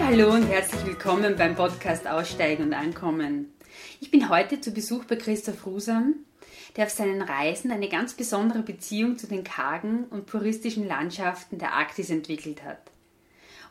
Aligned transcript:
Hallo 0.00 0.32
und 0.32 0.46
herzlich 0.48 0.84
willkommen 0.86 1.36
beim 1.36 1.56
Podcast 1.56 2.06
Aussteigen 2.06 2.64
und 2.64 2.74
Ankommen. 2.74 3.52
Ich 4.00 4.10
bin 4.10 4.28
heute 4.28 4.60
zu 4.60 4.72
Besuch 4.72 5.04
bei 5.04 5.16
Christoph 5.16 5.66
Rusam, 5.66 6.14
der 6.76 6.86
auf 6.86 6.90
seinen 6.90 7.22
Reisen 7.22 7.70
eine 7.70 7.88
ganz 7.88 8.14
besondere 8.14 8.62
Beziehung 8.62 9.18
zu 9.18 9.26
den 9.26 9.42
kargen 9.44 10.04
und 10.04 10.26
puristischen 10.26 10.86
Landschaften 10.86 11.58
der 11.58 11.72
Arktis 11.72 12.10
entwickelt 12.10 12.62
hat. 12.62 12.78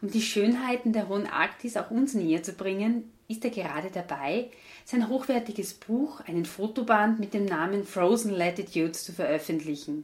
Um 0.02 0.10
die 0.12 0.22
Schönheiten 0.22 0.94
der 0.94 1.08
hohen 1.08 1.28
Arktis 1.28 1.78
auch 1.78 1.92
uns 1.92 2.14
näher 2.14 2.44
zu 2.44 2.54
bringen, 2.54 3.12
ist 3.28 3.44
er 3.44 3.52
gerade 3.52 3.90
dabei, 3.92 4.50
sein 4.84 5.10
hochwertiges 5.10 5.74
Buch, 5.74 6.22
einen 6.22 6.46
Fotoband 6.46 7.20
mit 7.20 7.34
dem 7.34 7.46
Namen 7.46 7.86
Frozen 7.86 8.32
Latitudes, 8.32 9.04
zu 9.04 9.14
veröffentlichen. 9.14 10.04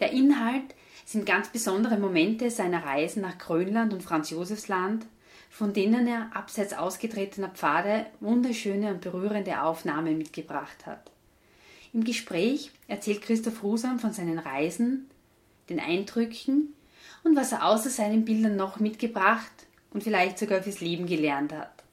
Der 0.00 0.12
Inhalt 0.12 0.74
sind 1.04 1.26
ganz 1.26 1.48
besondere 1.48 1.98
Momente 1.98 2.50
seiner 2.50 2.84
Reisen 2.84 3.22
nach 3.22 3.38
Grönland 3.38 3.92
und 3.92 4.02
Franz 4.02 4.30
Josefsland, 4.30 5.06
von 5.52 5.72
denen 5.74 6.06
er 6.06 6.30
abseits 6.34 6.72
ausgetretener 6.72 7.50
Pfade 7.50 8.06
wunderschöne 8.20 8.88
und 8.88 9.02
berührende 9.02 9.60
Aufnahmen 9.60 10.16
mitgebracht 10.16 10.86
hat. 10.86 11.10
Im 11.92 12.04
Gespräch 12.04 12.70
erzählt 12.88 13.20
Christoph 13.20 13.62
Rusam 13.62 13.98
von 13.98 14.14
seinen 14.14 14.38
Reisen, 14.38 15.10
den 15.68 15.78
Eindrücken 15.78 16.72
und 17.22 17.36
was 17.36 17.52
er 17.52 17.66
außer 17.66 17.90
seinen 17.90 18.24
Bildern 18.24 18.56
noch 18.56 18.80
mitgebracht 18.80 19.52
und 19.90 20.02
vielleicht 20.02 20.38
sogar 20.38 20.62
fürs 20.62 20.80
Leben 20.80 21.06
gelernt 21.06 21.52
hat. 21.52 21.84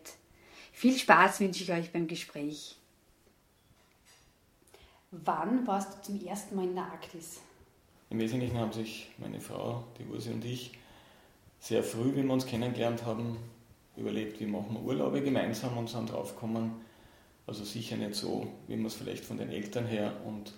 Viel 0.72 0.98
Spaß 0.98 1.38
wünsche 1.38 1.62
ich 1.62 1.70
euch 1.70 1.92
beim 1.92 2.08
Gespräch. 2.08 2.79
Wann 5.12 5.66
warst 5.66 5.98
du 5.98 6.12
zum 6.12 6.24
ersten 6.24 6.54
Mal 6.54 6.66
in 6.66 6.74
der 6.76 6.84
Arktis? 6.84 7.40
Im 8.10 8.20
Wesentlichen 8.20 8.56
haben 8.56 8.72
sich 8.72 9.10
meine 9.18 9.40
Frau, 9.40 9.82
die 9.98 10.04
Ursi 10.04 10.30
und 10.30 10.44
ich 10.44 10.72
sehr 11.58 11.82
früh, 11.82 12.14
wie 12.14 12.22
wir 12.22 12.32
uns 12.32 12.46
kennengelernt 12.46 13.04
haben, 13.04 13.36
überlegt, 13.96 14.38
wie 14.40 14.46
machen 14.46 14.74
wir 14.74 14.82
Urlaube 14.82 15.20
gemeinsam 15.20 15.76
und 15.76 15.88
sind 15.88 16.12
draufgekommen, 16.12 16.72
also 17.46 17.64
sicher 17.64 17.96
nicht 17.96 18.14
so, 18.14 18.46
wie 18.68 18.76
man 18.76 18.86
es 18.86 18.94
vielleicht 18.94 19.24
von 19.24 19.36
den 19.36 19.50
Eltern 19.50 19.84
her 19.84 20.12
und 20.24 20.52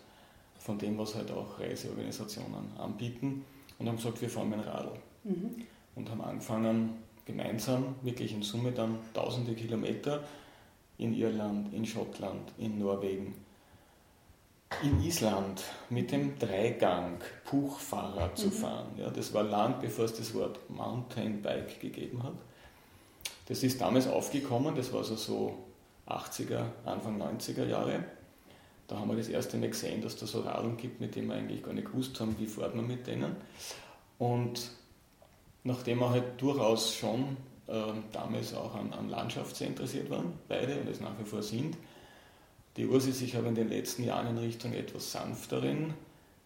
von 0.59 0.79
dem, 0.79 0.99
was 0.99 1.15
halt 1.15 1.31
auch 1.31 1.59
Reiseorganisationen 1.59 2.77
anbieten 2.79 3.47
und 3.79 3.89
haben 3.89 3.97
gesagt, 3.97 4.21
wir 4.21 4.29
fahren 4.29 4.51
mit 4.51 4.61
dem 4.61 4.69
Radl. 4.69 4.93
Mhm. 5.25 5.67
Und 5.95 6.11
haben 6.11 6.21
angefangen, 6.21 6.91
gemeinsam, 7.25 7.95
wirklich 8.03 8.35
in 8.35 8.43
Summe 8.43 8.73
dann 8.73 8.99
tausende 9.15 9.55
Kilometer 9.55 10.23
in 10.99 11.15
Irland, 11.15 11.73
in 11.73 11.87
Schottland, 11.87 12.53
in 12.59 12.79
Norwegen, 12.79 13.35
in 14.83 15.03
Island 15.03 15.63
mit 15.91 16.13
dem 16.13 16.39
Dreigang 16.39 17.21
Puchfahrrad 17.45 18.37
zu 18.39 18.47
mhm. 18.47 18.53
fahren. 18.53 18.87
Ja, 18.97 19.11
das 19.11 19.33
war 19.35 19.43
lang 19.43 19.81
bevor 19.81 20.05
es 20.05 20.15
das 20.15 20.35
Wort 20.35 20.59
Mountainbike 20.71 21.81
gegeben 21.81 22.23
hat. 22.23 22.35
Das 23.49 23.63
ist 23.63 23.81
damals 23.81 24.07
aufgekommen, 24.07 24.75
das 24.75 24.93
war 24.93 25.01
also 25.01 25.17
so 25.17 25.59
80er, 26.07 26.67
Anfang 26.85 27.21
90er 27.21 27.67
Jahre. 27.67 28.05
Da 28.89 28.99
haben 28.99 29.11
wir 29.11 29.17
das 29.17 29.29
erste 29.29 29.57
Mal 29.57 29.71
gesehen, 29.71 30.03
dass 30.03 30.17
da 30.17 30.27
so 30.27 30.41
Radeln 30.41 30.77
gibt, 30.77 31.01
mit 31.01 31.15
denen 31.15 31.29
wir 31.29 31.35
eigentlich 31.35 31.63
gar 31.63 31.73
nicht 31.73 31.91
gewusst 31.91 32.21
haben, 32.21 32.37
wie 32.39 32.47
fährt 32.47 32.75
man 32.75 32.87
mit 32.87 33.07
denen. 33.07 33.37
Und 34.19 34.71
nachdem 35.65 35.99
wir 36.01 36.11
halt 36.11 36.41
durchaus 36.41 36.95
schon 36.95 37.37
äh, 37.69 37.93
damals 38.13 38.55
auch 38.55 38.75
an, 38.75 38.93
an 38.93 39.09
Landschaft 39.09 39.57
sehr 39.57 39.69
interessiert 39.69 40.11
waren, 40.11 40.33
beide 40.49 40.81
und 40.81 40.89
es 40.89 41.01
nach 41.01 41.19
wie 41.19 41.25
vor 41.25 41.43
sind, 41.43 41.77
die 42.77 42.87
Ursi 42.87 43.13
sich 43.13 43.37
aber 43.37 43.49
in 43.49 43.55
den 43.55 43.69
letzten 43.69 44.05
Jahren 44.05 44.29
in 44.29 44.39
Richtung 44.39 44.73
etwas 44.73 45.13
sanfteren 45.13 45.95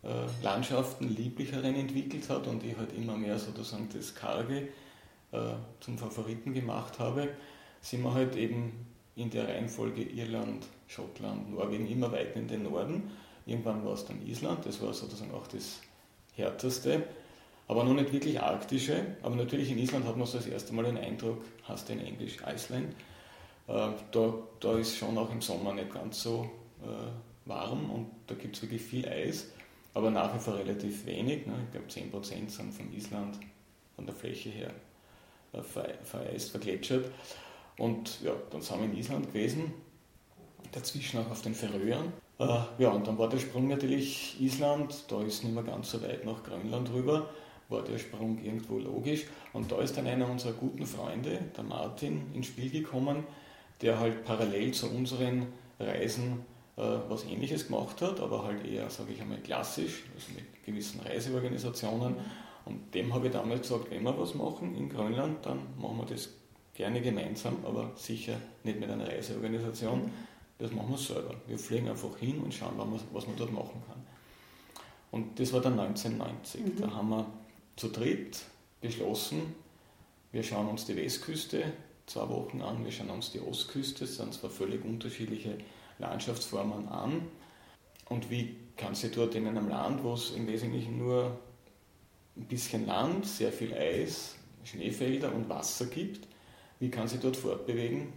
äh, 0.02 0.08
Landschaften, 0.42 1.08
lieblicheren 1.08 1.74
entwickelt 1.74 2.28
hat 2.28 2.46
und 2.46 2.64
ich 2.64 2.76
halt 2.76 2.92
immer 2.96 3.16
mehr 3.16 3.38
sozusagen 3.38 3.88
das 3.92 4.14
Karge 4.14 4.68
äh, 5.32 5.38
zum 5.80 5.98
Favoriten 5.98 6.54
gemacht 6.54 6.98
habe, 6.98 7.28
sind 7.80 8.02
wir 8.02 8.14
halt 8.14 8.36
eben 8.36 8.72
in 9.16 9.30
der 9.30 9.48
Reihenfolge 9.48 10.02
Irland, 10.02 10.66
Schottland, 10.86 11.52
Norwegen 11.52 11.88
immer 11.88 12.12
weiter 12.12 12.36
in 12.36 12.48
den 12.48 12.64
Norden. 12.64 13.10
Irgendwann 13.46 13.84
war 13.84 13.94
es 13.94 14.04
dann 14.04 14.24
Island, 14.26 14.66
das 14.66 14.82
war 14.82 14.92
sozusagen 14.92 15.32
auch 15.32 15.46
das 15.46 15.80
härteste, 16.34 17.04
aber 17.68 17.84
noch 17.84 17.94
nicht 17.94 18.12
wirklich 18.12 18.40
arktische. 18.40 19.16
Aber 19.22 19.36
natürlich 19.36 19.70
in 19.70 19.78
Island 19.78 20.06
hat 20.06 20.16
man 20.16 20.26
so 20.26 20.38
das 20.38 20.46
erste 20.46 20.74
Mal 20.74 20.84
den 20.84 20.98
Eindruck, 20.98 21.42
hast 21.64 21.88
du 21.88 21.94
in 21.94 22.00
Englisch 22.00 22.38
Iceland, 22.46 22.94
da, 23.66 24.34
da 24.60 24.78
ist 24.78 24.96
schon 24.96 25.18
auch 25.18 25.30
im 25.30 25.40
Sommer 25.40 25.74
nicht 25.74 25.92
ganz 25.92 26.22
so 26.22 26.48
äh, 26.82 27.48
warm 27.48 27.90
und 27.90 28.10
da 28.26 28.34
gibt 28.34 28.56
es 28.56 28.62
wirklich 28.62 28.82
viel 28.82 29.08
Eis, 29.08 29.48
aber 29.94 30.10
nach 30.10 30.34
wie 30.34 30.38
vor 30.38 30.56
relativ 30.56 31.06
wenig. 31.06 31.46
Ne? 31.46 31.54
Ich 31.64 31.72
glaube 31.72 32.12
10% 32.12 32.50
sind 32.50 32.74
von 32.74 32.92
Island 32.92 33.38
von 33.94 34.06
der 34.06 34.14
Fläche 34.14 34.50
her 34.50 34.70
äh, 35.52 35.62
vereist, 35.62 36.50
vergletschert. 36.50 37.10
Und 37.78 38.22
ja, 38.22 38.32
dann 38.50 38.62
sind 38.62 38.78
wir 38.78 38.86
in 38.86 38.96
Island 38.96 39.26
gewesen, 39.28 39.72
dazwischen 40.72 41.20
auch 41.20 41.30
auf 41.30 41.42
den 41.42 41.54
Färöern. 41.54 42.12
Äh, 42.38 42.58
ja, 42.78 42.90
und 42.90 43.06
dann 43.06 43.18
war 43.18 43.28
der 43.28 43.38
Sprung 43.38 43.68
natürlich 43.68 44.40
Island, 44.40 45.04
da 45.08 45.22
ist 45.22 45.44
nicht 45.44 45.54
mehr 45.54 45.64
ganz 45.64 45.90
so 45.90 46.02
weit 46.02 46.24
nach 46.24 46.42
Grönland 46.42 46.90
rüber, 46.92 47.30
war 47.68 47.82
der 47.82 47.98
Sprung 47.98 48.38
irgendwo 48.42 48.78
logisch. 48.78 49.24
Und 49.52 49.72
da 49.72 49.80
ist 49.80 49.96
dann 49.96 50.06
einer 50.06 50.28
unserer 50.28 50.52
guten 50.52 50.86
Freunde, 50.86 51.40
der 51.56 51.64
Martin, 51.64 52.34
ins 52.34 52.46
Spiel 52.46 52.70
gekommen, 52.70 53.24
der 53.82 53.98
halt 53.98 54.24
parallel 54.24 54.72
zu 54.72 54.90
unseren 54.90 55.46
Reisen 55.78 56.44
äh, 56.76 56.82
was 57.08 57.24
Ähnliches 57.24 57.68
gemacht 57.68 58.00
hat, 58.02 58.20
aber 58.20 58.44
halt 58.44 58.66
eher, 58.66 58.88
sage 58.90 59.12
ich 59.12 59.20
einmal, 59.20 59.38
klassisch, 59.38 60.04
also 60.14 60.32
mit 60.34 60.64
gewissen 60.64 61.00
Reiseorganisationen. 61.00 62.16
Und 62.64 62.94
dem 62.94 63.14
habe 63.14 63.26
ich 63.26 63.32
damals 63.32 63.62
gesagt, 63.62 63.90
wenn 63.90 64.02
wir 64.02 64.18
was 64.18 64.34
machen 64.34 64.74
in 64.76 64.88
Grönland, 64.88 65.46
dann 65.46 65.60
machen 65.78 65.98
wir 65.98 66.06
das 66.06 66.30
gerne 66.74 67.00
gemeinsam, 67.00 67.56
aber 67.64 67.92
sicher 67.94 68.36
nicht 68.64 68.78
mit 68.78 68.90
einer 68.90 69.08
Reiseorganisation. 69.08 70.10
Das 70.58 70.72
machen 70.72 70.90
wir 70.90 70.98
selber. 70.98 71.34
Wir 71.46 71.58
fliegen 71.58 71.88
einfach 71.88 72.16
hin 72.18 72.40
und 72.40 72.52
schauen, 72.52 72.74
was 73.12 73.26
man 73.26 73.36
dort 73.36 73.52
machen 73.52 73.82
kann. 73.86 74.02
Und 75.10 75.38
das 75.38 75.52
war 75.52 75.60
dann 75.60 75.78
1990. 75.78 76.60
Mhm. 76.60 76.80
Da 76.80 76.90
haben 76.90 77.08
wir 77.08 77.26
zu 77.76 77.88
dritt 77.88 78.40
beschlossen, 78.80 79.54
wir 80.32 80.42
schauen 80.42 80.68
uns 80.68 80.84
die 80.84 80.96
Westküste 80.96 81.72
zwei 82.06 82.28
Wochen 82.28 82.62
an. 82.62 82.84
Wir 82.84 82.92
schauen 82.92 83.10
uns 83.10 83.32
die 83.32 83.40
Ostküste, 83.40 84.00
das 84.00 84.16
sind 84.16 84.32
zwar 84.32 84.50
völlig 84.50 84.84
unterschiedliche 84.84 85.58
Landschaftsformen 85.98 86.88
an. 86.88 87.22
Und 88.08 88.30
wie 88.30 88.56
kann 88.76 88.94
sie 88.94 89.10
dort 89.10 89.34
in 89.34 89.46
einem 89.46 89.68
Land, 89.68 90.02
wo 90.04 90.14
es 90.14 90.30
im 90.30 90.46
Wesentlichen 90.46 90.98
nur 90.98 91.38
ein 92.36 92.44
bisschen 92.44 92.86
Land, 92.86 93.26
sehr 93.26 93.52
viel 93.52 93.74
Eis, 93.74 94.36
Schneefelder 94.64 95.34
und 95.34 95.48
Wasser 95.48 95.86
gibt, 95.86 96.26
wie 96.78 96.90
kann 96.90 97.08
sie 97.08 97.18
dort 97.18 97.36
fortbewegen? 97.36 98.12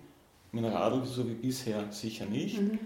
Mit 0.51 0.65
einem 0.65 0.73
Radl 0.73 1.05
so 1.05 1.27
wie 1.27 1.33
bisher 1.33 1.91
sicher 1.91 2.25
nicht. 2.25 2.59
Mhm. 2.59 2.79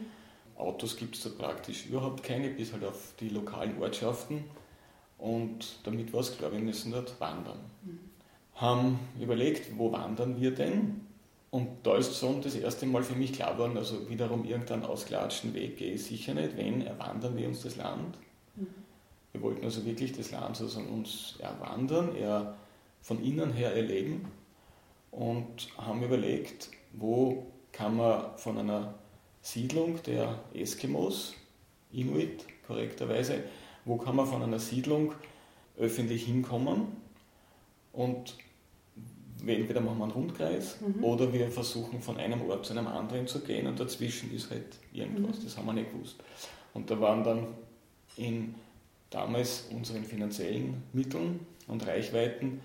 Autos 0.55 0.95
gibt 0.95 1.15
es 1.15 1.23
dort 1.23 1.37
praktisch 1.39 1.87
überhaupt 1.87 2.23
keine, 2.23 2.49
bis 2.49 2.71
halt 2.71 2.83
auf 2.83 3.13
die 3.19 3.29
lokalen 3.29 3.81
Ortschaften. 3.81 4.43
Und 5.17 5.79
damit 5.83 6.13
war 6.13 6.19
es 6.19 6.37
klar, 6.37 6.51
wir 6.51 6.59
müssen 6.59 6.91
dort 6.91 7.19
wandern. 7.19 7.59
Mhm 7.83 8.12
haben 8.55 8.99
überlegt, 9.19 9.77
wo 9.77 9.91
wandern 9.91 10.39
wir 10.39 10.51
denn? 10.51 11.01
Und 11.51 11.69
da 11.83 11.97
ist 11.97 12.17
schon 12.17 12.41
das 12.41 12.55
erste 12.55 12.85
Mal 12.85 13.03
für 13.03 13.15
mich 13.15 13.33
klar 13.33 13.53
geworden, 13.53 13.77
also 13.77 14.09
wiederum 14.09 14.43
irgendeinen 14.43 14.85
ausgelatschten 14.85 15.53
Weg 15.53 15.77
gehe 15.77 15.93
ich 15.93 16.03
sicher 16.03 16.33
nicht. 16.33 16.57
Wenn, 16.57 16.81
erwandern 16.81 17.37
wir 17.37 17.47
uns 17.47 17.61
das 17.61 17.75
Land. 17.75 18.17
Mhm. 18.55 18.67
Wir 19.31 19.41
wollten 19.41 19.63
also 19.63 19.85
wirklich 19.85 20.13
das 20.13 20.31
Land 20.31 20.57
sozusagen 20.57 20.89
uns 20.89 21.35
erwandern, 21.39 22.15
eher 22.15 22.55
von 23.01 23.23
innen 23.23 23.53
her 23.53 23.75
erleben 23.75 24.25
und 25.11 25.69
haben 25.77 26.01
überlegt, 26.01 26.71
wo 26.93 27.45
kann 27.71 27.97
man 27.97 28.37
von 28.37 28.57
einer 28.57 28.95
Siedlung 29.41 30.01
der 30.03 30.39
Eskimos, 30.53 31.33
Inuit 31.91 32.45
korrekterweise, 32.65 33.43
wo 33.85 33.97
kann 33.97 34.15
man 34.15 34.25
von 34.25 34.41
einer 34.41 34.59
Siedlung 34.59 35.13
öffentlich 35.77 36.25
hinkommen 36.25 36.87
und 37.91 38.37
entweder 39.47 39.81
machen 39.81 39.97
wir 39.97 40.03
einen 40.05 40.13
Rundkreis 40.13 40.77
mhm. 40.81 41.03
oder 41.03 41.31
wir 41.33 41.49
versuchen 41.51 42.01
von 42.01 42.17
einem 42.17 42.41
Ort 42.49 42.65
zu 42.65 42.73
einem 42.73 42.87
anderen 42.87 43.27
zu 43.27 43.41
gehen 43.41 43.67
und 43.67 43.79
dazwischen 43.79 44.33
ist 44.33 44.49
halt 44.51 44.65
irgendwas, 44.93 45.39
mhm. 45.39 45.43
das 45.43 45.57
haben 45.57 45.65
wir 45.65 45.73
nicht 45.73 45.91
gewusst. 45.91 46.15
Und 46.73 46.89
da 46.89 46.99
waren 46.99 47.23
dann 47.23 47.47
in 48.17 48.55
damals 49.09 49.67
unseren 49.71 50.03
finanziellen 50.03 50.83
Mitteln 50.93 51.41
und 51.67 51.85
Reichweiten 51.85 52.61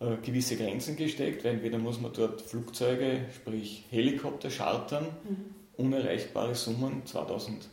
äh, 0.00 0.16
gewisse 0.24 0.56
Grenzen 0.56 0.96
gesteckt, 0.96 1.44
weil 1.44 1.54
entweder 1.54 1.78
muss 1.78 2.00
man 2.00 2.12
dort 2.12 2.42
Flugzeuge, 2.42 3.22
sprich 3.34 3.84
Helikopter 3.90 4.50
chartern, 4.50 5.04
mhm. 5.04 5.54
unerreichbare 5.76 6.54
Summen, 6.54 7.04
2000 7.04 7.68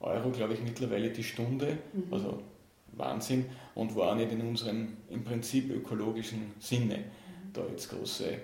Euro 0.00 0.30
glaube 0.30 0.54
ich 0.54 0.62
mittlerweile 0.62 1.10
die 1.10 1.24
Stunde, 1.24 1.78
mhm. 1.92 2.12
also 2.12 2.42
Wahnsinn 2.92 3.46
und 3.74 3.96
war 3.96 4.14
nicht 4.14 4.32
in 4.32 4.40
unserem 4.42 4.96
im 5.08 5.24
Prinzip 5.24 5.70
ökologischen 5.70 6.52
Sinne, 6.58 7.04
da 7.58 7.66
jetzt 7.70 7.90
große 7.90 8.38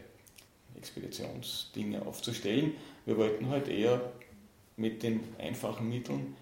Expeditionsdinge 0.76 2.04
aufzustellen. 2.04 2.74
Wir 3.06 3.16
wollten 3.16 3.48
halt 3.48 3.68
eher 3.68 4.12
mit 4.76 5.02
den 5.02 5.20
einfachen 5.38 5.88
Mitteln 5.88 6.36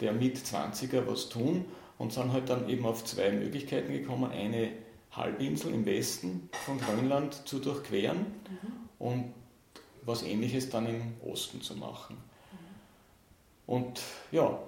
der 0.00 0.12
Mit-20er 0.12 1.06
was 1.06 1.28
tun 1.28 1.64
und 1.98 2.12
sind 2.12 2.32
halt 2.32 2.48
dann 2.48 2.68
eben 2.68 2.84
auf 2.84 3.04
zwei 3.04 3.30
Möglichkeiten 3.30 3.92
gekommen. 3.92 4.30
Eine 4.30 4.72
Halbinsel 5.12 5.72
im 5.72 5.86
Westen 5.86 6.50
von 6.64 6.78
Grönland 6.78 7.48
zu 7.48 7.58
durchqueren 7.58 8.18
mhm. 8.18 8.72
und 8.98 9.24
was 10.02 10.22
ähnliches 10.22 10.68
dann 10.68 10.86
im 10.86 11.14
Osten 11.24 11.62
zu 11.62 11.74
machen. 11.76 12.16
Mhm. 12.16 13.74
Und 13.74 14.00
ja, 14.30 14.58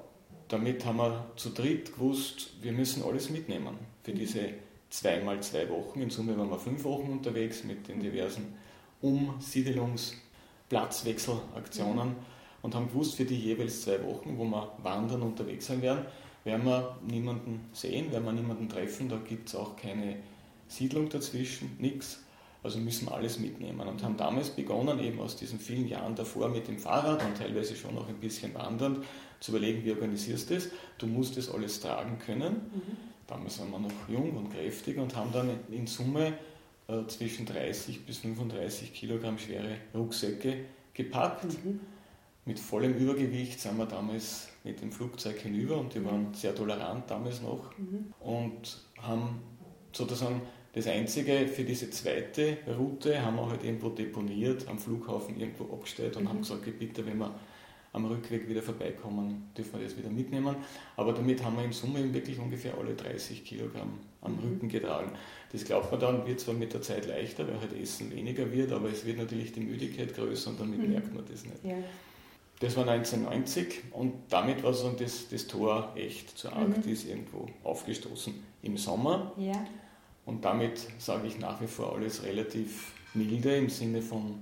damit 0.48 0.84
haben 0.86 0.96
wir 0.96 1.30
zu 1.36 1.50
dritt 1.50 1.92
gewusst, 1.92 2.50
wir 2.62 2.72
müssen 2.72 3.02
alles 3.02 3.28
mitnehmen 3.28 3.76
für 4.02 4.12
mhm. 4.12 4.19
diese 4.19 4.54
zweimal 4.90 5.40
zwei 5.40 5.69
Wochen. 5.69 6.00
In 6.00 6.11
Summe 6.11 6.37
waren 6.38 6.50
wir 6.50 6.58
fünf 6.58 6.85
Wochen 6.85 7.11
unterwegs 7.11 7.64
mit 7.64 7.88
den 7.88 8.00
diversen 8.00 8.55
Umsiedelungs- 9.02 10.14
Platzwechselaktionen 10.69 12.17
und 12.62 12.75
haben 12.75 12.88
gewusst, 12.88 13.14
für 13.14 13.25
die 13.25 13.37
jeweils 13.38 13.82
zwei 13.82 14.02
Wochen, 14.05 14.37
wo 14.37 14.44
wir 14.44 14.73
wandern 14.82 15.23
unterwegs 15.23 15.67
sein 15.67 15.82
werden, 15.82 16.05
werden 16.44 16.64
wir 16.64 16.96
niemanden 17.06 17.69
sehen, 17.73 18.12
werden 18.12 18.25
wir 18.25 18.32
niemanden 18.32 18.69
treffen, 18.69 19.08
da 19.08 19.17
gibt 19.17 19.49
es 19.49 19.55
auch 19.55 19.76
keine 19.76 20.17
Siedlung 20.67 21.08
dazwischen, 21.08 21.76
nichts. 21.79 22.25
Also 22.62 22.81
müssen 22.81 23.06
wir 23.06 23.14
alles 23.14 23.38
mitnehmen 23.38 23.87
und 23.87 24.02
haben 24.02 24.17
damals 24.17 24.50
begonnen, 24.50 24.99
eben 24.99 25.20
aus 25.20 25.37
diesen 25.37 25.61
vielen 25.61 25.87
Jahren 25.87 26.17
davor 26.17 26.49
mit 26.49 26.67
dem 26.67 26.79
Fahrrad 26.79 27.25
und 27.25 27.38
teilweise 27.38 27.76
schon 27.76 27.94
noch 27.94 28.08
ein 28.08 28.17
bisschen 28.17 28.52
wandernd, 28.55 29.05
zu 29.38 29.52
überlegen, 29.52 29.85
wie 29.85 29.93
organisierst 29.93 30.50
du 30.50 30.55
das? 30.55 30.69
Du 30.99 31.06
musst 31.06 31.37
das 31.37 31.49
alles 31.49 31.81
tragen 31.81 32.19
können. 32.19 32.55
Mhm. 32.55 32.96
Damals 33.28 33.60
waren 33.60 33.70
wir 33.70 33.78
noch 33.78 34.08
jung 34.08 34.36
und 34.36 34.50
kräftig 34.50 34.98
und 34.98 35.14
haben 35.14 35.30
dann 35.32 35.50
in 35.70 35.86
Summe 35.86 36.32
äh, 36.88 37.06
zwischen 37.06 37.44
30 37.44 38.04
bis 38.06 38.19
35 38.19 38.92
Kilogramm 38.94 39.38
schwere 39.38 39.76
Rucksäcke 39.94 40.64
gepackt. 40.94 41.44
Mhm. 41.44 41.80
Mit 42.46 42.58
vollem 42.58 42.94
Übergewicht 42.94 43.60
sind 43.60 43.76
wir 43.76 43.84
damals 43.84 44.48
mit 44.64 44.80
dem 44.80 44.90
Flugzeug 44.90 45.38
hinüber 45.38 45.76
und 45.76 45.94
die 45.94 46.02
waren 46.02 46.32
sehr 46.32 46.54
tolerant 46.54 47.10
damals 47.10 47.42
noch 47.42 47.70
mhm. 47.76 48.14
und 48.20 48.78
haben 49.02 49.42
sozusagen 49.92 50.40
das 50.72 50.86
Einzige 50.86 51.46
für 51.46 51.64
diese 51.64 51.90
zweite 51.90 52.58
Route 52.66 53.22
haben 53.22 53.36
wir 53.36 53.50
halt 53.50 53.64
irgendwo 53.64 53.90
deponiert, 53.90 54.66
am 54.69 54.78
Flughafen 54.78 55.38
irgendwo 55.38 55.64
abgestellt 55.64 56.16
und 56.16 56.25
mhm. 56.25 56.28
haben 56.30 56.38
gesagt, 56.38 56.78
bitte, 56.78 57.04
wenn 57.04 57.19
wir 57.19 57.34
am 57.93 58.05
Rückweg 58.05 58.49
wieder 58.49 58.62
vorbeikommen, 58.62 59.50
dürfen 59.56 59.79
wir 59.79 59.87
das 59.87 59.96
wieder 59.96 60.11
mitnehmen. 60.11 60.56
Aber 60.96 61.12
damit 61.12 61.43
haben 61.43 61.56
wir 61.56 61.64
in 61.64 61.73
Summe 61.73 62.12
wirklich 62.12 62.38
ungefähr 62.38 62.76
alle 62.79 62.94
30 62.94 63.44
Kilogramm 63.44 63.99
am 64.20 64.32
mhm. 64.32 64.38
Rücken 64.40 64.69
getragen. 64.69 65.12
Das 65.52 65.64
glaubt 65.64 65.90
man 65.90 66.00
dann, 66.00 66.26
wird 66.26 66.40
zwar 66.40 66.55
mit 66.55 66.73
der 66.75 66.82
Zeit 66.82 67.06
leichter, 67.06 67.46
weil 67.49 67.61
halt 67.61 67.73
Essen 67.81 68.11
weniger 68.11 68.50
wird, 68.52 68.73
aber 68.73 68.90
es 68.90 69.05
wird 69.05 69.19
natürlich 69.19 69.52
die 69.52 69.61
Müdigkeit 69.61 70.14
größer 70.14 70.50
und 70.50 70.61
damit 70.61 70.81
mhm. 70.81 70.90
merkt 70.93 71.14
man 71.14 71.25
das 71.25 71.44
nicht. 71.44 71.64
Ja. 71.64 71.76
Das 72.61 72.76
war 72.76 72.88
1990 72.88 73.93
und 73.93 74.14
damit 74.29 74.64
war 74.64 74.75
so 74.75 74.90
das, 74.90 75.29
das 75.29 75.46
Tor 75.46 75.93
echt 75.94 76.37
zur 76.37 76.50
mhm. 76.50 76.75
Arktis 76.75 77.05
mhm. 77.05 77.11
irgendwo 77.11 77.49
aufgestoßen 77.62 78.35
im 78.62 78.76
Sommer. 78.76 79.32
Ja. 79.38 79.64
Und 80.26 80.44
damit 80.44 80.87
sage 80.99 81.29
ich 81.29 81.38
nach 81.38 81.61
wie 81.61 81.67
vor 81.67 81.94
alles 81.94 82.23
relativ 82.25 82.93
milde 83.14 83.56
im 83.56 83.70
Sinne 83.70 84.02
von 84.02 84.40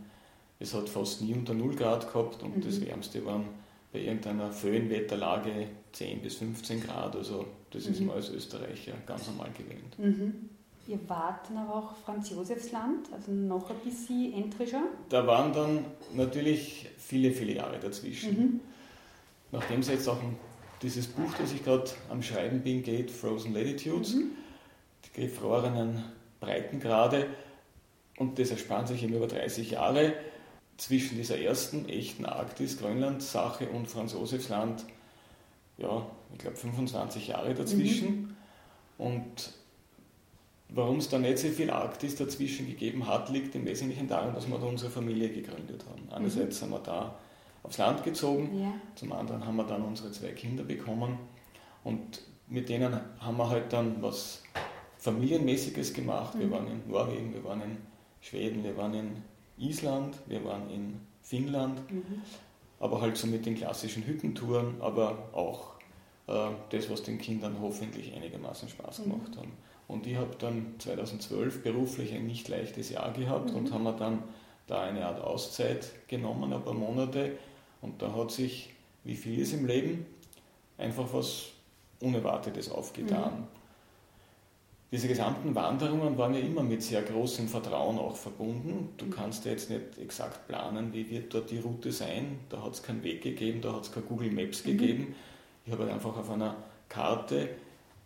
es 0.58 0.75
hat 0.75 0.88
fast 0.88 1.23
nie 1.23 1.35
unter 1.35 1.55
0 1.55 1.75
Grad 1.75 2.12
gehabt 2.12 2.43
und 2.43 2.56
mhm. 2.56 2.61
das 2.62 2.81
Wärmste 2.81 3.25
waren 3.25 3.44
bei 3.93 4.00
irgendeiner 4.00 4.50
Föhnwetterlage 4.50 5.69
10 5.93 6.23
bis 6.23 6.37
15 6.37 6.82
Grad. 6.82 7.17
Also 7.17 7.47
das 7.70 7.87
mhm. 7.87 7.93
ist 7.93 8.00
man 8.00 8.17
als 8.17 8.31
Österreicher 8.31 8.93
ganz 9.06 9.26
normal 9.26 9.50
gewöhnt. 9.56 9.99
Mhm. 9.99 10.50
Ihr 10.88 10.99
wart 11.08 11.50
aber 11.50 11.75
auch 11.75 11.97
Franz 11.97 12.31
Josefsland, 12.31 13.12
also 13.12 13.32
noch 13.32 13.69
ein 13.70 13.76
bisschen 13.85 14.32
entrischer? 14.35 14.82
Da 15.08 15.26
waren 15.26 15.53
dann 15.53 15.85
natürlich 16.14 16.87
viele, 16.97 17.32
viele 17.32 17.55
Jahre 17.55 17.79
dazwischen. 17.79 18.38
Mhm. 18.38 18.61
Nachdem 19.50 19.81
es 19.81 19.88
jetzt 19.88 20.09
auch 20.09 20.19
dieses 20.82 21.09
Buch, 21.09 21.32
das 21.38 21.52
ich 21.52 21.64
gerade 21.64 21.91
am 22.09 22.23
Schreiben 22.23 22.61
bin, 22.61 22.82
geht, 22.82 23.11
Frozen 23.11 23.52
Latitudes, 23.52 24.14
mhm. 24.14 24.31
die 25.05 25.23
gefrorenen 25.23 26.05
Breitengrade, 26.41 27.26
und 28.19 28.38
das 28.38 28.50
erspannt 28.50 28.88
sich 28.88 29.02
in 29.02 29.12
über 29.12 29.26
30 29.26 29.73
Jahre, 29.73 30.14
zwischen 30.76 31.17
dieser 31.17 31.38
ersten 31.38 31.88
echten 31.88 32.26
Arktis-Grönland-Sache 32.26 33.69
und 33.69 33.88
Franz 33.88 34.12
Josefsland, 34.12 34.84
ja, 35.78 36.06
ich 36.32 36.38
glaube 36.38 36.56
25 36.56 37.28
Jahre 37.28 37.55
dazwischen. 37.55 38.08
Mhm. 38.08 38.37
Und 38.99 39.52
warum 40.69 40.99
es 40.99 41.08
da 41.08 41.19
nicht 41.19 41.38
so 41.38 41.49
viel 41.49 41.70
Arktis 41.70 42.17
dazwischen 42.17 42.67
gegeben 42.67 43.06
hat, 43.06 43.31
liegt 43.31 43.55
im 43.55 43.64
Wesentlichen 43.64 44.08
daran, 44.08 44.34
dass 44.34 44.49
wir 44.49 44.58
da 44.58 44.67
unsere 44.67 44.90
Familie 44.90 45.31
gegründet 45.31 45.84
haben. 45.88 46.08
Einerseits 46.12 46.56
mhm. 46.56 46.61
sind 46.61 46.70
wir 46.70 46.81
da 46.81 47.14
aufs 47.62 47.78
Land 47.78 48.05
gezogen, 48.05 48.61
ja. 48.61 48.73
zum 48.94 49.12
anderen 49.12 49.44
haben 49.44 49.56
wir 49.56 49.64
dann 49.64 49.82
unsere 49.82 50.12
zwei 50.12 50.28
Kinder 50.28 50.62
bekommen 50.62 51.19
und 51.82 52.23
mit 52.49 52.69
denen 52.69 53.00
haben 53.19 53.37
wir 53.37 53.49
halt 53.50 53.73
dann 53.73 54.00
was 54.00 54.43
Familienmäßiges 54.99 55.93
gemacht. 55.93 56.34
Mhm. 56.34 56.40
Wir 56.40 56.50
waren 56.52 56.67
in 56.69 56.88
Norwegen, 56.88 57.34
wir 57.34 57.44
waren 57.44 57.62
in 57.62 57.76
Schweden, 58.20 58.62
wir 58.62 58.76
waren 58.76 58.94
in 58.94 59.23
Island, 59.58 60.17
wir 60.26 60.44
waren 60.44 60.70
in 60.70 61.00
Finnland, 61.23 61.91
mhm. 61.91 62.23
aber 62.79 63.00
halt 63.00 63.17
so 63.17 63.26
mit 63.26 63.47
den 63.47 63.55
klassischen 63.55 64.06
Hüttentouren, 64.06 64.81
aber 64.81 65.31
auch 65.32 65.75
äh, 66.26 66.50
das, 66.70 66.91
was 66.91 67.03
den 67.03 67.19
Kindern 67.19 67.56
hoffentlich 67.61 68.14
einigermaßen 68.14 68.69
Spaß 68.69 69.00
mhm. 69.00 69.03
gemacht 69.05 69.31
mhm. 69.32 69.38
haben. 69.38 69.53
Und 69.88 70.06
ich 70.06 70.17
habe 70.17 70.35
dann 70.38 70.75
2012 70.79 71.62
beruflich 71.62 72.12
ein 72.12 72.26
nicht 72.26 72.49
leichtes 72.49 72.91
Jahr 72.91 73.12
gehabt 73.12 73.50
mhm. 73.50 73.56
und 73.56 73.73
haben 73.73 73.85
mir 73.85 73.97
dann 73.97 74.23
da 74.67 74.82
eine 74.82 75.06
Art 75.06 75.20
Auszeit 75.20 75.93
genommen, 76.09 76.52
ein 76.52 76.62
paar 76.62 76.75
Monate. 76.75 77.38
Und 77.82 78.02
da 78.02 78.12
hat 78.14 78.32
sich, 78.32 78.75
wie 79.05 79.14
viel 79.14 79.38
ist 79.38 79.52
im 79.52 79.67
Leben, 79.67 80.06
einfach 80.76 81.06
was 81.12 81.47
Unerwartetes 82.00 82.70
aufgetan. 82.70 83.47
Mhm. 84.97 85.01
Diese 85.01 85.09
gesamten 85.09 85.55
Wanderungen 85.55 86.17
waren 86.17 86.35
ja 86.35 86.41
immer 86.41 86.63
mit 86.63 86.83
sehr 86.83 87.03
großem 87.03 87.49
Vertrauen 87.49 87.99
auch 87.99 88.17
verbunden. 88.17 88.91
Du 88.97 89.07
mhm. 89.07 89.11
kannst 89.11 89.45
ja 89.45 89.53
jetzt 89.53 89.71
nicht 89.71 89.99
exakt 90.01 90.49
planen, 90.49 90.93
wie 90.93 91.09
wird 91.11 91.33
dort 91.33 91.51
die 91.51 91.59
Route 91.59 91.93
sein. 91.93 92.39
Da 92.49 92.63
hat 92.63 92.75
es 92.75 92.83
keinen 92.83 93.03
Weg 93.03 93.23
gegeben, 93.23 93.61
da 93.61 93.73
hat 93.73 93.83
es 93.83 93.93
keine 93.93 94.07
Google 94.07 94.31
Maps 94.31 94.65
mhm. 94.65 94.71
gegeben. 94.71 95.15
Ich 95.65 95.73
habe 95.73 95.85
halt 95.85 95.93
einfach 95.93 96.17
auf 96.17 96.31
einer 96.31 96.57
Karte 96.89 97.49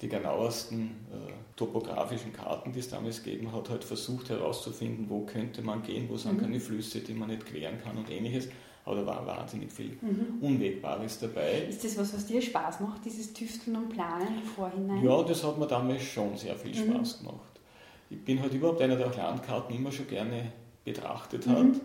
die 0.00 0.08
genauesten 0.08 0.92
äh, 1.12 1.32
topografischen 1.56 2.32
Karten, 2.32 2.72
die 2.72 2.78
es 2.78 2.88
damals 2.88 3.22
gegeben 3.22 3.52
hat, 3.52 3.68
halt 3.68 3.84
versucht 3.84 4.30
herauszufinden, 4.30 5.10
wo 5.10 5.26
könnte 5.26 5.60
man 5.60 5.82
gehen, 5.82 6.08
wo 6.08 6.16
sind 6.16 6.38
mhm. 6.38 6.40
keine 6.40 6.60
Flüsse, 6.60 7.00
die 7.00 7.12
man 7.12 7.28
nicht 7.28 7.44
queren 7.44 7.78
kann 7.82 7.98
und 7.98 8.10
ähnliches. 8.10 8.48
Aber 8.84 8.96
da 8.96 9.06
war 9.06 9.26
wahnsinnig 9.26 9.70
viel 9.70 9.98
mhm. 10.00 10.38
Unwegbares 10.40 11.18
dabei. 11.18 11.66
Ist 11.68 11.84
das 11.84 11.98
was, 11.98 12.14
was 12.14 12.26
dir 12.26 12.40
Spaß 12.40 12.80
macht, 12.80 13.04
dieses 13.04 13.32
Tüfteln 13.32 13.76
und 13.76 13.90
Planen 13.90 14.38
im 14.38 14.42
Vorhinein? 14.42 15.04
Ja, 15.04 15.22
das 15.22 15.44
hat 15.44 15.58
mir 15.58 15.66
damals 15.66 16.02
schon 16.02 16.36
sehr 16.36 16.56
viel 16.56 16.70
mhm. 16.70 16.94
Spaß 16.94 17.20
mhm. 17.20 17.26
gemacht. 17.26 17.60
Ich 18.08 18.24
bin 18.24 18.40
halt 18.40 18.54
überhaupt 18.54 18.80
einer, 18.80 18.96
der 18.96 19.08
auch 19.08 19.16
Landkarten 19.16 19.76
immer 19.76 19.92
schon 19.92 20.08
gerne 20.08 20.52
betrachtet 20.84 21.46
hat. 21.46 21.62
Mhm. 21.62 21.80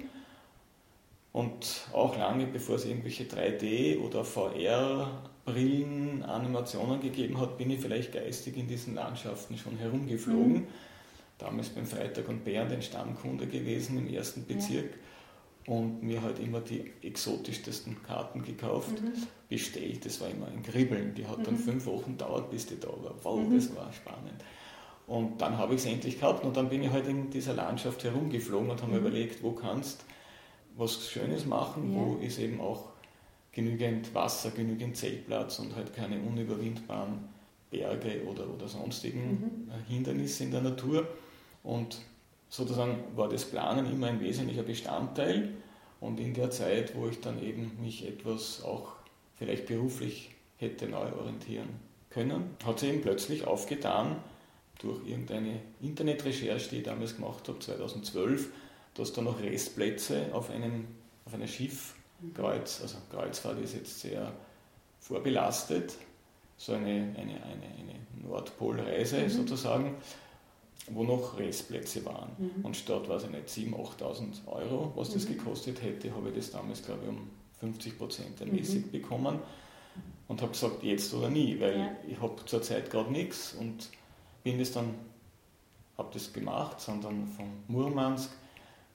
Und 1.33 1.87
auch 1.91 2.17
lange 2.17 2.47
bevor 2.47 2.77
es 2.77 2.85
irgendwelche 2.85 3.25
3D- 3.25 3.99
oder 3.99 4.23
VR-Brillen, 4.23 6.23
Animationen 6.23 7.01
gegeben 7.01 7.41
hat, 7.41 7.57
bin 7.57 7.71
ich 7.71 7.81
vielleicht 7.81 8.13
geistig 8.13 8.55
in 8.55 8.69
diesen 8.69 8.95
Landschaften 8.95 9.57
schon 9.57 9.77
herumgeflogen. 9.77 10.53
Mhm. 10.53 10.67
Damals 11.37 11.69
beim 11.69 11.85
Freitag 11.85 12.29
und 12.29 12.45
Bären 12.45 12.69
den 12.69 12.81
Stammkunde 12.81 13.47
gewesen 13.47 13.97
im 13.97 14.07
ersten 14.07 14.45
Bezirk. 14.45 14.91
Ja 14.91 14.97
und 15.67 16.03
mir 16.03 16.21
halt 16.21 16.39
immer 16.39 16.61
die 16.61 16.91
exotischsten 17.01 18.01
Karten 18.03 18.43
gekauft, 18.43 19.01
mhm. 19.01 19.13
bestellt. 19.49 20.05
Das 20.05 20.21
war 20.21 20.29
immer 20.29 20.47
ein 20.47 20.61
Kribbeln. 20.61 21.15
Die 21.15 21.25
hat 21.25 21.45
dann 21.45 21.55
mhm. 21.55 21.59
fünf 21.59 21.85
Wochen 21.87 22.11
gedauert, 22.11 22.51
bis 22.51 22.67
die 22.67 22.79
da 22.79 22.87
war. 22.87 23.15
Wow, 23.23 23.39
mhm. 23.39 23.55
das 23.55 23.75
war 23.75 23.91
spannend. 23.91 24.43
Und 25.07 25.41
dann 25.41 25.57
habe 25.57 25.75
ich 25.75 25.81
es 25.81 25.87
endlich 25.87 26.19
gehabt 26.19 26.43
und 26.43 26.57
dann 26.57 26.69
bin 26.69 26.83
ich 26.83 26.91
halt 26.91 27.07
in 27.07 27.29
dieser 27.29 27.53
Landschaft 27.53 28.03
herumgeflogen 28.03 28.69
und 28.69 28.81
habe 28.81 28.91
mir 28.91 28.99
mhm. 28.99 29.07
überlegt, 29.07 29.43
wo 29.43 29.51
kannst 29.51 30.03
was 30.77 31.09
Schönes 31.09 31.45
machen, 31.45 31.93
ja. 31.93 31.99
wo 31.99 32.15
ist 32.17 32.39
eben 32.39 32.59
auch 32.59 32.89
genügend 33.51 34.13
Wasser, 34.13 34.51
genügend 34.51 34.97
Zeltplatz 34.97 35.59
und 35.59 35.75
halt 35.75 35.93
keine 35.93 36.19
unüberwindbaren 36.19 37.29
Berge 37.71 38.23
oder, 38.25 38.49
oder 38.49 38.67
sonstigen 38.67 39.67
mhm. 39.67 39.71
Hindernisse 39.87 40.43
in 40.43 40.51
der 40.51 40.61
Natur. 40.61 41.07
Und 41.63 41.97
sozusagen 42.55 43.03
war 43.15 43.29
das 43.29 43.45
Planen 43.45 43.91
immer 43.91 44.07
ein 44.07 44.19
wesentlicher 44.21 44.63
Bestandteil. 44.63 45.53
Und 45.99 46.19
in 46.19 46.33
der 46.33 46.51
Zeit, 46.51 46.95
wo 46.95 47.07
ich 47.07 47.21
dann 47.21 47.41
eben 47.41 47.77
mich 47.81 48.07
etwas 48.07 48.63
auch 48.63 48.93
vielleicht 49.37 49.65
beruflich 49.65 50.31
hätte 50.57 50.87
neu 50.87 51.11
orientieren 51.13 51.69
können, 52.09 52.55
hat 52.65 52.79
sich 52.79 52.89
eben 52.89 53.01
plötzlich 53.01 53.45
aufgetan, 53.45 54.17
durch 54.79 55.07
irgendeine 55.07 55.61
Internetrecherche, 55.81 56.69
die 56.69 56.77
ich 56.77 56.83
damals 56.83 57.15
gemacht 57.15 57.47
habe, 57.47 57.59
2012, 57.59 58.49
dass 58.93 59.13
da 59.13 59.21
noch 59.21 59.41
Restplätze 59.41 60.27
auf 60.33 60.49
einem, 60.49 60.87
auf 61.25 61.33
einer 61.33 61.47
Schiffkreuz, 61.47 62.81
also 62.81 62.97
Kreuzfahrt 63.09 63.59
ist 63.61 63.73
jetzt 63.73 64.01
sehr 64.01 64.33
vorbelastet, 64.99 65.95
so 66.57 66.73
eine, 66.73 67.13
eine, 67.17 67.33
eine, 67.43 67.65
eine 67.79 68.27
Nordpolreise 68.27 69.19
mhm. 69.19 69.29
sozusagen, 69.29 69.95
wo 70.91 71.03
noch 71.03 71.37
Restplätze 71.37 72.05
waren. 72.05 72.29
Mhm. 72.37 72.65
Und 72.65 72.77
statt, 72.77 73.09
weiß 73.09 73.23
ich 73.23 73.31
nicht, 73.31 73.47
7.000, 73.47 73.99
8.000 73.99 74.47
Euro, 74.47 74.91
was 74.95 75.11
das 75.11 75.27
mhm. 75.27 75.37
gekostet 75.37 75.81
hätte, 75.81 76.13
habe 76.13 76.29
ich 76.29 76.35
das 76.35 76.51
damals, 76.51 76.83
glaube 76.83 77.01
ich, 77.03 77.09
um 77.09 77.27
50 77.59 77.97
Prozent 77.97 78.39
ermäßigt 78.41 78.87
mhm. 78.87 78.91
bekommen 78.91 79.39
und 80.27 80.41
habe 80.41 80.51
gesagt, 80.51 80.83
jetzt 80.83 81.13
oder 81.13 81.29
nie, 81.29 81.57
weil 81.59 81.77
ja. 81.77 81.91
ich 82.07 82.19
habe 82.19 82.35
zurzeit 82.45 82.89
gerade 82.89 83.11
nichts 83.11 83.55
und 83.59 83.89
bin 84.43 84.57
das 84.59 84.71
dann, 84.71 84.95
habe 85.97 86.09
das 86.13 86.31
gemacht, 86.33 86.81
sondern 86.81 87.27
von 87.27 87.45
Murmansk 87.67 88.31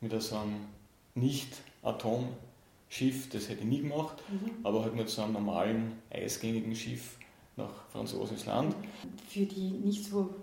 mit 0.00 0.20
so 0.22 0.36
einem 0.36 0.66
Nicht-Atomschiff, 1.14 3.28
das 3.30 3.48
hätte 3.48 3.60
ich 3.60 3.66
nie 3.66 3.82
gemacht, 3.82 4.22
mhm. 4.28 4.64
aber 4.64 4.82
halt 4.82 4.94
mit 4.94 5.08
so 5.08 5.22
einem 5.22 5.32
normalen, 5.34 5.92
eisgängigen 6.10 6.76
Schiff 6.76 7.16
nach 7.56 7.88
Franz 7.90 8.12
Josefs 8.12 8.46
Land. 8.46 8.76
Für 9.28 9.46
die 9.46 9.70
nicht 9.70 10.04
so 10.04 10.34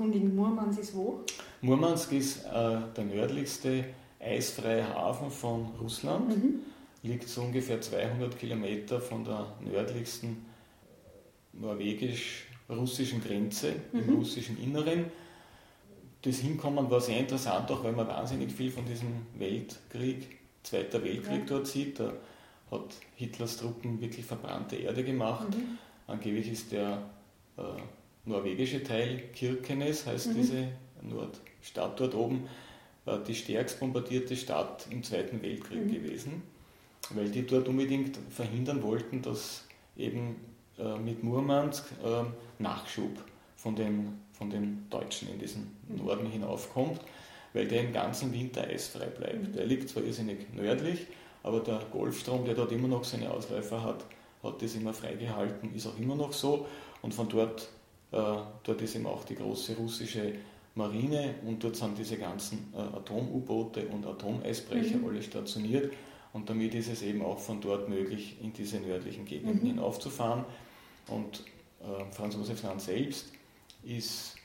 kundigen 0.00 0.34
Murmansk 0.34 0.80
ist 0.80 0.94
wo? 0.94 1.20
Murmansk 1.60 2.12
ist 2.12 2.44
äh, 2.46 2.78
der 2.96 3.04
nördlichste 3.04 3.84
eisfreie 4.18 4.88
Hafen 4.94 5.30
von 5.30 5.66
Russland. 5.80 6.28
Mhm 6.28 6.60
liegt 7.02 7.28
so 7.28 7.42
ungefähr 7.42 7.80
200 7.80 8.38
Kilometer 8.38 9.00
von 9.00 9.24
der 9.24 9.46
nördlichsten 9.60 10.44
norwegisch-russischen 11.52 13.22
Grenze 13.22 13.74
mhm. 13.92 14.00
im 14.00 14.14
russischen 14.16 14.62
Inneren. 14.62 15.06
Das 16.22 16.38
Hinkommen 16.38 16.90
war 16.90 17.00
sehr 17.00 17.18
interessant, 17.18 17.70
auch 17.70 17.82
weil 17.82 17.92
man 17.92 18.06
wahnsinnig 18.06 18.52
viel 18.52 18.70
von 18.70 18.84
diesem 18.84 19.26
Weltkrieg, 19.38 20.38
Zweiter 20.62 21.02
Weltkrieg 21.02 21.40
ja. 21.40 21.46
dort 21.46 21.66
sieht. 21.66 21.98
Da 21.98 22.12
hat 22.70 22.94
Hitlers 23.16 23.56
Truppen 23.56 24.00
wirklich 24.00 24.26
verbrannte 24.26 24.76
Erde 24.76 25.02
gemacht. 25.02 25.48
Mhm. 25.48 25.78
Angeblich 26.06 26.50
ist 26.50 26.72
der 26.72 27.02
äh, 27.56 27.62
norwegische 28.30 28.82
Teil 28.82 29.22
Kirkenes, 29.34 30.06
heißt 30.06 30.28
mhm. 30.28 30.34
diese 30.34 30.68
Nordstadt 31.02 32.00
dort 32.00 32.14
oben, 32.14 32.48
äh, 33.06 33.18
die 33.26 33.34
stärkst 33.34 33.80
bombardierte 33.80 34.36
Stadt 34.36 34.86
im 34.90 35.02
Zweiten 35.02 35.42
Weltkrieg 35.42 35.86
mhm. 35.86 35.92
gewesen 35.92 36.42
weil 37.10 37.28
die 37.28 37.46
dort 37.46 37.68
unbedingt 37.68 38.18
verhindern 38.30 38.82
wollten, 38.82 39.22
dass 39.22 39.64
eben 39.96 40.36
äh, 40.78 40.96
mit 40.96 41.22
Murmansk 41.22 41.86
äh, 42.04 42.24
Nachschub 42.62 43.12
von 43.56 43.74
den, 43.74 44.20
von 44.32 44.50
den 44.50 44.86
Deutschen 44.90 45.28
in 45.28 45.38
diesen 45.38 45.76
Norden 45.88 46.26
hinaufkommt, 46.26 47.00
weil 47.52 47.66
der 47.66 47.82
im 47.82 47.92
ganzen 47.92 48.32
Winter 48.32 48.62
eisfrei 48.62 49.06
bleibt. 49.06 49.54
Der 49.54 49.66
liegt 49.66 49.88
zwar 49.88 50.04
irrsinnig 50.04 50.52
nördlich, 50.54 51.06
aber 51.42 51.60
der 51.60 51.80
Golfstrom, 51.90 52.44
der 52.44 52.54
dort 52.54 52.72
immer 52.72 52.88
noch 52.88 53.04
seine 53.04 53.30
Ausläufer 53.30 53.82
hat, 53.82 54.04
hat 54.42 54.62
das 54.62 54.74
immer 54.74 54.94
freigehalten, 54.94 55.74
ist 55.74 55.86
auch 55.86 55.98
immer 55.98 56.14
noch 56.14 56.32
so. 56.32 56.66
Und 57.02 57.12
von 57.12 57.28
dort, 57.28 57.68
dort 58.16 58.82
ist 58.82 58.96
eben 58.96 59.06
auch 59.06 59.24
die 59.24 59.36
große 59.36 59.76
russische 59.76 60.34
Marine 60.74 61.34
und 61.46 61.62
dort 61.62 61.76
sind 61.76 61.98
diese 61.98 62.16
ganzen 62.16 62.72
äh, 62.74 62.78
Atom-U-Boote 62.78 63.86
und 63.88 64.06
Atomeisbrecher 64.06 64.98
mhm. 64.98 65.08
alle 65.08 65.22
stationiert. 65.22 65.92
Und 66.32 66.48
damit 66.48 66.74
ist 66.74 66.88
es 66.88 67.02
eben 67.02 67.22
auch 67.22 67.38
von 67.38 67.60
dort 67.60 67.88
möglich, 67.88 68.36
in 68.40 68.52
diese 68.52 68.78
nördlichen 68.78 69.24
Gegenden 69.24 69.62
mhm. 69.62 69.66
hinaufzufahren. 69.66 70.44
Und 71.08 71.42
äh, 71.80 72.12
Franz 72.12 72.36
Josef 72.36 72.62
Land 72.62 72.80
selbst 72.82 73.32
ist 73.82 74.36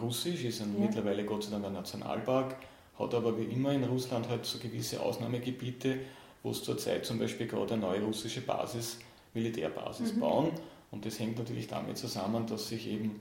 russisch, 0.00 0.44
ist 0.44 0.62
ein, 0.62 0.74
ja. 0.74 0.86
mittlerweile 0.86 1.24
Gott 1.24 1.44
sei 1.44 1.50
Dank 1.50 1.64
ein 1.64 1.72
Nationalpark, 1.72 2.56
hat 2.98 3.14
aber 3.14 3.38
wie 3.38 3.44
immer 3.44 3.72
in 3.72 3.84
Russland 3.84 4.28
halt 4.28 4.46
so 4.46 4.58
gewisse 4.58 5.00
Ausnahmegebiete, 5.00 5.98
wo 6.42 6.50
es 6.50 6.62
zurzeit 6.62 7.04
zum 7.04 7.18
Beispiel 7.18 7.48
gerade 7.48 7.74
eine 7.74 7.82
neue 7.82 8.02
russische 8.02 8.40
Basis, 8.40 8.98
Militärbasis 9.34 10.14
mhm. 10.14 10.20
bauen. 10.20 10.50
Und 10.96 11.04
das 11.04 11.20
hängt 11.20 11.36
natürlich 11.36 11.66
damit 11.66 11.98
zusammen, 11.98 12.46
dass 12.46 12.70
sich 12.70 12.88
eben 12.88 13.20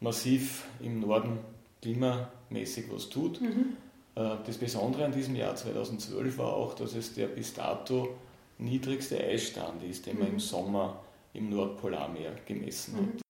massiv 0.00 0.64
im 0.80 1.00
Norden 1.00 1.38
klimamäßig 1.82 2.86
was 2.90 3.10
tut. 3.10 3.42
Mhm. 3.42 3.76
Äh, 4.14 4.36
das 4.46 4.56
Besondere 4.56 5.04
an 5.04 5.12
diesem 5.12 5.36
Jahr 5.36 5.54
2012 5.54 6.38
war 6.38 6.54
auch, 6.54 6.72
dass 6.72 6.94
es 6.94 7.12
der 7.12 7.26
bis 7.26 7.52
dato 7.52 8.14
niedrigste 8.56 9.22
Eisstand 9.22 9.82
ist, 9.82 10.06
den 10.06 10.18
man 10.18 10.28
im 10.28 10.34
mhm. 10.34 10.40
Sommer 10.40 11.04
im 11.34 11.50
Nordpolarmeer 11.50 12.36
gemessen 12.46 12.96
hat. 12.96 13.02
Mhm. 13.02 13.20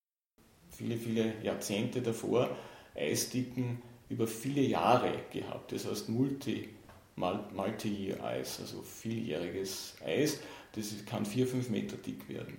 Viele, 0.70 0.96
viele 0.96 1.42
Jahrzehnte 1.42 2.00
davor 2.00 2.56
Eisdicken 2.94 3.82
über 4.08 4.28
viele 4.28 4.60
Jahre 4.60 5.14
gehabt, 5.32 5.72
das 5.72 5.84
heißt 5.84 6.08
Multi, 6.10 6.68
Multi-Year-Eis, 7.16 8.60
also 8.60 8.82
vieljähriges 8.82 9.96
Eis, 10.04 10.38
das 10.76 10.94
kann 11.06 11.26
4, 11.26 11.48
5 11.48 11.70
Meter 11.70 11.96
dick 11.96 12.28
werden. 12.28 12.56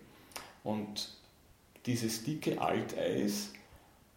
Und 0.65 1.09
dieses 1.85 2.23
dicke 2.23 2.59
Alteis 2.59 3.51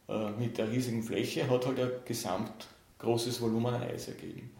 äh, 0.08 0.30
mit 0.30 0.56
der 0.56 0.72
riesigen 0.72 1.02
Fläche 1.02 1.48
hat 1.48 1.66
halt 1.66 1.78
ein 1.78 1.90
Gesamt 2.06 2.66
großes 2.98 3.40
Volumen 3.42 3.74
an 3.74 3.82
Eis 3.82 4.08
ergeben. 4.08 4.50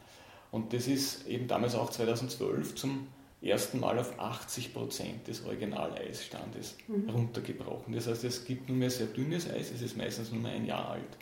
Und 0.52 0.74
das 0.74 0.86
ist 0.86 1.26
eben 1.26 1.48
damals 1.48 1.74
auch 1.74 1.90
2012 1.90 2.74
zum 2.74 3.08
ersten 3.40 3.80
Mal 3.80 3.98
auf 3.98 4.18
80 4.18 4.74
Prozent 4.74 5.28
des 5.28 5.44
Originaleisstandes 5.46 6.76
mhm. 6.88 7.08
runtergebrochen. 7.08 7.94
Das 7.94 8.06
heißt, 8.06 8.24
es 8.24 8.44
gibt 8.44 8.68
nur 8.68 8.76
mehr 8.76 8.90
sehr 8.90 9.06
dünnes 9.06 9.48
Eis, 9.48 9.70
es 9.70 9.80
ist 9.80 9.96
meistens 9.96 10.30
nur 10.30 10.42
mehr 10.42 10.52
ein 10.52 10.66
Jahr 10.66 10.90
alt. 10.90 11.16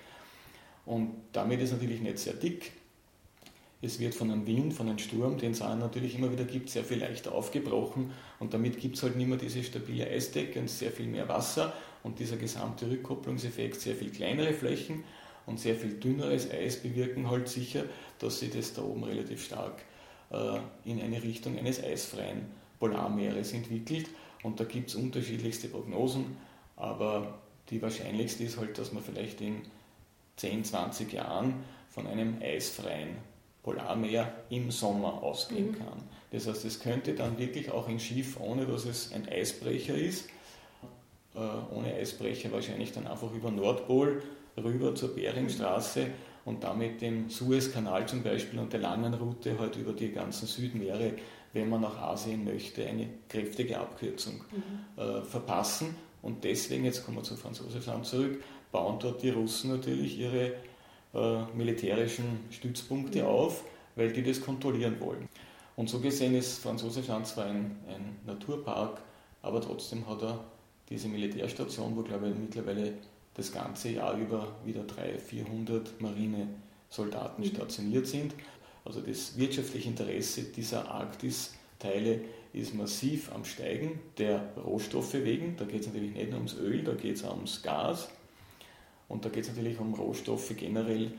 Und 0.85 1.13
damit 1.33 1.61
ist 1.61 1.71
es 1.71 1.73
natürlich 1.75 2.01
nicht 2.01 2.19
sehr 2.19 2.35
dick. 2.35 2.73
Es 3.83 4.01
wird 4.01 4.17
von 4.17 4.33
einem 4.33 4.47
Wind, 4.47 4.75
von 4.75 4.89
einem 4.89 4.99
Sturm, 4.99 5.39
den 5.39 5.53
es 5.53 5.61
natürlich 5.61 6.17
immer 6.19 6.33
wieder 6.33 6.45
gibt, 6.45 6.71
sehr 6.71 6.85
viel 6.85 6.99
leichter 6.99 7.33
aufgebrochen 7.33 8.11
und 8.39 8.55
damit 8.55 8.79
gibt 8.79 8.97
es 8.97 9.03
halt 9.03 9.17
nicht 9.17 9.29
mehr 9.29 9.39
diese 9.39 9.63
stabile 9.63 10.07
Eisdecke 10.07 10.61
und 10.61 10.69
sehr 10.69 10.91
viel 10.91 11.07
mehr 11.07 11.29
Wasser 11.29 11.73
und 12.03 12.19
dieser 12.19 12.37
gesamte 12.37 12.91
Rückkopplungseffekt, 12.91 13.81
sehr 13.81 13.97
viel 13.97 14.11
kleinere 14.11 14.53
Flächen 14.53 15.05
und 15.47 15.61
sehr 15.61 15.75
viel 15.75 15.95
dünneres 15.95 16.51
Eis 16.51 16.77
bewirken 16.77 17.31
halt 17.31 17.49
sicher, 17.49 17.85
dass 18.19 18.41
sich 18.41 18.51
das 18.51 18.75
da 18.75 18.83
oben 18.83 19.05
relativ 19.05 19.45
stark 19.45 19.83
äh, 20.31 20.59
in 20.85 21.01
eine 21.01 21.23
Richtung 21.23 21.59
eines 21.59 21.83
eisfreien 21.83 22.47
Polarmeeres 22.79 23.53
entwickelt. 23.53 24.09
Und 24.43 24.61
da 24.61 24.65
gibt 24.65 24.91
es 24.91 24.97
unterschiedlichste 24.97 25.69
Prognosen, 25.69 26.37
aber 26.77 27.39
die 27.71 27.81
wahrscheinlichste 27.81 28.45
ist 28.45 28.59
halt, 28.59 28.79
dass 28.79 28.93
man 28.93 29.03
vielleicht 29.03 29.41
in 29.41 29.63
10, 30.37 30.65
20 30.65 31.13
Jahren 31.13 31.55
von 31.89 32.07
einem 32.07 32.41
eisfreien 32.43 33.17
Polarmeer 33.67 34.33
im 34.49 34.71
Sommer 34.71 35.25
ausgehen 35.25 35.73
mhm. 35.73 35.79
kann. 35.79 36.03
Das 36.31 36.47
heißt, 36.47 36.65
es 36.65 36.79
könnte 36.79 37.15
dann 37.15 37.37
wirklich 37.37 37.73
auch 37.73 37.89
ein 37.89 37.99
Schiff, 37.99 38.39
ohne 38.41 38.65
dass 38.65 38.85
es 38.85 39.13
ein 39.13 39.29
Eisbrecher 39.29 39.97
ist, 39.97 40.29
äh, 41.35 41.41
ohne 41.75 41.93
Eisbrecher 41.95 42.53
wahrscheinlich 42.53 42.93
dann 42.93 43.09
einfach 43.09 43.33
über 43.33 43.51
Nordpol 43.51 44.23
rüber 44.57 44.95
zur 44.95 45.17
Beringstraße 45.17 46.07
und 46.45 46.63
damit 46.63 47.01
den 47.01 47.29
Suezkanal 47.29 48.07
zum 48.07 48.23
Beispiel 48.23 48.61
und 48.61 48.73
der 48.73 48.81
langen 48.81 49.13
Route 49.15 49.59
halt 49.59 49.75
über 49.75 49.93
die 49.93 50.13
ganzen 50.13 50.47
Südmeere, 50.47 51.15
wenn 51.53 51.69
man 51.69 51.81
nach 51.81 51.99
Asien 51.99 52.45
möchte, 52.45 52.87
eine 52.87 53.09
kräftige 53.29 53.81
Abkürzung 53.81 54.45
mhm. 54.53 55.03
äh, 55.03 55.23
verpassen. 55.23 55.97
Und 56.23 56.45
deswegen, 56.45 56.85
jetzt 56.85 57.05
kommen 57.05 57.17
wir 57.17 57.25
zu 57.25 57.37
Franz 57.37 57.61
zurück, 58.09 58.45
bauen 58.71 58.99
dort 59.01 59.23
die 59.25 59.31
Russen 59.31 59.71
natürlich 59.71 60.21
ihre 60.21 60.53
äh, 61.17 61.57
militärischen 61.57 62.41
Stützpunkte 62.51 63.23
mhm. 63.23 63.29
auf, 63.29 63.65
weil 63.95 64.13
die 64.13 64.23
das 64.23 64.41
kontrollieren 64.41 65.01
wollen. 65.01 65.29
Und 65.75 65.89
so 65.89 66.01
gesehen 66.01 66.35
ist 66.35 66.59
Franz 66.59 66.83
Josefsland 66.83 67.27
zwar 67.27 67.47
ein, 67.47 67.77
ein 67.89 68.17
Naturpark, 68.27 69.01
aber 69.43 69.61
trotzdem 69.61 70.07
hat 70.07 70.23
er 70.23 70.45
diese 70.91 71.09
Militärstation, 71.09 71.97
wo 71.97 72.03
glaube 72.03 72.29
ich 72.29 72.35
mittlerweile 72.35 72.93
das 73.35 73.53
ganze 73.53 73.91
Jahr 73.91 74.17
über 74.17 74.57
wieder 74.65 74.85
300, 74.85 75.21
400 75.21 76.01
Marinesoldaten 76.01 77.45
mhm. 77.45 77.49
stationiert 77.49 78.07
sind. 78.07 78.35
Also 78.85 79.01
das 79.01 79.37
wirtschaftliche 79.37 79.89
Interesse 79.89 80.43
dieser 80.43 80.91
Arktis-Teile 80.91 82.21
ist 82.53 82.75
massiv 82.75 83.33
am 83.35 83.45
Steigen, 83.45 84.01
der 84.19 84.53
Rohstoffe 84.57 85.15
wegen. 85.15 85.57
Da 85.57 85.65
geht 85.65 85.81
es 85.81 85.87
natürlich 85.87 86.15
nicht 86.15 86.31
nur 86.31 86.39
ums 86.39 86.55
Öl, 86.55 86.85
da 86.85 86.93
geht 86.93 87.17
es 87.17 87.25
auch 87.25 87.35
ums 87.35 87.63
Gas 87.63 88.09
und 89.09 89.25
da 89.25 89.29
geht 89.29 89.45
es 89.45 89.51
natürlich 89.51 89.79
um 89.79 89.95
Rohstoffe 89.95 90.55
generell, 90.57 91.13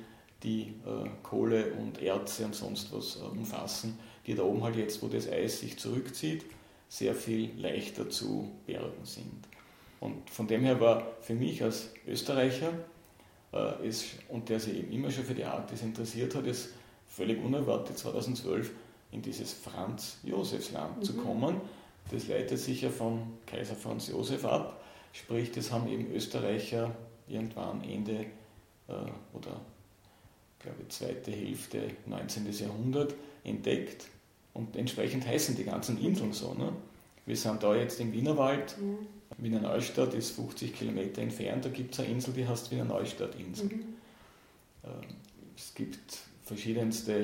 die 0.43 0.73
äh, 0.85 1.09
Kohle 1.23 1.73
und 1.73 2.01
Erze 2.01 2.45
und 2.45 2.55
sonst 2.55 2.93
was 2.93 3.17
äh, 3.17 3.25
umfassen, 3.25 3.97
die 4.25 4.35
da 4.35 4.43
oben 4.43 4.63
halt 4.63 4.75
jetzt, 4.75 5.01
wo 5.01 5.07
das 5.07 5.27
Eis 5.27 5.59
sich 5.59 5.77
zurückzieht, 5.77 6.45
sehr 6.89 7.15
viel 7.15 7.51
leichter 7.57 8.09
zu 8.09 8.51
bergen 8.65 9.03
sind. 9.03 9.47
Und 9.99 10.29
von 10.29 10.47
dem 10.47 10.63
her 10.63 10.79
war 10.79 11.07
für 11.21 11.33
mich 11.33 11.63
als 11.63 11.91
Österreicher 12.05 12.71
äh, 13.53 13.87
ist, 13.87 14.05
und 14.29 14.49
der 14.49 14.59
sich 14.59 14.77
eben 14.77 14.91
immer 14.91 15.09
schon 15.09 15.23
für 15.23 15.33
die 15.33 15.43
Arktis 15.43 15.81
interessiert 15.81 16.35
hat, 16.35 16.45
es 16.45 16.69
völlig 17.07 17.43
unerwartet 17.43 17.97
2012 17.97 18.71
in 19.11 19.21
dieses 19.21 19.53
Franz-Josefs-Land 19.53 20.97
mhm. 20.97 21.03
zu 21.03 21.13
kommen. 21.15 21.61
Das 22.11 22.27
leitet 22.27 22.59
sich 22.59 22.81
ja 22.81 22.89
von 22.89 23.21
Kaiser 23.45 23.75
Franz 23.75 24.07
Josef 24.07 24.45
ab, 24.45 24.81
sprich, 25.13 25.51
das 25.51 25.71
haben 25.71 25.87
eben 25.87 26.11
Österreicher 26.13 26.95
irgendwann 27.27 27.83
Ende 27.83 28.25
äh, 28.87 28.93
oder 29.33 29.61
glaube 30.59 30.77
ich, 30.81 30.89
zweite 30.89 31.31
Hälfte 31.31 31.91
19. 32.05 32.51
Jahrhundert 32.51 33.13
entdeckt 33.43 34.07
und 34.53 34.75
entsprechend 34.75 35.25
heißen 35.25 35.55
die 35.55 35.63
ganzen 35.63 36.03
Inseln 36.03 36.33
so. 36.33 36.53
Ne? 36.53 36.73
Wir 37.25 37.35
sind 37.35 37.61
da 37.61 37.75
jetzt 37.75 37.99
im 37.99 38.11
Wienerwald. 38.11 38.77
Mhm. 38.79 38.97
Wiener 39.37 39.59
Neustadt 39.59 40.13
ist 40.13 40.31
50 40.31 40.73
Kilometer 40.73 41.21
entfernt. 41.21 41.65
Da 41.65 41.69
gibt 41.69 41.93
es 41.93 41.99
eine 41.99 42.09
Insel, 42.09 42.33
die 42.33 42.47
heißt 42.47 42.71
Wiener 42.71 42.85
Neustadt-Insel. 42.85 43.65
Mhm. 43.67 43.83
Ähm, 44.83 44.91
es 45.55 45.73
gibt 45.75 46.19
verschiedenste 46.43 47.19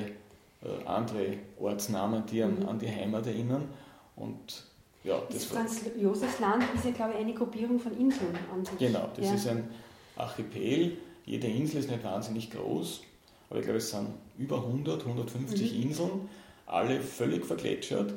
äh, 0.62 0.84
andere 0.86 1.38
Ortsnamen, 1.58 2.24
die 2.26 2.42
an, 2.42 2.60
mhm. 2.60 2.68
an, 2.68 2.78
die 2.78 2.88
Heimat 2.88 3.26
erinnern. 3.26 3.68
Und 4.14 4.64
ja, 5.02 5.20
das 5.30 5.46
Franz 5.46 5.80
Josefs 5.98 6.38
Land 6.38 6.64
ist 6.74 6.84
ja, 6.84 6.90
glaube 6.92 7.14
ich, 7.14 7.18
eine 7.18 7.34
Gruppierung 7.34 7.80
von 7.80 7.98
Inseln 7.98 8.36
an 8.52 8.64
sich. 8.64 8.78
Genau, 8.78 9.08
das 9.16 9.26
ja. 9.26 9.34
ist 9.34 9.48
ein 9.48 9.68
Archipel. 10.16 10.96
Jede 11.26 11.46
Insel 11.46 11.80
ist 11.80 11.90
nicht 11.90 12.04
wahnsinnig 12.04 12.50
groß, 12.50 13.02
aber 13.48 13.58
ich 13.58 13.64
glaube, 13.64 13.78
es 13.78 13.90
sind 13.90 14.08
über 14.38 14.58
100, 14.58 15.02
150 15.06 15.72
mhm. 15.72 15.82
Inseln, 15.82 16.28
alle 16.66 17.00
völlig 17.00 17.44
vergletschert. 17.46 18.14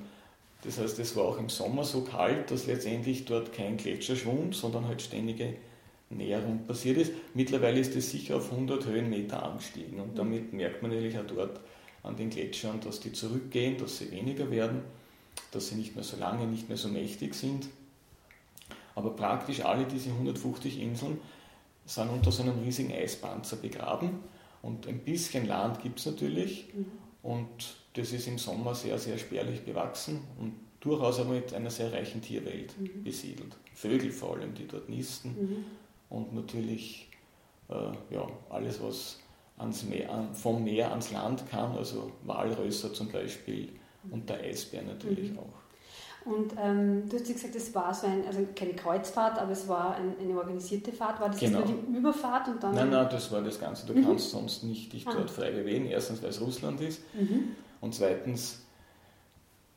Das 0.63 0.79
heißt, 0.79 0.99
es 0.99 1.15
war 1.15 1.25
auch 1.25 1.37
im 1.37 1.49
Sommer 1.49 1.83
so 1.83 2.01
kalt, 2.01 2.51
dass 2.51 2.65
letztendlich 2.65 3.25
dort 3.25 3.53
kein 3.53 3.77
Gletscherschwund, 3.77 4.55
sondern 4.55 4.87
halt 4.87 5.01
ständige 5.01 5.55
Näherung 6.09 6.65
passiert 6.65 6.97
ist. 6.97 7.13
Mittlerweile 7.33 7.79
ist 7.79 7.95
es 7.95 8.11
sicher 8.11 8.37
auf 8.37 8.51
100 8.51 8.85
Höhenmeter 8.85 9.43
angestiegen 9.43 9.99
und 9.99 10.17
damit 10.17 10.53
merkt 10.53 10.81
man 10.81 10.91
natürlich 10.91 11.17
auch 11.17 11.27
dort 11.27 11.59
an 12.03 12.15
den 12.15 12.29
Gletschern, 12.29 12.79
dass 12.79 12.99
die 12.99 13.11
zurückgehen, 13.11 13.77
dass 13.77 13.97
sie 13.97 14.11
weniger 14.11 14.49
werden, 14.49 14.81
dass 15.51 15.67
sie 15.67 15.75
nicht 15.75 15.95
mehr 15.95 16.03
so 16.03 16.17
lange, 16.17 16.47
nicht 16.47 16.69
mehr 16.69 16.77
so 16.77 16.87
mächtig 16.87 17.35
sind. 17.35 17.67
Aber 18.95 19.11
praktisch 19.11 19.61
alle 19.61 19.85
diese 19.85 20.09
150 20.09 20.81
Inseln 20.81 21.19
sind 21.87 22.09
unter 22.09 22.31
so 22.31 22.43
einem 22.43 22.59
riesigen 22.59 22.91
Eispanzer 22.91 23.55
begraben 23.55 24.19
und 24.61 24.87
ein 24.87 24.99
bisschen 24.99 25.47
Land 25.47 25.81
gibt 25.81 25.99
es 25.99 26.05
natürlich 26.05 26.73
mhm. 26.73 26.85
und 27.23 27.77
das 27.93 28.11
ist 28.11 28.27
im 28.27 28.37
Sommer 28.37 28.75
sehr, 28.75 28.99
sehr 28.99 29.17
spärlich 29.17 29.63
bewachsen 29.63 30.19
und 30.39 30.53
durchaus 30.79 31.19
aber 31.19 31.31
mit 31.31 31.53
einer 31.53 31.71
sehr 31.71 31.91
reichen 31.91 32.21
Tierwelt 32.21 32.79
mhm. 32.79 33.03
besiedelt. 33.03 33.55
Vögel 33.73 34.11
vor 34.11 34.35
allem, 34.35 34.53
die 34.53 34.67
dort 34.67 34.89
nisten 34.89 35.29
mhm. 35.29 35.65
und 36.09 36.33
natürlich 36.35 37.09
äh, 37.69 38.13
ja, 38.13 38.27
alles, 38.49 38.81
was 38.81 39.19
ans 39.57 39.83
Meer, 39.83 40.29
vom 40.33 40.63
Meer 40.63 40.91
ans 40.91 41.11
Land 41.11 41.49
kam, 41.49 41.75
also 41.75 42.11
Walrösser 42.25 42.93
zum 42.93 43.09
Beispiel 43.11 43.69
und 44.11 44.29
der 44.29 44.41
Eisbär 44.41 44.83
natürlich 44.83 45.31
mhm. 45.31 45.39
auch. 45.39 45.66
Und 46.27 46.53
ähm, 46.61 47.07
du 47.07 47.15
hast 47.17 47.25
gesagt, 47.25 47.55
es 47.55 47.73
war 47.73 47.93
so 47.93 48.05
ein, 48.05 48.25
also 48.27 48.45
keine 48.53 48.73
Kreuzfahrt, 48.73 49.39
aber 49.39 49.51
es 49.51 49.67
war 49.67 49.95
ein, 49.95 50.15
eine 50.21 50.37
organisierte 50.37 50.91
Fahrt. 50.91 51.21
War 51.21 51.29
das 51.29 51.39
genau. 51.39 51.59
nur 51.59 51.67
die 51.67 51.97
Überfahrt 51.97 52.49
und 52.49 52.61
dann? 52.61 52.75
Nein, 52.75 52.89
nein, 52.89 53.07
das 53.09 53.31
war 53.31 53.41
das 53.41 53.59
Ganze. 53.59 53.87
Du 53.87 53.93
mhm. 53.93 54.03
kannst 54.03 54.31
sonst 54.31 54.63
nicht 54.63 54.91
dich 54.91 55.07
ah. 55.07 55.13
dort 55.13 55.31
frei 55.31 55.51
bewegen. 55.51 55.85
Erstens, 55.85 56.21
weil 56.21 56.29
es 56.29 56.41
Russland 56.41 56.81
ist. 56.81 57.01
Mhm. 57.13 57.55
Und 57.79 57.95
zweitens 57.95 58.59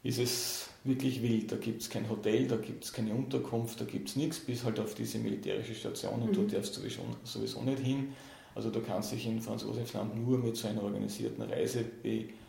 ist 0.03 0.19
es 0.19 0.69
wirklich 0.83 1.23
wild. 1.23 1.53
Da 1.53 1.57
gibt 1.57 1.83
es 1.83 1.91
kein 1.91 2.09
Hotel, 2.09 2.49
da 2.49 2.57
gibt 2.57 2.85
es 2.85 2.93
keine 2.93 3.15
Unterkunft, 3.15 3.81
da 3.81 3.85
gibt 3.85 4.09
es 4.09 4.17
nichts, 4.17 4.41
bis 4.41 4.65
halt 4.65 4.81
auf 4.81 4.95
diese 4.95 5.19
militärische 5.19 5.75
Station 5.75 6.23
und 6.23 6.31
mhm. 6.31 6.49
du 6.49 6.55
darfst 6.55 6.75
sowieso, 6.75 7.03
sowieso 7.23 7.63
nicht 7.63 7.81
hin. 7.81 8.13
Also 8.55 8.71
du 8.71 8.81
kannst 8.81 9.13
dich 9.13 9.27
in 9.27 9.41
Franz 9.41 9.63
Josefsland 9.63 10.17
nur 10.17 10.39
mit 10.39 10.57
so 10.57 10.67
einer 10.67 10.83
organisierten 10.83 11.45
Reise 11.45 11.85
bewegen. 11.85 12.40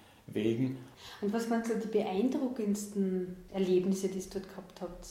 Und 1.21 1.33
was 1.33 1.49
waren 1.49 1.63
so 1.63 1.73
die 1.75 1.87
beeindruckendsten 1.87 3.35
Erlebnisse, 3.51 4.07
die 4.07 4.19
ihr 4.19 4.25
dort 4.31 4.47
gehabt 4.47 4.81
habt? 4.81 5.07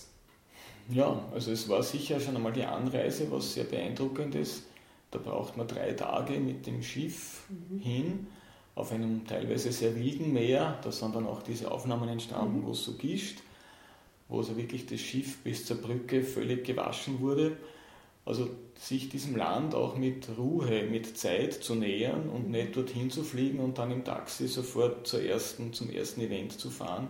Ja, 0.90 1.22
also 1.32 1.52
es 1.52 1.68
war 1.68 1.82
sicher 1.82 2.18
schon 2.18 2.36
einmal 2.36 2.52
die 2.52 2.64
Anreise, 2.64 3.30
was 3.30 3.54
sehr 3.54 3.64
beeindruckend 3.64 4.34
ist. 4.34 4.64
Da 5.10 5.18
braucht 5.18 5.56
man 5.56 5.66
drei 5.66 5.92
Tage 5.92 6.38
mit 6.40 6.66
dem 6.66 6.82
Schiff 6.82 7.44
mhm. 7.48 7.78
hin 7.78 8.26
auf 8.74 8.92
einem 8.92 9.26
teilweise 9.26 9.72
sehr 9.72 9.94
wilden 9.96 10.32
Meer. 10.32 10.78
Da 10.82 10.90
sind 10.90 11.14
dann 11.14 11.26
auch 11.26 11.42
diese 11.42 11.70
Aufnahmen 11.70 12.08
entstanden, 12.08 12.60
mhm. 12.60 12.66
wo 12.66 12.72
es 12.72 12.84
so 12.84 12.94
gischt, 12.94 13.38
wo 14.28 14.38
also 14.38 14.56
wirklich 14.56 14.86
das 14.86 15.00
Schiff 15.00 15.38
bis 15.38 15.66
zur 15.66 15.76
Brücke 15.76 16.22
völlig 16.22 16.64
gewaschen 16.64 17.20
wurde. 17.20 17.56
Also 18.24 18.50
sich 18.78 19.08
diesem 19.08 19.36
Land 19.36 19.74
auch 19.74 19.96
mit 19.96 20.28
Ruhe, 20.38 20.84
mit 20.84 21.16
Zeit 21.16 21.54
zu 21.54 21.74
nähern 21.74 22.28
und 22.28 22.46
mhm. 22.46 22.52
nicht 22.52 22.76
dorthin 22.76 23.10
zu 23.10 23.22
fliegen 23.22 23.60
und 23.60 23.78
dann 23.78 23.90
im 23.90 24.04
Taxi 24.04 24.48
sofort 24.48 25.06
zur 25.06 25.22
ersten, 25.22 25.72
zum 25.72 25.90
ersten 25.90 26.20
Event 26.20 26.52
zu 26.52 26.70
fahren, 26.70 27.08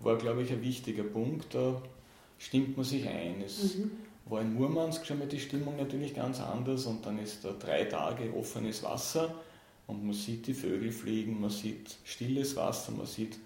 war, 0.00 0.16
glaube 0.16 0.42
ich, 0.42 0.52
ein 0.52 0.62
wichtiger 0.62 1.04
Punkt. 1.04 1.54
Da 1.54 1.80
stimmt 2.38 2.76
man 2.76 2.84
sich 2.84 3.08
ein. 3.08 3.42
Es 3.44 3.76
mhm. 3.76 3.90
war 4.26 4.40
in 4.40 4.54
Murmansk 4.54 5.06
schon 5.06 5.18
mal 5.18 5.28
die 5.28 5.40
Stimmung 5.40 5.76
natürlich 5.76 6.14
ganz 6.14 6.40
anders 6.40 6.86
und 6.86 7.06
dann 7.06 7.18
ist 7.18 7.44
da 7.44 7.52
drei 7.52 7.84
Tage 7.84 8.32
offenes 8.34 8.82
Wasser 8.82 9.34
und 9.86 10.04
man 10.04 10.14
sieht 10.14 10.46
die 10.46 10.54
Vögel 10.54 10.92
fliegen, 10.92 11.40
man 11.40 11.50
sieht 11.50 11.96
stilles 12.04 12.56
Wasser, 12.56 12.92
man 12.92 13.06
sieht 13.06 13.38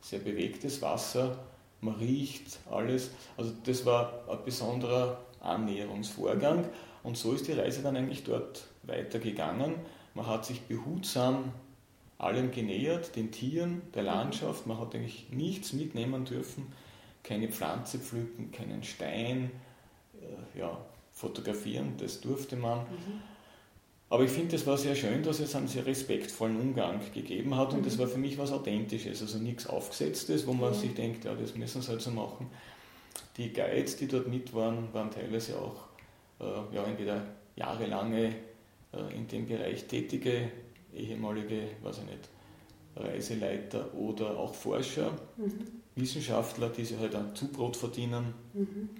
sehr 0.00 0.18
bewegtes 0.18 0.82
Wasser, 0.82 1.38
man 1.80 1.94
riecht 1.94 2.58
alles. 2.70 3.10
Also 3.36 3.52
das 3.64 3.86
war 3.86 4.24
ein 4.28 4.38
besonderer 4.44 5.20
Annäherungsvorgang 5.42 6.66
und 7.02 7.16
so 7.16 7.32
ist 7.32 7.48
die 7.48 7.52
Reise 7.52 7.82
dann 7.82 7.96
eigentlich 7.96 8.24
dort 8.24 8.66
weitergegangen. 8.84 9.74
Man 10.14 10.26
hat 10.26 10.44
sich 10.44 10.62
behutsam 10.62 11.52
allem 12.18 12.52
genähert, 12.52 13.16
den 13.16 13.32
Tieren, 13.32 13.82
der 13.94 14.04
Landschaft. 14.04 14.66
Man 14.66 14.78
hat 14.78 14.94
eigentlich 14.94 15.26
nichts 15.30 15.72
mitnehmen 15.72 16.24
dürfen, 16.24 16.72
keine 17.22 17.48
Pflanze 17.48 17.98
pflücken, 17.98 18.52
keinen 18.52 18.82
Stein, 18.84 19.50
äh, 20.20 20.58
ja, 20.58 20.78
fotografieren, 21.12 21.94
das 21.98 22.20
durfte 22.20 22.56
man. 22.56 22.80
Mhm. 22.80 23.22
Aber 24.08 24.24
ich 24.24 24.30
finde, 24.30 24.56
es 24.56 24.66
war 24.66 24.76
sehr 24.76 24.94
schön, 24.94 25.22
dass 25.22 25.40
es 25.40 25.54
einen 25.54 25.68
sehr 25.68 25.86
respektvollen 25.86 26.60
Umgang 26.60 27.00
gegeben 27.14 27.56
hat 27.56 27.72
und 27.72 27.80
mhm. 27.80 27.84
das 27.84 27.98
war 27.98 28.06
für 28.06 28.18
mich 28.18 28.38
was 28.38 28.52
Authentisches, 28.52 29.22
also 29.22 29.38
nichts 29.38 29.66
Aufgesetztes, 29.66 30.46
wo 30.46 30.52
man 30.52 30.70
mhm. 30.70 30.74
sich 30.74 30.94
denkt, 30.94 31.24
ja, 31.24 31.34
das 31.34 31.54
müssen 31.56 31.82
sie 31.82 31.88
halt 31.88 32.02
so 32.02 32.10
machen. 32.10 32.50
Die 33.36 33.52
Guides, 33.52 33.96
die 33.96 34.08
dort 34.08 34.28
mit 34.28 34.54
waren, 34.54 34.92
waren 34.92 35.10
teilweise 35.10 35.58
auch 35.58 35.88
äh, 36.40 36.74
ja, 36.74 36.84
entweder 36.84 37.22
jahrelange 37.56 38.34
äh, 38.92 39.14
in 39.14 39.26
dem 39.28 39.46
Bereich 39.46 39.84
tätige, 39.84 40.50
ehemalige, 40.94 41.68
weiß 41.82 41.98
ich 41.98 42.04
nicht, 42.04 42.28
Reiseleiter 42.94 43.94
oder 43.94 44.36
auch 44.36 44.54
Forscher, 44.54 45.12
mhm. 45.36 45.66
Wissenschaftler, 45.96 46.68
die 46.68 46.84
sich 46.84 46.98
halt 46.98 47.14
ein 47.14 47.34
Zubrot 47.34 47.76
verdienen. 47.76 48.34
Mhm. 48.52 48.90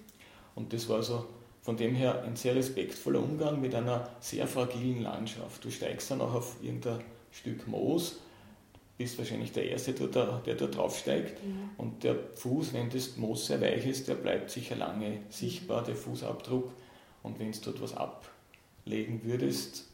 Und 0.55 0.73
das 0.73 0.89
war 0.89 1.03
so 1.03 1.27
von 1.63 1.77
dem 1.77 1.95
her 1.95 2.23
ein 2.25 2.37
sehr 2.37 2.57
respektvoller 2.57 3.21
Umgang 3.21 3.61
mit 3.61 3.75
einer 3.75 4.09
sehr 4.21 4.47
fragilen 4.47 5.03
Landschaft. 5.03 5.65
Du 5.65 5.71
steigst 5.71 6.11
dann 6.11 6.21
auch 6.21 6.35
auf 6.35 6.57
irgendein 6.63 7.01
Stück 7.31 7.69
Moos, 7.69 8.19
bist 9.03 9.19
wahrscheinlich 9.19 9.51
der 9.51 9.69
Erste, 9.69 9.93
der, 9.93 10.09
da 10.09 10.67
draufsteigt. 10.67 11.41
Ja. 11.41 11.55
Und 11.77 12.05
der 12.05 12.17
Fuß, 12.37 12.73
wenn 12.73 12.89
das 12.89 13.17
Moos 13.17 13.47
sehr 13.47 13.61
weich 13.61 13.85
ist, 13.85 14.07
der 14.07 14.15
bleibt 14.15 14.51
sicher 14.51 14.77
lange 14.77 15.19
sichtbar, 15.29 15.83
der 15.83 15.97
Fußabdruck. 15.97 16.71
Und 17.25 17.41
wenn 17.41 17.51
du 17.51 17.59
dort 17.65 17.83
was 17.83 17.95
ablegen 17.97 19.23
würdest, 19.25 19.89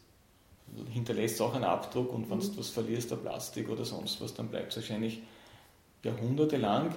hinterlässt 0.93 1.37
es 1.37 1.41
auch 1.41 1.55
einen 1.55 1.65
Abdruck. 1.65 2.13
Und 2.13 2.31
wenn 2.31 2.41
du 2.41 2.47
mhm. 2.47 2.59
was 2.59 2.69
verlierst, 2.69 3.11
der 3.11 3.17
Plastik 3.17 3.71
oder 3.71 3.87
sonst 3.87 4.21
was, 4.21 4.35
dann 4.35 4.49
bleibt 4.49 4.73
es 4.73 4.77
wahrscheinlich 4.77 5.23
jahrhundertelang. 6.03 6.95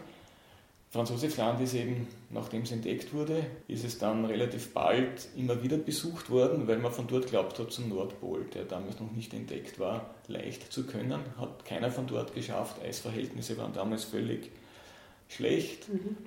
Franz 0.91 1.09
Josef 1.09 1.37
Land 1.37 1.61
ist 1.61 1.73
eben, 1.73 2.05
nachdem 2.31 2.63
es 2.63 2.71
entdeckt 2.73 3.13
wurde, 3.13 3.45
ist 3.69 3.85
es 3.85 3.97
dann 3.97 4.25
relativ 4.25 4.73
bald 4.73 5.29
immer 5.37 5.63
wieder 5.63 5.77
besucht 5.77 6.29
worden, 6.29 6.67
weil 6.67 6.79
man 6.79 6.91
von 6.91 7.07
dort 7.07 7.27
glaubt 7.27 7.57
hat 7.59 7.71
zum 7.71 7.87
Nordpol, 7.87 8.43
der 8.53 8.65
damals 8.65 8.99
noch 8.99 9.09
nicht 9.13 9.33
entdeckt 9.33 9.79
war, 9.79 10.13
leicht 10.27 10.73
zu 10.73 10.85
können. 10.85 11.21
Hat 11.37 11.63
keiner 11.63 11.91
von 11.91 12.07
dort 12.07 12.35
geschafft. 12.35 12.81
Eisverhältnisse 12.83 13.57
waren 13.57 13.71
damals 13.71 14.03
völlig 14.03 14.51
schlecht. 15.29 15.87
Mhm. 15.87 16.17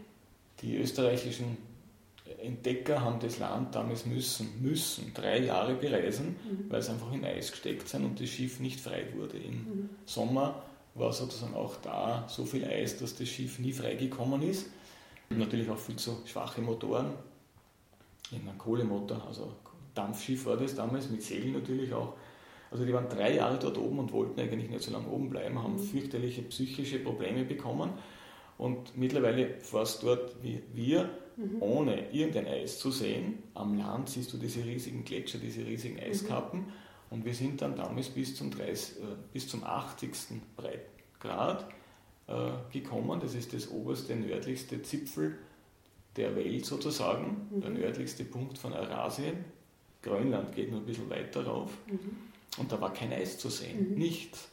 Die 0.62 0.78
österreichischen 0.78 1.58
Entdecker 2.42 3.02
haben 3.02 3.20
das 3.20 3.38
Land 3.38 3.74
damals 3.74 4.06
müssen, 4.06 4.62
müssen 4.62 5.12
drei 5.12 5.40
Jahre 5.40 5.74
bereisen, 5.74 6.36
mhm. 6.42 6.70
weil 6.70 6.80
es 6.80 6.88
einfach 6.88 7.12
in 7.12 7.22
Eis 7.22 7.50
gesteckt 7.50 7.86
sind 7.86 8.06
und 8.06 8.18
das 8.18 8.30
Schiff 8.30 8.60
nicht 8.60 8.80
frei 8.80 9.04
wurde. 9.14 9.36
Im 9.36 9.52
mhm. 9.52 9.90
Sommer 10.06 10.62
war 10.94 11.12
sozusagen 11.12 11.54
auch 11.54 11.76
da 11.82 12.24
so 12.28 12.44
viel 12.44 12.64
Eis, 12.64 12.96
dass 12.98 13.16
das 13.16 13.28
Schiff 13.28 13.58
nie 13.58 13.72
freigekommen 13.72 14.42
ist. 14.42 14.66
Natürlich 15.30 15.68
auch 15.68 15.78
viel 15.78 15.96
zu 15.96 16.18
schwache 16.26 16.60
Motoren. 16.60 17.12
Ein 18.32 18.58
Kohlemotor, 18.58 19.24
also 19.26 19.52
Dampfschiff 19.94 20.46
war 20.46 20.56
das 20.56 20.74
damals, 20.74 21.08
mit 21.10 21.22
Segeln 21.22 21.52
natürlich 21.52 21.92
auch. 21.92 22.14
Also 22.70 22.84
die 22.84 22.92
waren 22.92 23.08
drei 23.08 23.36
Jahre 23.36 23.58
dort 23.58 23.78
oben 23.78 24.00
und 24.00 24.12
wollten 24.12 24.40
eigentlich 24.40 24.70
nicht 24.70 24.82
so 24.82 24.90
lange 24.90 25.08
oben 25.08 25.30
bleiben, 25.30 25.62
haben 25.62 25.74
mhm. 25.74 25.78
fürchterliche 25.78 26.42
psychische 26.42 26.98
Probleme 26.98 27.44
bekommen. 27.44 27.92
Und 28.58 28.96
mittlerweile 28.96 29.58
fährst 29.58 30.02
dort 30.02 30.42
wie 30.42 30.60
wir, 30.72 31.10
mhm. 31.36 31.62
ohne 31.62 32.10
irgendein 32.12 32.46
Eis 32.46 32.78
zu 32.78 32.90
sehen. 32.90 33.42
Am 33.54 33.78
Land 33.78 34.08
siehst 34.08 34.32
du 34.32 34.38
diese 34.38 34.64
riesigen 34.64 35.04
Gletscher, 35.04 35.38
diese 35.38 35.64
riesigen 35.64 36.00
Eiskappen. 36.00 36.60
Mhm. 36.60 36.72
Und 37.10 37.24
wir 37.24 37.34
sind 37.34 37.62
dann 37.62 37.76
damals 37.76 38.08
bis 38.08 38.34
zum, 38.34 38.50
30, 38.50 38.98
äh, 38.98 39.02
bis 39.32 39.48
zum 39.48 39.64
80. 39.64 40.12
Breitgrad 40.56 41.66
äh, 42.26 42.50
gekommen. 42.72 43.20
Das 43.20 43.34
ist 43.34 43.52
das 43.52 43.70
oberste, 43.70 44.16
nördlichste 44.16 44.82
Zipfel 44.82 45.38
der 46.16 46.36
Welt 46.36 46.64
sozusagen, 46.64 47.48
mhm. 47.50 47.60
der 47.60 47.70
nördlichste 47.70 48.24
Punkt 48.24 48.58
von 48.58 48.72
Eurasien. 48.72 49.44
Grönland 50.02 50.54
geht 50.54 50.70
nur 50.70 50.80
ein 50.80 50.86
bisschen 50.86 51.10
weiter 51.10 51.44
rauf. 51.44 51.70
Mhm. 51.86 52.16
Und 52.58 52.70
da 52.70 52.80
war 52.80 52.92
kein 52.92 53.12
Eis 53.12 53.38
zu 53.38 53.48
sehen, 53.48 53.90
mhm. 53.90 53.98
nichts. 53.98 54.48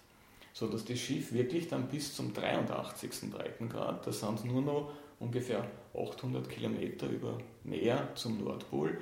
So 0.54 0.68
dass 0.68 0.84
das 0.84 1.00
Schiff 1.00 1.32
wirklich 1.32 1.70
dann 1.70 1.88
bis 1.88 2.14
zum 2.14 2.34
83. 2.34 3.32
Breitengrad, 3.32 4.06
das 4.06 4.20
sind 4.20 4.44
nur 4.44 4.62
noch 4.62 4.92
ungefähr 5.20 5.66
800 5.94 6.50
Kilometer 6.50 7.08
über 7.08 7.38
Meer 7.64 8.10
zum 8.16 8.44
Nordpol, 8.44 9.02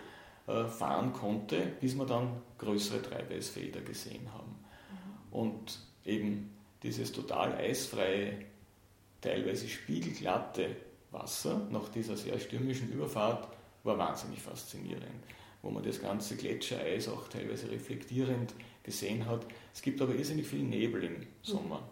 fahren 0.69 1.13
konnte, 1.13 1.73
bis 1.79 1.95
wir 1.95 2.05
dann 2.05 2.41
größere 2.57 3.01
Treibeisfelder 3.01 3.81
gesehen 3.81 4.33
haben. 4.33 4.55
Und 5.31 5.79
eben 6.05 6.49
dieses 6.83 7.11
total 7.11 7.53
eisfreie, 7.53 8.33
teilweise 9.21 9.67
spiegelglatte 9.67 10.75
Wasser 11.11 11.67
nach 11.71 11.89
dieser 11.89 12.17
sehr 12.17 12.39
stürmischen 12.39 12.91
Überfahrt 12.91 13.47
war 13.83 13.97
wahnsinnig 13.97 14.41
faszinierend, 14.41 15.23
wo 15.61 15.69
man 15.69 15.83
das 15.83 16.01
ganze 16.01 16.35
Gletschereis 16.35 17.07
auch 17.07 17.27
teilweise 17.27 17.69
reflektierend 17.69 18.53
gesehen 18.83 19.25
hat. 19.25 19.45
Es 19.73 19.81
gibt 19.81 20.01
aber 20.01 20.15
irrsinnig 20.15 20.47
viel 20.47 20.63
Nebel 20.63 21.03
im 21.03 21.27
Sommer. 21.41 21.87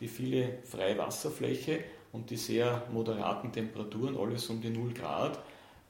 Die 0.00 0.08
viele 0.08 0.58
freie 0.64 0.98
Wasserfläche 0.98 1.84
und 2.12 2.30
die 2.30 2.36
sehr 2.36 2.86
moderaten 2.92 3.52
Temperaturen, 3.52 4.16
alles 4.16 4.48
um 4.50 4.60
die 4.60 4.70
0 4.70 4.92
Grad, 4.94 5.42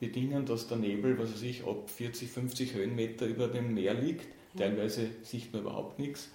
bedingen, 0.03 0.45
dass 0.45 0.67
der 0.67 0.79
Nebel, 0.79 1.17
was 1.17 1.33
weiß 1.33 1.43
ich, 1.43 1.65
ab 1.65 1.89
40, 1.89 2.29
50 2.29 2.75
Höhenmeter 2.75 3.25
über 3.25 3.47
dem 3.47 3.73
Meer 3.73 3.95
liegt. 3.95 4.27
Teilweise 4.59 5.07
sieht 5.23 5.53
man 5.53 5.63
überhaupt 5.63 6.01
nichts. 6.01 6.29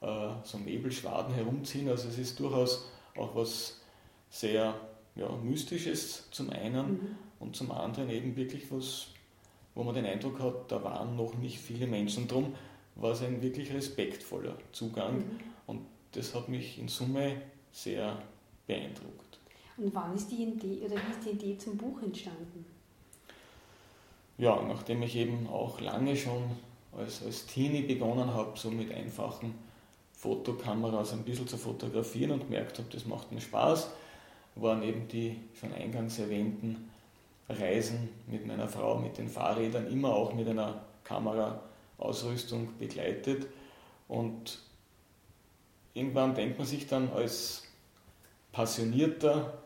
Äh, 0.00 0.30
so 0.42 0.58
Nebelschwaden 0.58 1.32
herumziehen. 1.32 1.88
Also 1.88 2.08
es 2.08 2.18
ist 2.18 2.40
durchaus 2.40 2.90
auch 3.16 3.36
was 3.36 3.80
sehr 4.28 4.74
ja, 5.14 5.28
Mystisches 5.36 6.28
zum 6.32 6.50
einen 6.50 6.86
mhm. 6.90 7.16
und 7.38 7.54
zum 7.54 7.70
anderen 7.70 8.10
eben 8.10 8.34
wirklich 8.34 8.72
was, 8.72 9.06
wo 9.76 9.84
man 9.84 9.94
den 9.94 10.04
Eindruck 10.04 10.40
hat, 10.40 10.72
da 10.72 10.82
waren 10.82 11.14
noch 11.14 11.34
nicht 11.34 11.60
viele 11.60 11.86
Menschen 11.86 12.26
drum, 12.26 12.56
war 12.96 13.12
es 13.12 13.22
ein 13.22 13.40
wirklich 13.40 13.72
respektvoller 13.72 14.58
Zugang 14.72 15.18
mhm. 15.18 15.40
und 15.68 15.80
das 16.10 16.34
hat 16.34 16.48
mich 16.48 16.78
in 16.80 16.88
Summe 16.88 17.40
sehr 17.70 18.20
beeindruckt. 18.66 19.38
Und 19.76 19.94
wann 19.94 20.12
ist 20.14 20.28
die 20.28 20.42
Idee 20.42 20.84
oder 20.84 20.96
wie 20.96 21.12
ist 21.12 21.24
die 21.24 21.30
Idee 21.30 21.56
zum 21.56 21.76
Buch 21.76 22.02
entstanden? 22.02 22.75
Ja, 24.38 24.62
nachdem 24.62 25.02
ich 25.02 25.16
eben 25.16 25.46
auch 25.48 25.80
lange 25.80 26.16
schon 26.16 26.42
als, 26.96 27.22
als 27.24 27.46
Teenie 27.46 27.82
begonnen 27.82 28.34
habe, 28.34 28.58
so 28.58 28.70
mit 28.70 28.92
einfachen 28.92 29.54
Fotokameras 30.12 31.12
ein 31.12 31.22
bisschen 31.22 31.48
zu 31.48 31.56
fotografieren 31.56 32.32
und 32.32 32.40
gemerkt 32.40 32.78
habe, 32.78 32.88
das 32.90 33.06
macht 33.06 33.32
mir 33.32 33.40
Spaß, 33.40 33.90
waren 34.56 34.82
eben 34.82 35.08
die 35.08 35.36
schon 35.58 35.72
eingangs 35.72 36.18
erwähnten 36.18 36.90
Reisen 37.48 38.08
mit 38.26 38.46
meiner 38.46 38.68
Frau, 38.68 38.98
mit 38.98 39.18
den 39.18 39.28
Fahrrädern, 39.28 39.90
immer 39.90 40.14
auch 40.14 40.32
mit 40.34 40.48
einer 40.48 40.82
Kameraausrüstung 41.04 42.76
begleitet. 42.78 43.46
Und 44.08 44.58
irgendwann 45.94 46.34
denkt 46.34 46.58
man 46.58 46.66
sich 46.66 46.86
dann 46.86 47.10
als 47.10 47.64
passionierter, 48.52 49.58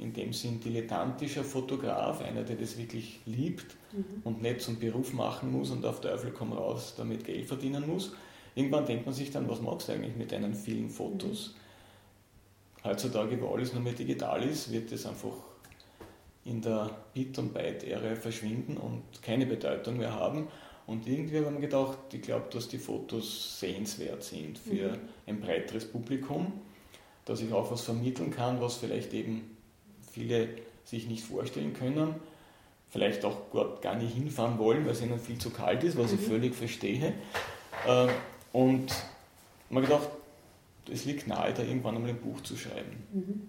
in 0.00 0.12
dem 0.12 0.32
Sinn 0.32 0.60
dilettantischer 0.60 1.44
Fotograf, 1.44 2.22
einer, 2.22 2.42
der 2.42 2.56
das 2.56 2.76
wirklich 2.78 3.20
liebt 3.26 3.76
mhm. 3.92 4.22
und 4.24 4.42
nicht 4.42 4.60
zum 4.60 4.78
Beruf 4.78 5.12
machen 5.12 5.52
muss 5.52 5.70
und 5.70 5.84
auf 5.84 6.00
Teufel 6.00 6.32
komm 6.32 6.52
raus 6.52 6.94
damit 6.96 7.24
Geld 7.24 7.46
verdienen 7.46 7.86
muss. 7.86 8.12
Irgendwann 8.54 8.86
denkt 8.86 9.06
man 9.06 9.14
sich 9.14 9.30
dann, 9.30 9.48
was 9.48 9.60
magst 9.60 9.88
du 9.88 9.92
eigentlich 9.92 10.16
mit 10.16 10.32
deinen 10.32 10.54
vielen 10.54 10.90
Fotos? 10.90 11.54
Mhm. 11.54 12.88
Heutzutage, 12.88 13.40
wo 13.40 13.54
alles 13.54 13.72
nur 13.72 13.82
mehr 13.82 13.92
digital 13.92 14.42
ist, 14.42 14.72
wird 14.72 14.90
das 14.90 15.06
einfach 15.06 15.34
in 16.44 16.62
der 16.62 16.90
Bit- 17.12 17.38
und 17.38 17.52
Byte-Ära 17.52 18.16
verschwinden 18.16 18.78
und 18.78 19.02
keine 19.22 19.44
Bedeutung 19.44 19.98
mehr 19.98 20.14
haben. 20.14 20.48
Und 20.86 21.06
irgendwie 21.06 21.44
haben 21.44 21.54
wir 21.54 21.60
gedacht, 21.60 21.98
ich 22.12 22.22
glaube, 22.22 22.46
dass 22.50 22.68
die 22.68 22.78
Fotos 22.78 23.60
sehenswert 23.60 24.24
sind 24.24 24.58
für 24.58 24.92
mhm. 24.92 24.98
ein 25.26 25.40
breiteres 25.40 25.84
Publikum 25.84 26.52
dass 27.30 27.40
ich 27.40 27.52
auch 27.52 27.70
was 27.70 27.82
vermitteln 27.82 28.30
kann, 28.30 28.60
was 28.60 28.76
vielleicht 28.76 29.12
eben 29.14 29.56
viele 30.10 30.48
sich 30.84 31.06
nicht 31.06 31.24
vorstellen 31.24 31.72
können, 31.72 32.14
vielleicht 32.90 33.24
auch 33.24 33.50
gar 33.80 33.94
nicht 33.94 34.14
hinfahren 34.14 34.58
wollen, 34.58 34.84
weil 34.84 34.92
es 34.92 35.02
ihnen 35.02 35.18
viel 35.18 35.38
zu 35.38 35.50
kalt 35.50 35.84
ist, 35.84 35.96
was 35.96 36.12
mhm. 36.12 36.18
ich 36.18 36.26
völlig 36.26 36.54
verstehe. 36.54 37.14
Äh, 37.86 38.08
und 38.52 38.92
man 39.68 39.84
gedacht, 39.84 40.08
es 40.90 41.04
liegt 41.04 41.28
nahe, 41.28 41.54
da 41.54 41.62
irgendwann 41.62 41.96
einmal 41.96 42.10
ein 42.10 42.20
Buch 42.20 42.40
zu 42.42 42.56
schreiben. 42.56 43.04
Mhm. 43.12 43.42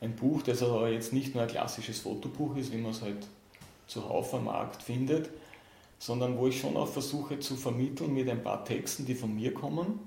Ein 0.00 0.16
Buch, 0.16 0.42
das 0.42 0.62
aber 0.62 0.88
jetzt 0.88 1.12
nicht 1.12 1.34
nur 1.34 1.42
ein 1.42 1.48
klassisches 1.48 2.00
Fotobuch 2.00 2.56
ist, 2.56 2.72
wie 2.72 2.78
man 2.78 2.92
es 2.92 3.02
halt 3.02 3.26
zuhauf 3.86 4.32
am 4.34 4.44
Markt 4.44 4.82
findet, 4.82 5.30
sondern 5.98 6.36
wo 6.38 6.46
ich 6.46 6.60
schon 6.60 6.76
auch 6.76 6.88
versuche 6.88 7.38
zu 7.38 7.56
vermitteln 7.56 8.12
mit 8.12 8.28
ein 8.28 8.42
paar 8.42 8.64
Texten, 8.64 9.06
die 9.06 9.14
von 9.14 9.34
mir 9.34 9.54
kommen, 9.54 10.00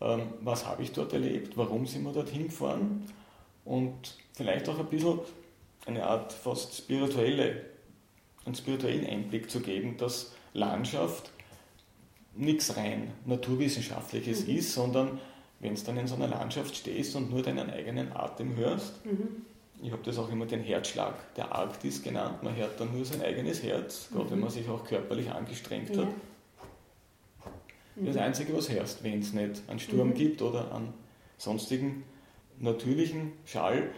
ähm, 0.00 0.22
was 0.40 0.66
habe 0.66 0.82
ich 0.82 0.92
dort 0.92 1.12
erlebt, 1.12 1.56
warum 1.56 1.86
sind 1.86 2.04
wir 2.04 2.12
dorthin 2.12 2.44
gefahren 2.44 3.04
und 3.64 4.16
vielleicht 4.38 4.68
auch 4.68 4.78
ein 4.78 4.86
bisschen 4.86 5.18
eine 5.84 6.06
Art 6.06 6.32
fast 6.32 6.76
spirituelle, 6.76 7.64
einen 8.46 8.54
spirituellen 8.54 9.04
Einblick 9.04 9.50
zu 9.50 9.60
geben, 9.60 9.96
dass 9.98 10.32
Landschaft 10.54 11.30
nichts 12.36 12.76
rein 12.76 13.10
Naturwissenschaftliches 13.26 14.46
mhm. 14.46 14.56
ist, 14.56 14.72
sondern 14.72 15.18
wenn 15.60 15.74
du 15.74 15.80
dann 15.82 15.96
in 15.96 16.06
so 16.06 16.14
einer 16.14 16.28
Landschaft 16.28 16.76
stehst 16.76 17.16
und 17.16 17.30
nur 17.30 17.42
deinen 17.42 17.68
eigenen 17.68 18.12
Atem 18.12 18.54
hörst, 18.54 19.04
mhm. 19.04 19.44
ich 19.82 19.90
habe 19.90 20.04
das 20.04 20.18
auch 20.18 20.30
immer 20.30 20.46
den 20.46 20.62
Herzschlag 20.62 21.34
der 21.34 21.52
Arktis 21.52 22.00
genannt, 22.00 22.44
man 22.44 22.54
hört 22.54 22.80
dann 22.80 22.94
nur 22.94 23.04
sein 23.04 23.20
eigenes 23.22 23.64
Herz, 23.64 24.08
gerade 24.12 24.30
wenn 24.30 24.38
mhm. 24.38 24.44
man 24.44 24.50
sich 24.50 24.68
auch 24.68 24.84
körperlich 24.84 25.30
angestrengt 25.30 25.96
ja. 25.96 26.02
hat. 26.02 26.08
Das 27.96 28.16
Einzige, 28.16 28.56
was 28.56 28.70
hörst, 28.70 29.02
wenn 29.02 29.18
es 29.18 29.32
nicht 29.32 29.62
einen 29.66 29.80
Sturm 29.80 30.10
mhm. 30.10 30.14
gibt 30.14 30.42
oder 30.42 30.72
einen 30.72 30.94
sonstigen 31.38 32.04
natürlichen 32.60 33.32
Schall, 33.44 33.90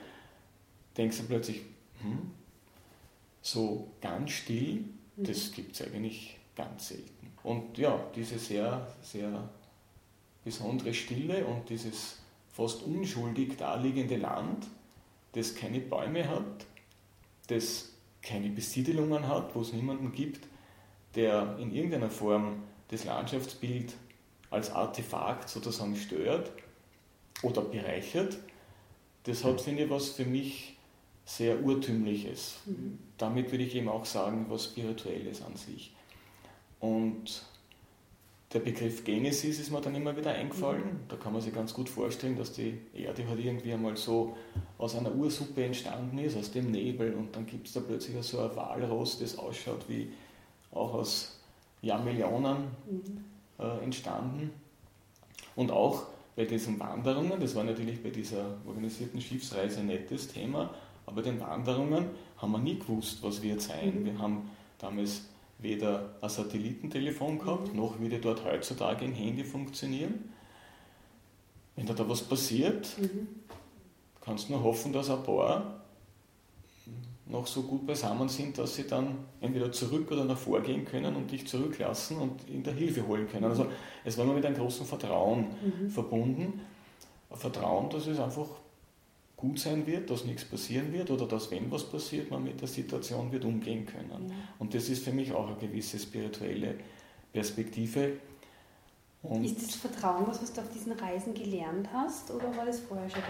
denkst 0.96 1.18
du 1.18 1.24
plötzlich, 1.24 1.62
hm, 2.02 2.30
so 3.42 3.90
ganz 4.00 4.30
still, 4.30 4.84
mhm. 5.16 5.24
das 5.24 5.52
gibt 5.52 5.74
es 5.74 5.86
eigentlich 5.86 6.38
ganz 6.56 6.88
selten. 6.88 7.32
Und 7.42 7.78
ja, 7.78 7.98
diese 8.14 8.38
sehr, 8.38 8.86
sehr 9.02 9.48
besondere 10.44 10.92
Stille 10.92 11.46
und 11.46 11.68
dieses 11.68 12.18
fast 12.52 12.82
unschuldig 12.82 13.56
daliegende 13.56 14.16
Land, 14.16 14.66
das 15.32 15.54
keine 15.54 15.80
Bäume 15.80 16.28
hat, 16.28 16.66
das 17.46 17.92
keine 18.22 18.50
Besiedelungen 18.50 19.26
hat, 19.26 19.54
wo 19.54 19.62
es 19.62 19.72
niemanden 19.72 20.12
gibt, 20.12 20.46
der 21.14 21.56
in 21.58 21.74
irgendeiner 21.74 22.10
Form 22.10 22.62
das 22.88 23.04
Landschaftsbild 23.04 23.94
als 24.50 24.70
Artefakt 24.70 25.48
sozusagen 25.48 25.96
stört 25.96 26.50
oder 27.42 27.62
bereichert, 27.62 28.38
das 29.24 29.44
hat, 29.44 29.60
finde 29.60 29.84
ich, 29.84 29.90
was 29.90 30.10
für 30.10 30.24
mich 30.24 30.76
sehr 31.24 31.62
Urtümliches. 31.62 32.58
Mhm. 32.66 32.98
Damit 33.18 33.50
würde 33.50 33.64
ich 33.64 33.74
eben 33.74 33.88
auch 33.88 34.04
sagen, 34.04 34.46
was 34.48 34.64
Spirituelles 34.64 35.42
an 35.42 35.56
sich. 35.56 35.94
Und 36.80 37.44
der 38.52 38.58
Begriff 38.60 39.04
Genesis 39.04 39.60
ist 39.60 39.70
mir 39.70 39.80
dann 39.80 39.94
immer 39.94 40.16
wieder 40.16 40.32
eingefallen. 40.32 40.82
Mhm. 40.82 41.00
Da 41.08 41.16
kann 41.16 41.32
man 41.32 41.40
sich 41.40 41.54
ganz 41.54 41.72
gut 41.72 41.88
vorstellen, 41.88 42.36
dass 42.36 42.52
die 42.52 42.78
Erde 42.94 43.28
halt 43.28 43.38
irgendwie 43.38 43.72
einmal 43.72 43.96
so 43.96 44.36
aus 44.76 44.96
einer 44.96 45.14
Ursuppe 45.14 45.64
entstanden 45.64 46.18
ist, 46.18 46.36
aus 46.36 46.50
dem 46.50 46.70
Nebel. 46.70 47.14
Und 47.14 47.36
dann 47.36 47.46
gibt 47.46 47.68
es 47.68 47.74
da 47.74 47.80
plötzlich 47.80 48.16
so 48.26 48.40
ein 48.40 48.56
Walross, 48.56 49.20
das 49.20 49.38
ausschaut 49.38 49.88
wie 49.88 50.10
auch 50.72 50.94
aus 50.94 51.38
Jahrmillionen 51.82 52.56
mhm. 52.90 53.24
äh, 53.58 53.84
entstanden. 53.84 54.50
Und 55.54 55.70
auch 55.70 56.06
bei 56.34 56.44
diesen 56.44 56.80
Wanderungen, 56.80 57.38
das 57.38 57.54
war 57.54 57.64
natürlich 57.64 58.02
bei 58.02 58.10
dieser 58.10 58.56
organisierten 58.66 59.20
Schiffsreise 59.20 59.80
ein 59.80 59.86
nettes 59.86 60.28
Thema, 60.28 60.74
aber 61.10 61.22
den 61.22 61.40
Wanderungen 61.40 62.06
haben 62.38 62.52
wir 62.52 62.58
nie 62.58 62.78
gewusst, 62.78 63.22
was 63.22 63.42
wird 63.42 63.60
sein. 63.60 64.00
Mhm. 64.00 64.04
Wir 64.04 64.18
haben 64.18 64.50
damals 64.78 65.26
weder 65.58 66.14
ein 66.20 66.28
Satellitentelefon 66.28 67.38
gehabt, 67.38 67.72
mhm. 67.72 67.80
noch 67.80 67.98
würde 67.98 68.18
dort 68.18 68.44
heutzutage 68.44 69.04
ein 69.04 69.12
Handy 69.12 69.44
funktionieren. 69.44 70.32
Wenn 71.76 71.86
da, 71.86 71.94
da 71.94 72.08
was 72.08 72.22
passiert, 72.22 72.96
mhm. 72.98 73.28
kannst 74.20 74.48
du 74.48 74.52
nur 74.52 74.62
hoffen, 74.62 74.92
dass 74.92 75.10
ein 75.10 75.22
paar 75.22 75.80
noch 77.26 77.46
so 77.46 77.62
gut 77.62 77.86
beisammen 77.86 78.28
sind, 78.28 78.58
dass 78.58 78.74
sie 78.74 78.86
dann 78.86 79.18
entweder 79.40 79.70
zurück 79.70 80.10
oder 80.10 80.24
nach 80.24 80.38
vorgehen 80.38 80.84
können 80.84 81.14
und 81.14 81.30
dich 81.30 81.46
zurücklassen 81.46 82.16
und 82.18 82.48
in 82.48 82.62
der 82.64 82.74
Hilfe 82.74 83.06
holen 83.06 83.28
können. 83.28 83.44
Also 83.44 83.66
es 84.04 84.18
war 84.18 84.24
immer 84.24 84.34
mit 84.34 84.44
einem 84.44 84.56
großen 84.56 84.84
Vertrauen 84.84 85.46
mhm. 85.62 85.90
verbunden. 85.90 86.60
Ein 87.30 87.36
Vertrauen, 87.36 87.88
dass 87.90 88.08
es 88.08 88.18
einfach 88.18 88.48
gut 89.40 89.58
sein 89.58 89.86
wird, 89.86 90.10
dass 90.10 90.24
nichts 90.24 90.44
passieren 90.44 90.92
wird 90.92 91.10
oder 91.10 91.26
dass, 91.26 91.50
wenn 91.50 91.70
was 91.70 91.90
passiert, 91.90 92.30
man 92.30 92.44
mit 92.44 92.60
der 92.60 92.68
Situation 92.68 93.32
wird 93.32 93.44
umgehen 93.44 93.86
können. 93.86 94.26
Mhm. 94.26 94.32
Und 94.58 94.74
das 94.74 94.88
ist 94.88 95.04
für 95.04 95.12
mich 95.12 95.32
auch 95.32 95.46
eine 95.46 95.56
gewisse 95.56 95.98
spirituelle 95.98 96.74
Perspektive. 97.32 98.18
Und 99.22 99.44
ist 99.44 99.62
das 99.62 99.74
Vertrauen 99.76 100.26
was, 100.26 100.42
was 100.42 100.52
du 100.52 100.60
auf 100.60 100.68
diesen 100.70 100.92
Reisen 100.92 101.34
gelernt 101.34 101.88
hast 101.92 102.30
oder 102.30 102.54
war 102.56 102.66
das 102.66 102.80
vorher 102.80 103.08
schon 103.08 103.22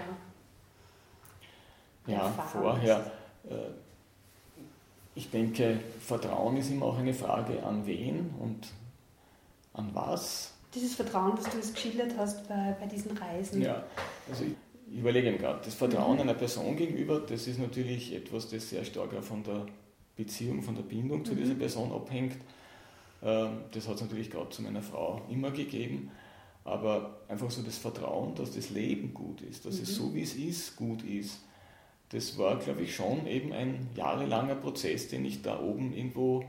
da? 2.07 2.13
Ja, 2.13 2.29
vorher. 2.31 3.13
Äh, 3.49 3.55
ich 5.15 5.31
denke, 5.31 5.81
Vertrauen 6.01 6.57
ist 6.57 6.71
immer 6.71 6.87
auch 6.87 6.99
eine 6.99 7.13
Frage 7.15 7.63
an 7.63 7.87
wen 7.87 8.35
und 8.39 8.69
an 9.75 9.91
was. 9.93 10.55
Dieses 10.75 10.95
Vertrauen, 10.95 11.35
das 11.37 11.51
du 11.51 11.59
es 11.59 11.75
geschildert 11.75 12.15
hast 12.17 12.49
bei, 12.49 12.77
bei 12.81 12.87
diesen 12.87 13.17
Reisen. 13.17 13.61
Ja, 13.61 13.83
also 14.29 14.45
ich, 14.45 14.55
ich 14.93 14.99
überlege 14.99 15.31
mir 15.31 15.39
gerade, 15.39 15.61
das 15.65 15.75
Vertrauen 15.75 16.17
mhm. 16.17 16.23
einer 16.23 16.35
Person 16.35 16.77
gegenüber, 16.77 17.21
das 17.21 17.47
ist 17.47 17.59
natürlich 17.59 18.15
etwas, 18.15 18.49
das 18.49 18.71
sehr 18.71 18.85
stark 18.85 19.15
auch 19.15 19.23
von 19.23 19.43
der 19.43 19.67
Beziehung, 20.17 20.63
von 20.63 20.75
der 20.75 20.83
Bindung 20.83 21.25
zu 21.25 21.33
mhm. 21.35 21.39
dieser 21.39 21.55
Person 21.55 21.93
abhängt. 21.93 22.37
Ähm, 23.23 23.61
das 23.73 23.89
hat 23.89 23.97
es 23.97 24.03
natürlich 24.03 24.31
gerade 24.31 24.51
zu 24.51 24.63
meiner 24.63 24.83
Frau 24.83 25.23
immer 25.31 25.51
gegeben. 25.51 26.11
Aber 26.65 27.21
einfach 27.29 27.51
so 27.51 27.63
das 27.63 27.79
Vertrauen, 27.79 28.35
dass 28.35 28.55
das 28.55 28.71
Leben 28.71 29.15
gut 29.15 29.41
ist, 29.41 29.65
dass 29.65 29.77
mhm. 29.77 29.83
es 29.83 29.95
so 29.95 30.15
wie 30.15 30.23
es 30.23 30.35
ist, 30.35 30.77
gut 30.77 31.03
ist 31.05 31.41
das 32.11 32.37
war, 32.39 32.59
glaube 32.59 32.83
ich, 32.83 32.95
schon 32.95 33.27
eben 33.27 33.53
ein 33.53 33.89
jahrelanger 33.95 34.57
Prozess, 34.57 35.09
den 35.09 35.25
ich 35.25 35.43
da 35.43 35.61
oben 35.61 35.93
irgendwo 35.93 36.45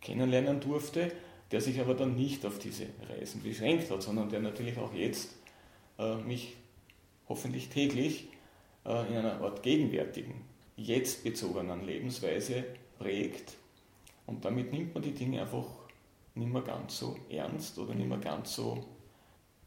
kennenlernen 0.00 0.60
durfte, 0.60 1.10
der 1.50 1.60
sich 1.62 1.80
aber 1.80 1.94
dann 1.94 2.14
nicht 2.14 2.44
auf 2.44 2.58
diese 2.58 2.86
Reisen 3.08 3.42
beschränkt 3.42 3.90
hat, 3.90 4.02
sondern 4.02 4.28
der 4.28 4.40
natürlich 4.40 4.76
auch 4.76 4.92
jetzt 4.92 5.34
äh, 5.98 6.16
mich 6.16 6.56
hoffentlich 7.28 7.68
täglich 7.68 8.28
äh, 8.84 9.06
in 9.08 9.16
einer 9.16 9.40
Art 9.40 9.62
gegenwärtigen, 9.62 10.34
jetzt 10.76 11.24
bezogenen 11.24 11.84
Lebensweise 11.84 12.64
prägt. 12.98 13.56
Und 14.26 14.44
damit 14.44 14.72
nimmt 14.72 14.94
man 14.94 15.02
die 15.02 15.12
Dinge 15.12 15.40
einfach 15.40 15.66
nicht 16.34 16.52
mehr 16.52 16.62
ganz 16.62 16.98
so 16.98 17.16
ernst 17.30 17.78
oder 17.78 17.94
nicht 17.94 18.08
mehr 18.08 18.18
ganz 18.18 18.54
so 18.54 18.84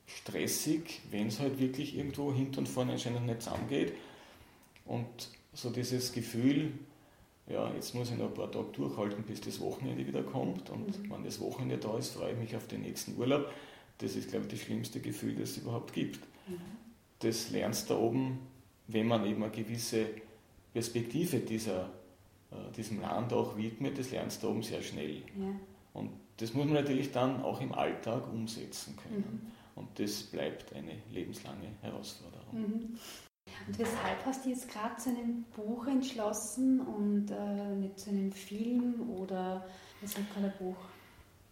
stressig, 0.06 1.02
wenn 1.10 1.28
es 1.28 1.39
halt 1.39 1.60
wirklich 1.60 1.97
irgendwo 1.97 2.34
hinten 2.34 2.60
und 2.60 2.69
vorne 2.69 2.93
anscheinend 2.93 3.26
nicht 3.26 3.41
zusammengeht. 3.41 3.93
Und 4.86 5.30
so 5.54 5.69
dieses 5.69 6.12
Gefühl, 6.12 6.71
ja, 7.47 7.71
jetzt 7.74 7.93
muss 7.95 8.12
ich 8.12 8.17
noch 8.17 8.28
ein 8.28 8.34
paar 8.34 8.52
Tage 8.52 8.71
durchhalten, 8.71 9.24
bis 9.24 9.41
das 9.41 9.60
Wochenende 9.60 10.06
wieder 10.06 10.24
kommt. 10.24 10.69
Und 10.69 10.88
mhm. 10.88 11.12
wenn 11.12 11.24
das 11.24 11.39
Wochenende 11.39 11.78
da 11.78 11.97
ist, 11.97 12.12
freue 12.12 12.34
ich 12.34 12.38
mich 12.38 12.56
auf 12.56 12.67
den 12.67 12.82
nächsten 12.82 13.17
Urlaub. 13.17 13.52
Das 13.97 14.15
ist, 14.15 14.30
glaube 14.30 14.45
ich, 14.45 14.52
das 14.52 14.62
schlimmste 14.62 15.00
Gefühl, 15.00 15.36
das 15.36 15.52
es 15.52 15.58
überhaupt 15.58 15.93
gibt. 15.93 16.19
Mhm. 16.47 16.81
Das 17.22 17.52
lernst 17.52 17.90
du 17.90 17.94
da 17.94 18.00
oben, 18.00 18.40
wenn 18.88 19.08
man 19.08 19.26
eben 19.26 19.44
eine 19.44 19.52
gewisse 19.52 20.06
Perspektive 20.74 21.40
dieser, 21.40 21.90
äh, 22.52 22.72
diesem 22.76 23.02
Land 23.02 23.34
auch 23.34 23.58
widmet, 23.58 23.98
das 23.98 24.12
lernst 24.12 24.42
du 24.42 24.48
da 24.48 24.54
oben 24.54 24.64
sehr 24.64 24.82
schnell. 24.82 25.18
Ja. 25.18 25.56
Und 25.94 26.12
das 26.38 26.54
muss 26.54 26.66
man 26.66 26.74
natürlich 26.74 27.12
dann 27.12 27.42
auch 27.42 27.62
im 27.62 27.74
Alltag 27.74 28.32
umsetzen 28.32 28.98
können. 28.98 29.42
Mhm. 29.44 29.52
Und 29.76 30.00
das 30.00 30.24
bleibt 30.24 30.74
eine 30.74 30.94
lebenslange 31.12 31.68
Herausforderung. 31.82 32.60
Mhm. 32.60 32.98
Und 33.68 33.80
weshalb 33.80 34.26
hast 34.26 34.46
du 34.46 34.50
jetzt 34.50 34.70
gerade 34.70 34.96
zu 34.98 35.10
einem 35.10 35.44
Buch 35.56 35.88
entschlossen 35.88 36.80
und 36.80 37.32
äh, 37.32 37.76
nicht 37.76 38.00
zu 38.00 38.10
einem 38.10 38.32
Film 38.32 39.10
oder 39.10 39.66
weshalb 40.02 40.32
gerade 40.34 40.48
ein 40.48 40.54
Buch? 40.58 40.78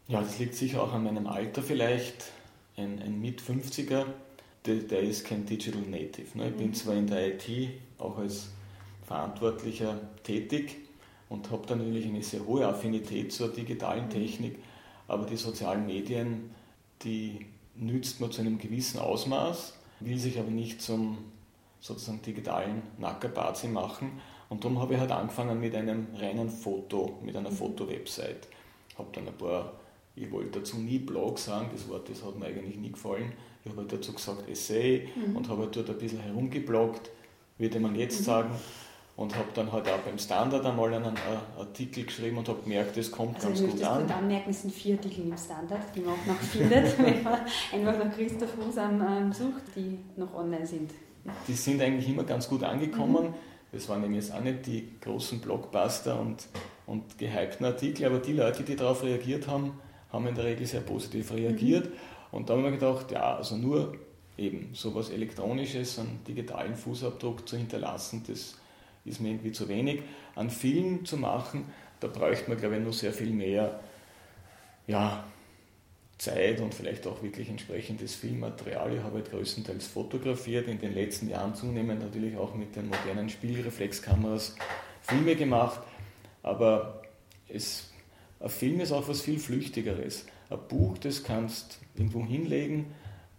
Ja, 0.07 0.21
das 0.21 0.39
liegt 0.39 0.55
sicher 0.55 0.81
auch 0.81 0.93
an 0.93 1.03
meinem 1.03 1.27
Alter 1.27 1.61
vielleicht. 1.61 2.31
Ein, 2.77 2.99
ein 2.99 3.19
Mit-50er, 3.19 4.05
der, 4.69 4.87
der, 4.87 5.01
ist 5.01 5.25
kein 5.25 5.45
Digital 5.45 5.81
Native. 5.81 6.37
Ne? 6.37 6.47
Ich 6.47 6.53
mhm. 6.53 6.57
bin 6.57 6.73
zwar 6.73 6.95
in 6.95 7.07
der 7.07 7.33
IT 7.33 7.69
auch 7.97 8.17
als 8.17 8.49
Verantwortlicher 9.05 9.99
tätig 10.23 10.77
und 11.29 11.49
habe 11.51 11.65
dann 11.67 11.79
natürlich 11.79 12.05
eine 12.05 12.23
sehr 12.23 12.45
hohe 12.45 12.67
Affinität 12.67 13.31
zur 13.31 13.49
digitalen 13.49 14.05
mhm. 14.05 14.09
Technik, 14.11 14.59
aber 15.07 15.25
die 15.25 15.37
sozialen 15.37 15.85
Medien, 15.85 16.51
die 17.03 17.45
nützt 17.75 18.21
man 18.21 18.31
zu 18.31 18.41
einem 18.41 18.57
gewissen 18.57 18.99
Ausmaß, 18.99 19.73
will 20.01 20.17
sich 20.17 20.37
aber 20.39 20.51
nicht 20.51 20.81
zum 20.81 21.17
sozusagen 21.81 22.21
digitalen 22.21 22.81
Nackerbazi 22.97 23.67
machen. 23.67 24.19
Und 24.49 24.63
darum 24.63 24.79
habe 24.79 24.95
ich 24.95 24.99
halt 24.99 25.11
angefangen 25.11 25.59
mit 25.59 25.75
einem 25.75 26.07
reinen 26.15 26.49
Foto, 26.49 27.19
mit 27.23 27.35
einer 27.35 27.51
mhm. 27.51 27.55
Foto-Website. 27.55 28.47
Habe 28.97 29.09
dann 29.13 29.27
ein 29.27 29.37
paar, 29.37 29.73
ich 30.15 30.29
wollte 30.31 30.59
dazu 30.59 30.77
nie 30.77 30.99
Blog 30.99 31.39
sagen, 31.39 31.69
das 31.71 31.87
Wort 31.87 32.09
das 32.09 32.23
hat 32.23 32.37
mir 32.37 32.47
eigentlich 32.47 32.77
nie 32.77 32.91
gefallen. 32.91 33.31
Ich 33.63 33.71
habe 33.71 33.81
halt 33.81 33.93
dazu 33.93 34.13
gesagt 34.13 34.49
Essay 34.49 35.09
mhm. 35.15 35.35
und 35.35 35.49
habe 35.49 35.63
halt 35.63 35.75
dort 35.75 35.89
ein 35.89 35.97
bisschen 35.97 36.19
herumgebloggt, 36.19 37.09
würde 37.57 37.79
man 37.79 37.95
jetzt 37.95 38.21
mhm. 38.21 38.25
sagen. 38.25 38.49
Und 39.15 39.35
habe 39.35 39.49
dann 39.53 39.69
halt 39.69 39.85
auch 39.89 39.97
beim 39.97 40.17
Standard 40.17 40.65
einmal 40.65 40.93
einen 40.93 41.13
uh, 41.13 41.59
Artikel 41.59 42.05
geschrieben 42.05 42.37
und 42.37 42.47
habe 42.47 42.61
gemerkt, 42.61 42.95
das 42.95 43.11
kommt 43.11 43.35
also 43.35 43.49
ganz 43.49 43.73
gut 43.73 43.83
an. 43.83 44.03
Also 44.03 44.13
anmerken, 44.13 44.49
es 44.49 44.61
sind 44.61 44.73
vier 44.73 44.95
Artikel 44.95 45.25
im 45.25 45.37
Standard, 45.37 45.93
die 45.93 45.99
man 45.99 46.13
auch 46.13 46.25
noch 46.25 46.39
findet, 46.39 46.97
wenn 47.03 47.23
man 47.23 47.33
einfach 47.33 48.05
nach 48.05 48.15
Christoph 48.15 48.55
Husam 48.55 49.05
ähm, 49.05 49.33
sucht, 49.33 49.63
die 49.75 49.97
noch 50.15 50.33
online 50.33 50.65
sind 50.65 50.91
die 51.47 51.53
sind 51.53 51.81
eigentlich 51.81 52.09
immer 52.09 52.23
ganz 52.23 52.47
gut 52.47 52.63
angekommen. 52.63 53.33
Das 53.71 53.87
waren 53.89 54.01
nämlich 54.01 54.23
jetzt 54.23 54.33
auch 54.33 54.41
nicht 54.41 54.65
die 54.65 54.99
großen 54.99 55.39
Blockbuster 55.39 56.19
und, 56.19 56.47
und 56.87 57.17
gehypten 57.17 57.65
Artikel, 57.65 58.05
aber 58.05 58.19
die 58.19 58.33
Leute, 58.33 58.63
die 58.63 58.75
darauf 58.75 59.03
reagiert 59.03 59.47
haben, 59.47 59.73
haben 60.11 60.27
in 60.27 60.35
der 60.35 60.45
Regel 60.45 60.65
sehr 60.65 60.81
positiv 60.81 61.31
reagiert. 61.33 61.85
Mhm. 61.85 61.93
Und 62.31 62.49
da 62.49 62.53
haben 62.53 62.63
wir 62.63 62.71
gedacht, 62.71 63.11
ja, 63.11 63.35
also 63.37 63.57
nur 63.57 63.95
eben 64.37 64.69
sowas 64.73 65.09
Elektronisches, 65.09 65.99
einen 65.99 66.23
digitalen 66.27 66.75
Fußabdruck 66.75 67.47
zu 67.47 67.57
hinterlassen, 67.57 68.23
das 68.27 68.57
ist 69.05 69.21
mir 69.21 69.29
irgendwie 69.29 69.51
zu 69.51 69.67
wenig. 69.67 70.01
An 70.35 70.49
Film 70.49 71.05
zu 71.05 71.17
machen, 71.17 71.65
da 71.99 72.07
bräuchte 72.07 72.49
man, 72.49 72.59
glaube 72.59 72.77
ich, 72.77 72.83
noch 72.83 72.93
sehr 72.93 73.13
viel 73.13 73.31
mehr 73.31 73.79
ja, 74.87 75.23
Zeit 76.17 76.59
und 76.59 76.73
vielleicht 76.73 77.07
auch 77.07 77.23
wirklich 77.23 77.49
entsprechendes 77.49 78.15
Filmmaterial. 78.15 78.93
Ich 78.93 79.03
habe 79.03 79.15
halt 79.15 79.31
größtenteils 79.31 79.87
fotografiert, 79.87 80.67
in 80.67 80.79
den 80.79 80.93
letzten 80.93 81.29
Jahren 81.29 81.55
zunehmend 81.55 82.01
natürlich 82.01 82.37
auch 82.37 82.55
mit 82.55 82.75
den 82.75 82.89
modernen 82.89 83.29
Spielreflexkameras 83.29 84.55
Filme 85.01 85.35
gemacht, 85.35 85.79
aber 86.43 87.01
es, 87.47 87.88
ein 88.39 88.49
Film 88.49 88.79
ist 88.79 88.91
auch 88.91 89.07
was 89.07 89.21
viel 89.21 89.39
Flüchtigeres. 89.39 90.25
Ein 90.49 90.59
Buch, 90.67 90.97
das 90.97 91.23
kannst 91.23 91.79
irgendwo 91.95 92.25
hinlegen, 92.25 92.87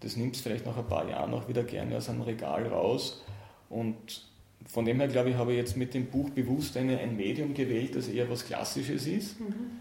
das 0.00 0.16
nimmst 0.16 0.42
vielleicht 0.42 0.66
nach 0.66 0.76
ein 0.76 0.86
paar 0.86 1.08
Jahren 1.08 1.32
auch 1.34 1.48
wieder 1.48 1.64
gerne 1.64 1.96
aus 1.96 2.08
einem 2.08 2.22
Regal 2.22 2.66
raus 2.66 3.22
und 3.68 4.28
von 4.66 4.84
dem 4.84 4.98
her, 4.98 5.08
glaube 5.08 5.30
ich, 5.30 5.36
habe 5.36 5.52
ich 5.52 5.58
jetzt 5.58 5.76
mit 5.76 5.94
dem 5.94 6.06
Buch 6.06 6.30
bewusst 6.30 6.76
eine, 6.76 6.98
ein 6.98 7.16
Medium 7.16 7.54
gewählt, 7.54 7.96
das 7.96 8.08
eher 8.08 8.28
was 8.28 8.44
Klassisches 8.44 9.06
ist. 9.06 9.40
Mhm. 9.40 9.80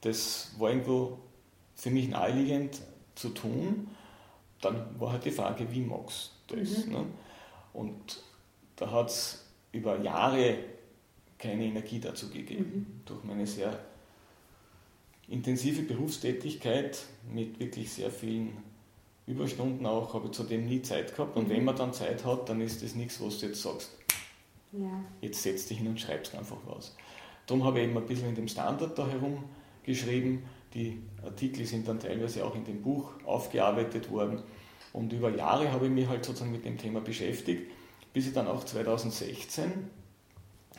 Das 0.00 0.52
war 0.58 0.70
irgendwo 0.70 1.18
für 1.74 1.90
mich 1.90 2.08
naheliegend 2.08 2.80
zu 3.14 3.30
tun. 3.30 3.88
Dann 4.60 4.98
war 4.98 5.12
halt 5.12 5.24
die 5.24 5.30
Frage, 5.30 5.70
wie 5.72 5.80
magst 5.80 6.32
du 6.46 6.56
das? 6.56 6.86
Mhm. 6.86 6.92
Ne? 6.92 7.04
Und 7.72 8.22
da 8.76 8.90
hat 8.90 9.08
es 9.08 9.44
über 9.72 10.00
Jahre 10.00 10.58
keine 11.38 11.64
Energie 11.64 11.98
dazu 11.98 12.30
gegeben. 12.30 12.64
Mhm. 12.64 13.00
Durch 13.04 13.24
meine 13.24 13.46
sehr 13.46 13.78
intensive 15.28 15.82
Berufstätigkeit 15.82 16.98
mit 17.32 17.58
wirklich 17.58 17.92
sehr 17.92 18.10
vielen 18.10 18.56
Überstunden 19.26 19.86
auch, 19.86 20.12
habe 20.12 20.26
ich 20.26 20.32
zudem 20.32 20.66
nie 20.66 20.82
Zeit 20.82 21.14
gehabt. 21.14 21.36
Und 21.36 21.48
mhm. 21.48 21.52
wenn 21.52 21.64
man 21.64 21.76
dann 21.76 21.92
Zeit 21.92 22.24
hat, 22.24 22.48
dann 22.48 22.60
ist 22.60 22.82
das 22.82 22.94
nichts, 22.94 23.20
was 23.20 23.38
du 23.38 23.46
jetzt 23.46 23.62
sagst. 23.62 23.90
Ja. 24.72 25.04
Jetzt 25.20 25.42
setz 25.42 25.66
dich 25.66 25.78
hin 25.78 25.86
und 25.86 26.00
schreibst 26.00 26.34
einfach 26.34 26.58
was. 26.66 26.94
Darum 27.46 27.64
habe 27.64 27.80
ich 27.80 27.86
eben 27.86 27.96
ein 27.96 28.06
bisschen 28.06 28.28
in 28.28 28.34
dem 28.34 28.48
Standard 28.48 28.98
da 28.98 29.06
herum 29.06 29.44
geschrieben 29.82 30.44
die 30.74 31.00
Artikel 31.22 31.64
sind 31.64 31.86
dann 31.86 32.00
teilweise 32.00 32.44
auch 32.44 32.54
in 32.54 32.64
dem 32.64 32.82
Buch 32.82 33.12
aufgearbeitet 33.24 34.10
worden. 34.10 34.42
Und 34.92 35.12
über 35.12 35.34
Jahre 35.34 35.72
habe 35.72 35.86
ich 35.86 35.92
mich 35.92 36.08
halt 36.08 36.24
sozusagen 36.24 36.52
mit 36.52 36.64
dem 36.64 36.78
Thema 36.78 37.00
beschäftigt, 37.00 37.70
bis 38.12 38.26
ich 38.26 38.32
dann 38.32 38.48
auch 38.48 38.64
2016 38.64 39.72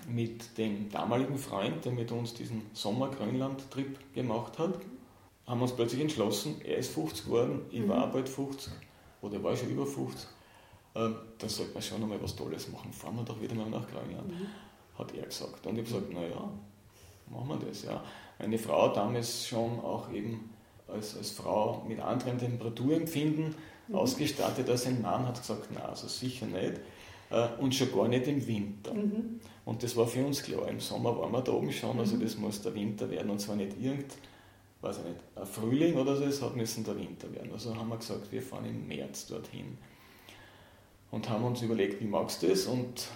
mit 0.08 0.58
dem 0.58 0.90
damaligen 0.90 1.38
Freund, 1.38 1.84
der 1.86 1.92
mit 1.92 2.12
uns 2.12 2.34
diesen 2.34 2.64
Sommer-Grönland-Trip 2.74 4.14
gemacht 4.14 4.60
hat, 4.60 4.80
haben 5.48 5.60
wir 5.60 5.64
uns 5.64 5.76
plötzlich 5.76 6.02
entschlossen, 6.02 6.62
er 6.64 6.78
ist 6.78 6.92
50 6.94 7.26
geworden, 7.26 7.62
ich 7.72 7.82
mhm. 7.82 7.90
war 7.90 8.12
bald 8.12 8.30
50 8.30 8.72
oder 9.22 9.42
war 9.44 9.56
schon 9.56 9.70
über 9.70 9.86
50, 9.86 10.28
äh, 10.96 11.10
da 11.38 11.50
sollte 11.50 11.74
man 11.74 11.84
schon 11.84 12.02
einmal 12.02 12.22
was 12.22 12.36
Tolles 12.36 12.70
machen, 12.70 12.92
fahren 12.92 13.16
wir 13.16 13.24
doch 13.24 13.40
wieder 13.42 13.56
mal 13.56 13.70
nach 13.70 13.88
Grönland, 13.88 14.28
mhm. 14.28 14.48
hat 14.98 15.14
er 15.14 15.26
gesagt. 15.26 15.66
Und 15.66 15.78
ich 15.78 15.86
habe 15.86 16.00
gesagt, 16.02 16.14
naja, 16.14 16.50
machen 17.30 17.48
wir 17.50 17.68
das. 17.68 17.84
Ja. 17.84 18.04
Meine 18.40 18.58
Frau 18.58 18.90
damals 18.90 19.48
schon 19.48 19.80
auch 19.80 20.12
eben 20.12 20.50
als, 20.88 21.18
als 21.18 21.32
Frau 21.32 21.84
mit 21.88 22.00
anderen 22.00 22.38
Temperaturempfinden 22.38 23.56
mhm. 23.88 23.96
ausgestattet 23.96 24.70
als 24.70 24.88
ein 24.88 25.02
Mann, 25.02 25.28
hat 25.28 25.40
gesagt, 25.40 25.70
na, 25.74 25.82
also 25.82 26.08
sicher 26.08 26.46
nicht. 26.46 26.80
Äh, 27.36 27.50
und 27.60 27.76
schon 27.76 27.92
gar 27.92 28.08
nicht 28.08 28.28
im 28.28 28.48
Winter. 28.48 28.94
Mhm. 28.94 29.42
Und 29.66 29.84
das 29.84 29.96
war 29.98 30.08
für 30.08 30.26
uns 30.26 30.42
klar. 30.42 30.70
Im 30.70 30.80
Sommer 30.80 31.18
waren 31.18 31.34
wir 31.34 31.42
da 31.42 31.52
oben 31.52 31.72
schon, 31.72 32.00
also 32.00 32.16
mhm. 32.16 32.22
das 32.22 32.38
muss 32.38 32.62
der 32.62 32.74
Winter 32.74 33.10
werden 33.10 33.30
und 33.30 33.40
zwar 33.40 33.58
nicht 33.58 33.76
irgend, 33.80 34.06
weiß 34.82 35.00
ich 35.00 35.04
nicht, 35.04 35.20
ein 35.36 35.46
Frühling 35.46 35.96
oder 35.96 36.16
so, 36.16 36.24
es 36.24 36.42
hat 36.42 36.56
müssen 36.56 36.86
der 36.86 36.98
Winter 36.98 37.32
werden. 37.34 37.52
Also 37.52 37.76
haben 37.76 37.90
wir 37.90 37.98
gesagt, 37.98 38.32
wir 38.32 38.42
fahren 38.42 38.66
im 38.66 38.88
März 38.88 39.28
dorthin. 39.28 39.78
Und 41.12 41.30
haben 41.30 41.44
uns 41.44 41.62
überlegt, 41.62 42.02
wie 42.02 42.08
magst 42.08 42.42
du 42.42 42.48
das? 42.48 42.68
Und 42.68 43.08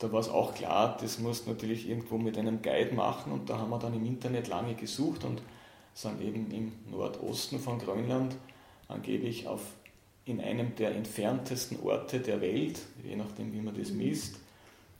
da 0.00 0.10
war 0.10 0.20
es 0.20 0.28
auch 0.28 0.54
klar, 0.54 0.96
das 1.00 1.20
musst 1.20 1.46
du 1.46 1.50
natürlich 1.50 1.88
irgendwo 1.88 2.18
mit 2.18 2.36
einem 2.36 2.60
Guide 2.60 2.92
machen 2.94 3.32
und 3.32 3.48
da 3.48 3.58
haben 3.58 3.70
wir 3.70 3.78
dann 3.78 3.94
im 3.94 4.04
Internet 4.04 4.48
lange 4.48 4.74
gesucht 4.74 5.24
und 5.24 5.42
sind 5.94 6.20
eben 6.20 6.50
im 6.50 6.72
Nordosten 6.90 7.60
von 7.60 7.78
Grönland 7.78 8.36
angeblich 8.88 9.46
auf, 9.46 9.60
in 10.26 10.40
einem 10.40 10.74
der 10.76 10.94
entferntesten 10.94 11.80
Orte 11.80 12.20
der 12.20 12.40
Welt, 12.40 12.80
je 13.02 13.16
nachdem 13.16 13.52
wie 13.52 13.60
man 13.60 13.76
das 13.78 13.90
mhm. 13.90 13.98
misst. 13.98 14.36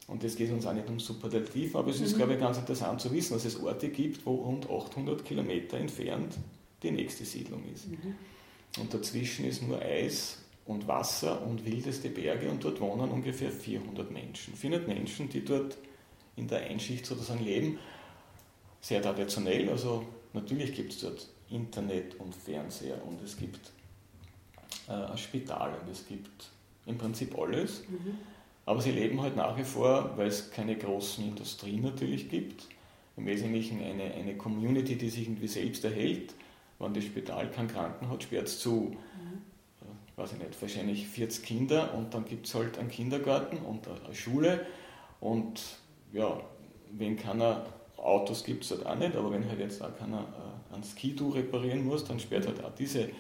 Und 0.07 0.23
das 0.23 0.37
geht 0.37 0.51
uns 0.51 0.67
auch 0.67 0.75
nicht 0.75 0.89
um 0.89 1.01
Superlativ, 1.01 1.75
aber 1.77 1.91
es 1.91 2.01
ist, 2.01 2.13
mhm. 2.13 2.17
glaube 2.19 2.35
ich, 2.35 2.41
ganz 2.41 2.59
interessant 2.59 3.01
zu 3.01 3.11
wissen, 3.11 3.35
dass 3.35 3.45
es 3.47 3.59
Orte 3.63 3.89
gibt, 3.89 4.27
wo 4.27 4.35
rund 4.35 4.69
800 4.69 5.25
Kilometer 5.25 5.79
entfernt 5.79 6.37
die 6.83 6.91
nächste 6.91 7.25
Siedlung 7.25 7.63
ist. 7.73 7.89
Mhm. 7.89 8.15
Und 8.79 8.93
dazwischen 8.93 9.47
ist 9.47 9.63
nur 9.63 9.81
Eis 9.81 10.39
und 10.67 10.87
Wasser 10.89 11.47
und 11.47 11.65
wildeste 11.65 12.11
Berge 12.11 12.51
und 12.51 12.63
dort 12.65 12.81
wohnen 12.81 13.11
ungefähr 13.11 13.51
400 13.51 14.11
Menschen. 14.11 14.55
400 14.55 14.89
Menschen, 14.89 15.29
die 15.29 15.45
dort 15.45 15.79
in 16.37 16.49
der 16.49 16.63
Einschicht 16.63 17.07
sozusagen 17.07 17.45
leben, 17.45 17.79
sehr 18.81 19.01
traditionell. 19.01 19.69
Also 19.71 20.05
natürlich 20.33 20.75
gibt 20.75 20.93
es 20.93 21.01
dort 21.01 21.29
Internet 21.51 22.17
und 22.17 22.35
Fernseher 22.35 23.01
und 23.07 23.23
es 23.23 23.37
gibt 23.37 23.73
ein 24.93 25.19
Spital 25.19 25.71
und 25.81 25.91
es 25.91 26.07
gibt 26.07 26.51
im 26.87 26.99
Prinzip 26.99 27.37
alles. 27.39 27.83
Mhm. 27.89 28.19
Aber 28.67 28.81
sie 28.81 28.93
leben 28.93 29.21
halt 29.21 29.37
nach 29.37 29.57
wie 29.59 29.65
vor, 29.65 30.13
weil 30.17 30.29
es 30.29 30.51
keine 30.51 30.77
großen 30.77 31.25
Industrien 31.25 31.83
natürlich 31.83 32.29
gibt. 32.31 32.67
Im 33.17 33.27
Wesentlichen 33.27 33.83
eine, 33.83 34.05
eine 34.15 34.37
Community, 34.37 34.97
die 34.97 35.11
sich 35.11 35.29
irgendwie 35.29 35.49
selbst 35.49 35.85
erhält. 35.85 36.35
Wenn 36.79 36.95
das 36.95 37.05
Spital 37.05 37.51
keinen 37.51 37.69
Kranken 37.69 38.09
hat, 38.09 38.23
sperrt 38.23 38.49
es 38.49 38.61
zu. 38.61 38.97
Mhm. 38.97 39.43
Weiß 40.17 40.33
ich 40.33 40.39
nicht, 40.39 40.61
wahrscheinlich 40.61 41.07
40 41.09 41.45
Kinder 41.45 41.93
und 41.95 42.15
dann 42.15 42.25
gibt 42.25 42.47
es 42.47 42.55
halt 42.55 42.79
einen 42.79 42.89
Kindergarten 42.89 43.59
und 43.59 43.89
eine 43.89 44.15
Schule. 44.15 44.65
Und 45.21 45.61
ja, 46.13 46.41
wenn 46.93 47.17
keiner 47.17 47.67
Autos 47.97 48.45
gibt 48.45 48.65
es 48.65 48.71
halt 48.71 48.87
auch 48.87 48.95
nicht, 48.95 49.17
aber 49.17 49.33
wenn 49.33 49.49
halt 49.49 49.59
jetzt 49.59 49.83
auch 49.83 49.97
keiner 49.97 50.21
äh, 50.21 50.75
ein 50.75 50.85
Skidoo 50.85 51.31
reparieren 51.31 51.85
muss, 51.85 52.05
dann 52.05 52.21
sperrt 52.21 52.47
halt 52.47 52.63
auch 52.63 52.75
diese 52.75 53.03
äh, 53.03 53.13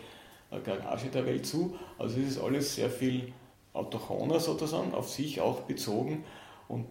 Garage 0.60 1.08
der 1.08 1.26
Welt 1.26 1.46
zu. 1.46 1.76
Also 1.98 2.20
es 2.20 2.28
ist 2.28 2.38
alles 2.38 2.74
sehr 2.74 2.90
viel 2.90 3.32
autochoner 3.72 4.40
sozusagen, 4.40 4.94
auf 4.94 5.10
sich 5.10 5.40
auch 5.40 5.62
bezogen 5.62 6.24
und 6.68 6.86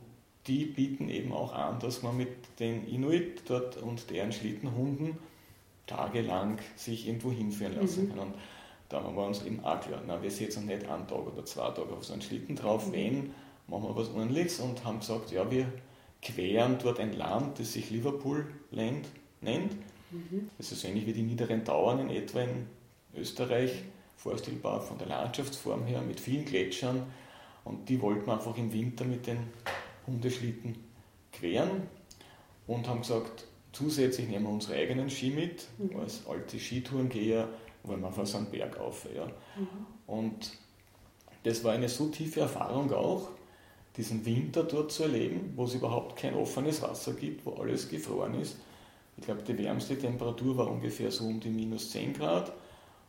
die 0.47 0.65
bieten 0.65 1.09
eben 1.09 1.31
auch 1.31 1.53
an, 1.53 1.79
dass 1.79 2.03
man 2.03 2.17
mit 2.17 2.59
den 2.59 2.85
Inuit 2.87 3.43
dort 3.45 3.77
und 3.77 4.09
deren 4.09 4.31
Schlittenhunden 4.31 5.17
tagelang 5.87 6.59
sich 6.75 7.07
irgendwo 7.07 7.31
hinführen 7.31 7.75
lassen 7.79 8.05
mhm. 8.05 8.09
kann. 8.09 8.19
Und 8.19 8.33
da 8.89 9.03
haben 9.03 9.15
wir 9.15 9.25
uns 9.25 9.43
eben 9.45 9.63
auch 9.63 9.79
klar, 9.79 10.01
na, 10.05 10.21
wir 10.21 10.31
setzen 10.31 10.65
nicht 10.65 10.87
einen 10.87 11.07
Tag 11.07 11.25
oder 11.25 11.45
zwei 11.45 11.69
Tage 11.69 11.93
auf 11.93 12.03
so 12.03 12.13
einen 12.13 12.21
Schlitten 12.21 12.55
drauf, 12.55 12.87
mhm. 12.87 12.93
wenn, 12.93 13.31
machen 13.67 13.83
wir 13.83 13.95
was 13.95 14.09
ordentliches 14.09 14.59
und 14.59 14.83
haben 14.83 14.99
gesagt, 14.99 15.31
ja, 15.31 15.49
wir 15.49 15.71
queren 16.21 16.77
dort 16.81 16.99
ein 16.99 17.13
Land, 17.13 17.59
das 17.59 17.73
sich 17.73 17.89
Liverpool 17.89 18.45
Land 18.71 19.07
nennt. 19.41 19.73
Mhm. 20.11 20.49
Das 20.57 20.71
ist 20.71 20.83
ähnlich 20.83 21.05
wie 21.05 21.13
die 21.13 21.23
niederen 21.23 21.63
Tauern 21.63 21.99
in 21.99 22.09
etwa 22.09 22.41
in 22.41 22.67
Österreich 23.15 23.83
vorstellbar 24.17 24.81
von 24.81 24.97
der 24.97 25.07
Landschaftsform 25.07 25.85
her 25.85 26.01
mit 26.01 26.19
vielen 26.19 26.45
Gletschern 26.45 27.03
und 27.63 27.89
die 27.89 28.01
wollten 28.01 28.25
wir 28.25 28.33
einfach 28.33 28.57
im 28.57 28.71
Winter 28.71 29.05
mit 29.05 29.27
den 29.27 29.39
Hundeschlitten 30.07 30.75
queren 31.31 31.83
und 32.67 32.87
haben 32.87 33.01
gesagt, 33.01 33.45
zusätzlich 33.71 34.27
nehmen 34.27 34.45
wir 34.45 34.51
unsere 34.51 34.75
eigenen 34.75 35.09
Ski 35.09 35.29
mit, 35.29 35.67
mhm. 35.77 35.99
als 35.99 36.25
alte 36.27 36.59
Skitourengeher 36.59 37.49
wollen 37.83 38.01
wir 38.01 38.07
einfach 38.07 38.25
so 38.25 38.37
einen 38.37 38.49
Berg 38.49 38.79
auf. 38.79 39.07
Ja. 39.13 39.25
Mhm. 39.25 39.85
Und 40.07 40.53
das 41.43 41.63
war 41.63 41.73
eine 41.73 41.89
so 41.89 42.07
tiefe 42.07 42.41
Erfahrung 42.41 42.91
auch, 42.93 43.29
diesen 43.97 44.25
Winter 44.25 44.63
dort 44.63 44.91
zu 44.91 45.03
erleben, 45.03 45.53
wo 45.55 45.65
es 45.65 45.73
überhaupt 45.73 46.17
kein 46.17 46.33
offenes 46.33 46.81
Wasser 46.81 47.13
gibt, 47.13 47.45
wo 47.45 47.53
alles 47.53 47.89
gefroren 47.89 48.39
ist. 48.39 48.57
Ich 49.17 49.25
glaube, 49.25 49.43
die 49.43 49.57
wärmste 49.57 49.97
Temperatur 49.97 50.57
war 50.57 50.71
ungefähr 50.71 51.11
so 51.11 51.25
um 51.25 51.39
die 51.39 51.49
minus 51.49 51.91
10 51.91 52.13
Grad 52.13 52.51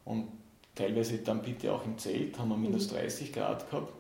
und 0.05 0.29
teilweise 0.75 1.19
dann 1.19 1.43
bitte 1.43 1.73
auch 1.73 1.85
im 1.85 1.99
Zelt 1.99 2.38
haben 2.38 2.49
wir 2.49 2.57
minus 2.57 2.88
30 2.88 3.31
mhm. 3.31 3.35
Grad 3.35 3.71
gehabt. 3.71 3.93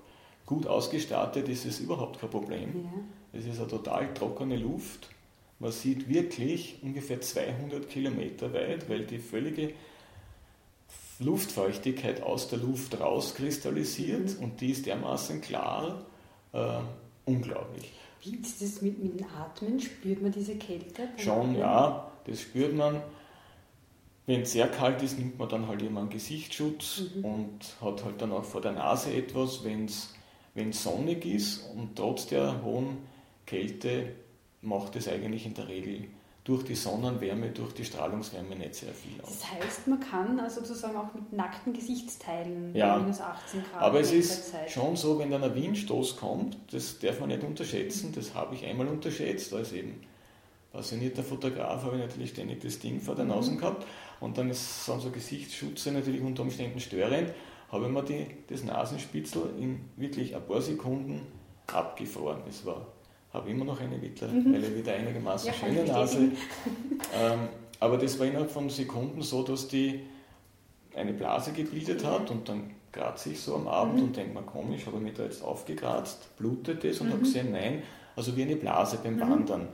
Gut 0.46 0.66
ausgestattet 0.66 1.48
ist 1.48 1.64
es 1.64 1.80
überhaupt 1.80 2.20
kein 2.20 2.30
Problem. 2.30 2.84
Ja. 2.84 3.38
Es 3.38 3.46
ist 3.46 3.58
eine 3.58 3.68
total 3.68 4.12
trockene 4.12 4.56
Luft. 4.56 5.08
Man 5.58 5.72
sieht 5.72 6.08
wirklich 6.08 6.78
ungefähr 6.82 7.20
200 7.20 7.88
Kilometer 7.88 8.52
weit, 8.52 8.88
weil 8.90 9.06
die 9.06 9.18
völlige 9.18 9.72
Luftfeuchtigkeit 11.20 12.22
aus 12.22 12.48
der 12.48 12.58
Luft 12.58 13.00
rauskristallisiert 13.00 14.38
mhm. 14.38 14.44
und 14.44 14.60
die 14.60 14.70
ist 14.70 14.86
dermaßen 14.86 15.40
klar, 15.40 16.04
äh, 16.52 16.80
unglaublich. 17.24 17.92
Wie 18.22 18.36
ist 18.36 18.60
das 18.60 18.82
mit, 18.82 19.02
mit 19.02 19.20
dem 19.20 19.26
Atmen? 19.38 19.80
Spürt 19.80 20.22
man 20.22 20.32
diese 20.32 20.56
Kälte? 20.56 21.08
Schon, 21.18 21.56
ja, 21.56 22.10
das 22.26 22.40
spürt 22.40 22.74
man. 22.74 23.02
Wenn 24.26 24.42
es 24.42 24.52
sehr 24.52 24.68
kalt 24.68 25.02
ist, 25.02 25.18
nimmt 25.18 25.38
man 25.38 25.48
dann 25.48 25.68
halt 25.68 25.82
immer 25.82 26.00
einen 26.00 26.10
Gesichtsschutz 26.10 27.02
mhm. 27.14 27.24
und 27.24 27.60
hat 27.82 28.04
halt 28.04 28.22
dann 28.22 28.32
auch 28.32 28.44
vor 28.44 28.60
der 28.60 28.72
Nase 28.72 29.12
etwas. 29.12 29.64
Wenn 29.64 29.84
es 29.86 30.82
sonnig 30.82 31.26
ist 31.26 31.62
und 31.74 31.96
trotz 31.96 32.26
der 32.26 32.62
hohen 32.62 32.98
Kälte 33.44 34.14
macht 34.62 34.96
es 34.96 35.08
eigentlich 35.08 35.44
in 35.44 35.54
der 35.54 35.68
Regel 35.68 36.08
durch 36.44 36.62
die 36.62 36.74
Sonnenwärme, 36.74 37.50
durch 37.50 37.72
die 37.72 37.86
Strahlungswärme 37.86 38.54
nicht 38.54 38.74
sehr 38.74 38.92
viel 38.92 39.18
aus. 39.22 39.38
Das 39.40 39.50
heißt, 39.50 39.88
man 39.88 39.98
kann 39.98 40.38
also 40.38 40.60
sozusagen 40.60 40.96
auch 40.96 41.12
mit 41.14 41.32
nackten 41.32 41.72
Gesichtsteilen 41.72 42.74
ja, 42.74 42.98
minus 42.98 43.20
18 43.20 43.62
Grad. 43.62 43.82
Aber 43.82 44.00
es 44.00 44.12
ist 44.12 44.50
Zeit. 44.50 44.70
schon 44.70 44.94
so, 44.94 45.18
wenn 45.18 45.30
dann 45.30 45.42
ein 45.42 45.54
Windstoß 45.54 46.18
kommt, 46.18 46.58
das 46.70 46.98
darf 46.98 47.18
man 47.20 47.30
nicht 47.30 47.42
unterschätzen, 47.44 48.12
das 48.14 48.34
habe 48.34 48.54
ich 48.54 48.64
einmal 48.66 48.88
unterschätzt, 48.88 49.54
als 49.54 49.72
eben 49.72 50.02
passionierter 50.70 51.22
Fotograf 51.22 51.82
habe 51.82 51.96
ich 51.96 52.02
natürlich 52.02 52.30
ständig 52.30 52.60
das 52.60 52.78
Ding 52.78 53.00
vor 53.00 53.14
der 53.14 53.24
Nase 53.24 53.52
mhm. 53.52 53.58
gehabt 53.58 53.86
und 54.24 54.38
dann 54.38 54.50
ist, 54.50 54.84
sind 54.84 55.00
so 55.00 55.10
Gesichtsschutze 55.10 55.92
natürlich 55.92 56.22
unter 56.22 56.42
Umständen 56.42 56.80
störend, 56.80 57.32
habe 57.70 57.86
ich 57.86 57.92
mir 57.92 58.02
die, 58.02 58.26
das 58.48 58.64
Nasenspitzel 58.64 59.50
in 59.58 59.80
wirklich 59.96 60.34
ein 60.34 60.42
paar 60.46 60.60
Sekunden 60.60 61.26
abgefroren. 61.66 62.42
Das 62.46 62.64
war 62.64 62.86
habe 63.34 63.50
immer 63.50 63.64
noch 63.64 63.80
eine 63.80 63.98
mittlerweile 63.98 64.68
mhm. 64.68 64.76
wieder 64.76 64.94
einigermaßen 64.94 65.48
ja, 65.48 65.54
schöne 65.54 65.84
Nase. 65.84 66.18
ähm, 67.20 67.48
aber 67.80 67.98
das 67.98 68.18
war 68.18 68.26
innerhalb 68.26 68.50
von 68.50 68.70
Sekunden 68.70 69.22
so, 69.22 69.42
dass 69.42 69.66
die 69.66 70.04
eine 70.94 71.12
Blase 71.12 71.52
gebildet 71.52 72.04
hat 72.04 72.30
und 72.30 72.48
dann 72.48 72.70
kratze 72.92 73.30
ich 73.30 73.40
so 73.40 73.56
am 73.56 73.66
Abend 73.66 73.96
mhm. 73.96 74.02
und 74.04 74.16
denke 74.16 74.32
mir, 74.32 74.42
komisch, 74.42 74.86
habe 74.86 74.98
ich 74.98 75.02
mich 75.02 75.14
da 75.14 75.24
jetzt 75.24 75.42
aufgekratzt, 75.42 76.36
blutet 76.36 76.84
es 76.84 77.00
und 77.00 77.08
mhm. 77.08 77.12
habe 77.12 77.22
gesehen, 77.22 77.50
nein, 77.50 77.82
also 78.14 78.36
wie 78.36 78.42
eine 78.42 78.54
Blase 78.54 79.00
beim 79.02 79.16
mhm. 79.16 79.20
Wandern. 79.20 79.68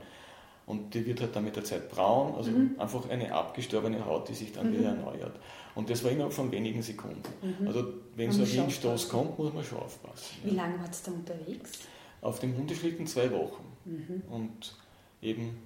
Und 0.65 0.93
die 0.93 1.05
wird 1.05 1.21
halt 1.21 1.35
dann 1.35 1.43
mit 1.43 1.55
der 1.55 1.63
Zeit 1.63 1.89
braun, 1.89 2.35
also 2.35 2.51
mhm. 2.51 2.75
einfach 2.77 3.09
eine 3.09 3.33
abgestorbene 3.33 4.05
Haut, 4.05 4.29
die 4.29 4.33
sich 4.33 4.53
dann 4.53 4.71
mhm. 4.71 4.79
wieder 4.79 4.89
erneuert. 4.89 5.37
Und 5.75 5.89
das 5.89 6.03
war 6.03 6.11
innerhalb 6.11 6.33
von 6.33 6.51
wenigen 6.51 6.81
Sekunden. 6.81 7.23
Also 7.65 7.93
wenn 8.15 8.31
so 8.31 8.43
ein 8.43 8.51
Windstoß 8.51 9.09
kommt, 9.09 9.39
muss 9.39 9.53
man 9.53 9.63
schon 9.63 9.79
aufpassen. 9.79 10.35
Wie 10.43 10.51
lange 10.51 10.79
war 10.79 10.89
es 10.89 11.01
da 11.01 11.11
unterwegs? 11.11 11.71
auf 12.21 12.39
dem 12.39 12.55
Hundeschlitten 12.55 13.07
zwei 13.07 13.31
Wochen. 13.31 13.63
Mhm. 13.85 14.21
Und 14.29 14.75
eben 15.21 15.57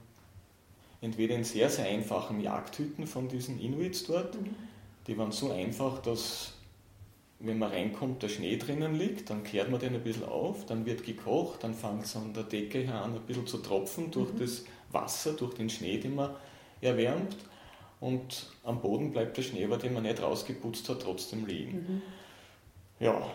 entweder 1.02 1.36
in 1.36 1.44
sehr, 1.44 1.70
sehr 1.70 1.86
einfachen 1.86 2.40
Jagdhütten 2.40 3.06
von 3.08 3.28
diesen 3.28 3.60
Inuits 3.60 4.06
dort. 4.06 4.40
Mhm. 4.40 4.56
Die 5.08 5.18
waren 5.18 5.32
so 5.32 5.52
einfach, 5.52 6.02
dass 6.02 6.54
wenn 7.40 7.60
man 7.60 7.72
reinkommt, 7.72 8.24
der 8.24 8.30
Schnee 8.30 8.58
drinnen 8.58 8.96
liegt, 8.96 9.30
dann 9.30 9.44
kehrt 9.44 9.70
man 9.70 9.80
den 9.80 9.94
ein 9.94 10.04
bisschen 10.04 10.24
auf, 10.24 10.66
dann 10.66 10.86
wird 10.86 11.04
gekocht, 11.04 11.64
dann 11.64 11.74
fängt 11.74 12.06
es 12.06 12.16
an 12.16 12.34
der 12.34 12.44
Decke 12.44 12.80
her 12.80 13.02
an, 13.02 13.14
ein 13.14 13.22
bisschen 13.22 13.46
zu 13.46 13.58
tropfen 13.58 14.12
durch 14.12 14.34
mhm. 14.34 14.40
das 14.40 14.64
Wasser, 14.92 15.34
durch 15.34 15.54
den 15.56 15.70
Schnee, 15.70 15.98
den 15.98 16.16
man 16.16 16.32
erwärmt. 16.82 17.36
Und 18.00 18.52
am 18.64 18.82
Boden 18.82 19.12
bleibt 19.12 19.38
der 19.38 19.42
Schnee, 19.42 19.68
den 19.68 19.94
man 19.94 20.04
nicht 20.04 20.22
rausgeputzt 20.22 20.88
hat, 20.90 21.02
trotzdem 21.02 21.46
liegen. 21.46 21.78
Mhm. 21.78 22.02
Ja, 23.00 23.30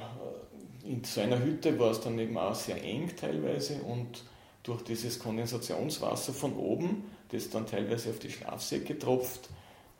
in 0.84 1.04
so 1.04 1.20
einer 1.20 1.38
Hütte 1.42 1.78
war 1.78 1.90
es 1.90 2.00
dann 2.00 2.18
eben 2.18 2.38
auch 2.38 2.54
sehr 2.54 2.82
eng 2.82 3.10
teilweise 3.14 3.82
und 3.82 4.24
durch 4.62 4.82
dieses 4.82 5.18
Kondensationswasser 5.18 6.32
von 6.32 6.54
oben, 6.56 7.04
das 7.30 7.50
dann 7.50 7.66
teilweise 7.66 8.10
auf 8.10 8.18
die 8.18 8.30
Schlafsäcke 8.30 8.98
tropft, 8.98 9.48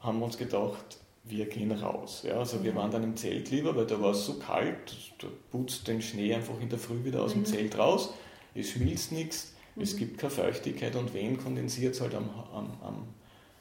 haben 0.00 0.18
wir 0.18 0.26
uns 0.26 0.38
gedacht, 0.38 0.99
wir 1.24 1.46
gehen 1.46 1.72
raus. 1.72 2.24
Ja, 2.26 2.38
also 2.38 2.62
wir 2.64 2.72
mhm. 2.72 2.76
waren 2.76 2.90
dann 2.90 3.04
im 3.04 3.16
Zelt 3.16 3.50
lieber, 3.50 3.76
weil 3.76 3.86
da 3.86 4.00
war 4.00 4.12
es 4.12 4.24
so 4.24 4.34
kalt, 4.34 4.96
da 5.18 5.28
putzt 5.50 5.86
den 5.86 6.00
Schnee 6.00 6.34
einfach 6.34 6.58
in 6.60 6.68
der 6.68 6.78
Früh 6.78 7.04
wieder 7.04 7.22
aus 7.22 7.32
dem 7.32 7.42
mhm. 7.42 7.46
Zelt 7.46 7.78
raus, 7.78 8.14
es 8.54 8.70
schmilzt 8.70 9.12
nichts, 9.12 9.54
mhm. 9.76 9.82
es 9.82 9.96
gibt 9.96 10.18
keine 10.18 10.30
Feuchtigkeit 10.30 10.96
und 10.96 11.12
wenn 11.14 11.38
kondensiert 11.38 11.94
es 11.94 12.00
halt 12.00 12.14
am, 12.14 12.30
am, 12.52 12.72
am, 12.82 13.06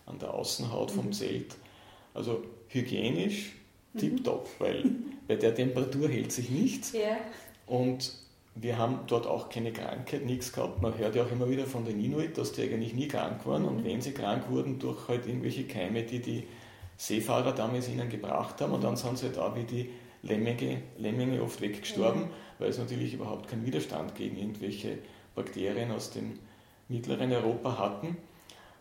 an 0.05 0.19
der 0.19 0.33
Außenhaut 0.33 0.91
vom 0.91 1.07
mhm. 1.07 1.13
Zelt. 1.13 1.55
Also 2.13 2.43
hygienisch 2.69 3.53
mhm. 3.93 3.99
tipptopp, 3.99 4.49
weil 4.59 4.83
bei 5.27 5.35
der 5.35 5.53
Temperatur 5.53 6.07
hält 6.07 6.31
sich 6.31 6.49
nichts. 6.49 6.93
Ja. 6.93 7.17
Und 7.67 8.13
wir 8.55 8.77
haben 8.77 9.01
dort 9.07 9.27
auch 9.27 9.49
keine 9.49 9.71
Krankheit, 9.71 10.25
nichts 10.25 10.51
gehabt. 10.51 10.81
Man 10.81 10.97
hört 10.97 11.15
ja 11.15 11.23
auch 11.23 11.31
immer 11.31 11.49
wieder 11.49 11.65
von 11.65 11.85
den 11.85 12.03
Inuit, 12.03 12.37
dass 12.37 12.51
die 12.51 12.63
eigentlich 12.63 12.93
nie 12.93 13.07
krank 13.07 13.45
waren. 13.45 13.63
Mhm. 13.63 13.67
Und 13.67 13.85
wenn 13.85 14.01
sie 14.01 14.11
krank 14.11 14.49
wurden, 14.49 14.79
durch 14.79 15.07
halt 15.07 15.27
irgendwelche 15.27 15.65
Keime, 15.65 16.03
die 16.03 16.19
die 16.19 16.43
Seefahrer 16.99 17.53
damals 17.53 17.87
ihnen 17.87 18.09
gebracht 18.09 18.59
haben. 18.59 18.73
Und 18.73 18.83
dann 18.83 18.97
sind 18.97 19.17
sie 19.17 19.35
auch 19.39 19.55
wie 19.55 19.63
die 19.63 19.89
Lemminge, 20.21 20.81
Lemminge 20.97 21.41
oft 21.41 21.61
weggestorben, 21.61 22.23
mhm. 22.23 22.29
weil 22.59 22.69
es 22.69 22.77
natürlich 22.77 23.13
überhaupt 23.13 23.47
keinen 23.47 23.65
Widerstand 23.65 24.15
gegen 24.15 24.37
irgendwelche 24.37 24.97
Bakterien 25.33 25.91
aus 25.91 26.11
dem 26.11 26.39
mittleren 26.89 27.31
Europa 27.31 27.77
hatten. 27.77 28.17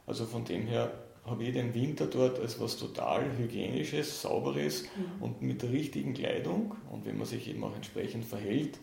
Also 0.06 0.26
von 0.26 0.44
dem 0.44 0.66
her 0.66 0.90
habe 1.24 1.44
ich 1.44 1.52
den 1.52 1.72
Winter 1.74 2.06
dort 2.06 2.40
als 2.40 2.58
was 2.58 2.76
total 2.76 3.36
Hygienisches, 3.36 4.22
Sauberes 4.22 4.82
mhm. 4.82 5.22
und 5.22 5.42
mit 5.42 5.62
der 5.62 5.70
richtigen 5.70 6.14
Kleidung 6.14 6.74
und 6.90 7.06
wenn 7.06 7.18
man 7.18 7.26
sich 7.26 7.48
eben 7.48 7.62
auch 7.62 7.76
entsprechend 7.76 8.24
verhält, 8.24 8.80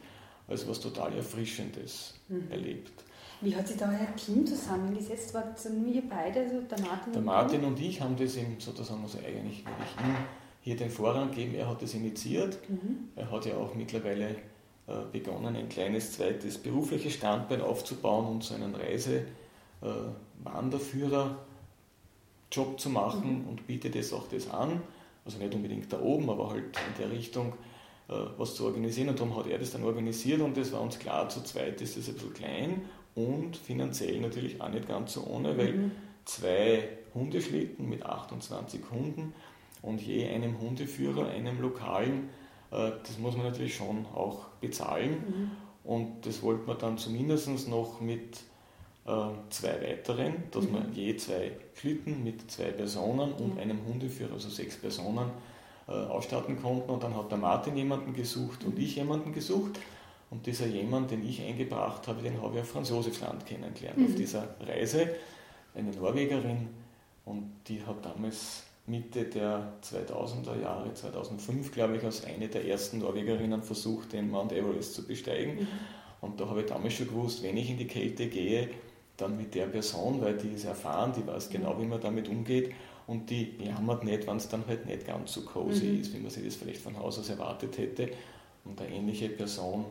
als 0.47 0.65
was 0.69 0.79
total 0.79 1.13
Erfrischendes 1.13 2.13
mhm. 2.29 2.49
erlebt. 2.51 3.04
Wie 3.41 3.55
hat 3.55 3.67
sich 3.67 3.77
da 3.77 3.89
euer 3.89 4.15
Team 4.15 4.45
zusammengesetzt? 4.45 5.33
War 5.33 5.43
das 5.43 5.67
nur 5.69 5.87
ihr 5.87 6.03
beide, 6.09 6.41
also 6.41 6.61
der 6.61 6.79
Martin? 6.79 7.13
Der 7.13 7.21
Martin 7.21 7.63
und 7.63 7.79
ich 7.79 8.01
haben 8.01 8.15
das 8.15 8.35
ihm 8.37 8.59
sozusagen, 8.59 9.01
also 9.03 9.19
eigentlich 9.19 9.59
ich 9.59 10.03
ihm 10.03 10.15
hier 10.61 10.75
den 10.75 10.89
Vorrang 10.89 11.29
geben, 11.31 11.55
er 11.55 11.69
hat 11.69 11.81
das 11.81 11.93
initiiert. 11.93 12.57
Mhm. 12.69 13.09
Er 13.15 13.31
hat 13.31 13.45
ja 13.45 13.55
auch 13.55 13.73
mittlerweile 13.75 14.35
äh, 14.87 15.05
begonnen, 15.11 15.55
ein 15.55 15.69
kleines 15.69 16.13
zweites 16.13 16.57
berufliches 16.57 17.13
Standbein 17.13 17.61
aufzubauen 17.61 18.25
und 18.27 18.43
so 18.43 18.55
einen 18.55 18.73
Reisewanderführer 18.73 21.31
äh, 21.31 21.35
Job 22.55 22.79
zu 22.79 22.89
machen 22.89 23.43
mhm. 23.43 23.49
und 23.49 23.67
bietet 23.67 23.95
es 23.95 24.13
auch 24.13 24.27
das 24.27 24.49
an. 24.49 24.81
Also 25.25 25.39
nicht 25.39 25.53
unbedingt 25.53 25.91
da 25.91 25.99
oben, 25.99 26.29
aber 26.29 26.51
halt 26.51 26.63
in 26.63 26.97
der 26.99 27.11
Richtung 27.11 27.53
äh, 28.07 28.13
was 28.37 28.55
zu 28.55 28.65
organisieren. 28.65 29.09
Und 29.09 29.19
darum 29.19 29.35
hat 29.35 29.47
er 29.47 29.59
das 29.59 29.71
dann 29.71 29.83
organisiert 29.83 30.41
und 30.41 30.57
es 30.57 30.71
war 30.71 30.81
uns 30.81 30.99
klar, 30.99 31.27
zu 31.29 31.43
zweit 31.43 31.81
ist 31.81 31.97
das 31.97 32.07
ein 32.07 32.13
bisschen 32.13 32.33
klein 32.33 32.81
und 33.15 33.55
finanziell 33.55 34.19
natürlich 34.19 34.61
auch 34.61 34.69
nicht 34.69 34.87
ganz 34.87 35.13
so 35.13 35.25
ohne, 35.25 35.57
weil 35.57 35.73
mhm. 35.73 35.91
zwei 36.25 36.89
Hundeschlitten 37.13 37.87
mit 37.87 38.05
28 38.05 38.81
Hunden 38.91 39.33
und 39.81 40.01
je 40.01 40.27
einem 40.27 40.59
Hundeführer, 40.59 41.29
einem 41.29 41.61
lokalen, 41.61 42.29
äh, 42.71 42.91
das 43.01 43.17
muss 43.17 43.35
man 43.37 43.45
natürlich 43.45 43.75
schon 43.75 44.05
auch 44.13 44.47
bezahlen. 44.59 45.11
Mhm. 45.11 45.51
Und 45.83 46.25
das 46.25 46.41
wollte 46.41 46.67
man 46.67 46.77
dann 46.79 46.97
zumindest 46.97 47.69
noch 47.69 48.01
mit 48.01 48.39
äh, 49.05 49.11
zwei 49.49 49.81
weiteren, 49.81 50.43
dass 50.51 50.65
mhm. 50.65 50.73
man 50.73 50.93
je 50.93 51.15
zwei 51.15 51.51
Schlitten 51.75 52.23
mit 52.23 52.49
zwei 52.51 52.71
Personen 52.71 53.31
und 53.33 53.59
einem 53.59 53.85
Hundeführer, 53.85 54.33
also 54.33 54.49
sechs 54.49 54.75
Personen, 54.77 55.29
äh, 55.87 55.91
ausstatten 55.91 56.61
konnten. 56.61 56.89
Und 56.89 57.03
dann 57.03 57.15
hat 57.15 57.29
der 57.31 57.37
Martin 57.37 57.77
jemanden 57.77 58.13
gesucht 58.13 58.63
und 58.63 58.77
ich 58.79 58.95
jemanden 58.95 59.31
gesucht. 59.31 59.79
Und 60.29 60.45
dieser 60.45 60.65
jemand, 60.65 61.11
den 61.11 61.27
ich 61.27 61.41
eingebracht 61.41 62.07
habe, 62.07 62.21
den 62.21 62.41
habe 62.41 62.55
ich 62.55 62.61
auf 62.61 62.69
Franz 62.69 62.89
Josefsland 62.89 63.45
kennengelernt, 63.45 63.97
mhm. 63.97 64.05
auf 64.05 64.15
dieser 64.15 64.55
Reise. 64.59 65.09
Eine 65.73 65.91
Norwegerin 65.91 66.67
und 67.25 67.51
die 67.67 67.81
hat 67.85 68.03
damals 68.03 68.63
Mitte 68.87 69.23
der 69.25 69.73
2000er 69.83 70.61
Jahre, 70.61 70.93
2005 70.93 71.71
glaube 71.71 71.97
ich, 71.97 72.03
als 72.03 72.23
eine 72.25 72.47
der 72.47 72.65
ersten 72.67 72.99
Norwegerinnen 72.99 73.61
versucht, 73.63 74.13
den 74.13 74.29
Mount 74.29 74.51
Everest 74.51 74.93
zu 74.93 75.05
besteigen. 75.05 75.55
Mhm. 75.55 75.67
Und 76.21 76.39
da 76.39 76.47
habe 76.47 76.61
ich 76.61 76.67
damals 76.67 76.93
schon 76.93 77.07
gewusst, 77.07 77.43
wenn 77.43 77.57
ich 77.57 77.69
in 77.69 77.77
die 77.77 77.87
Kälte 77.87 78.27
gehe, 78.27 78.69
dann 79.17 79.37
mit 79.37 79.55
der 79.55 79.67
Person, 79.67 80.21
weil 80.21 80.37
die 80.37 80.49
ist 80.49 80.65
erfahren, 80.65 81.13
die 81.15 81.25
weiß 81.25 81.49
genau, 81.49 81.79
wie 81.79 81.85
man 81.85 82.01
damit 82.01 82.27
umgeht 82.27 82.73
und 83.07 83.29
die 83.29 83.53
jammert 83.59 84.03
nicht, 84.03 84.27
wenn 84.27 84.37
es 84.37 84.49
dann 84.49 84.65
halt 84.67 84.85
nicht 84.85 85.05
ganz 85.05 85.33
so 85.33 85.41
cozy 85.41 85.85
mhm. 85.85 86.01
ist, 86.01 86.13
wie 86.13 86.19
man 86.19 86.31
sich 86.31 86.43
das 86.43 86.55
vielleicht 86.55 86.81
von 86.81 86.97
Haus 86.97 87.19
aus 87.19 87.29
erwartet 87.29 87.77
hätte. 87.77 88.09
Und 88.65 88.81
eine 88.81 88.95
ähnliche 88.95 89.29
Person, 89.29 89.85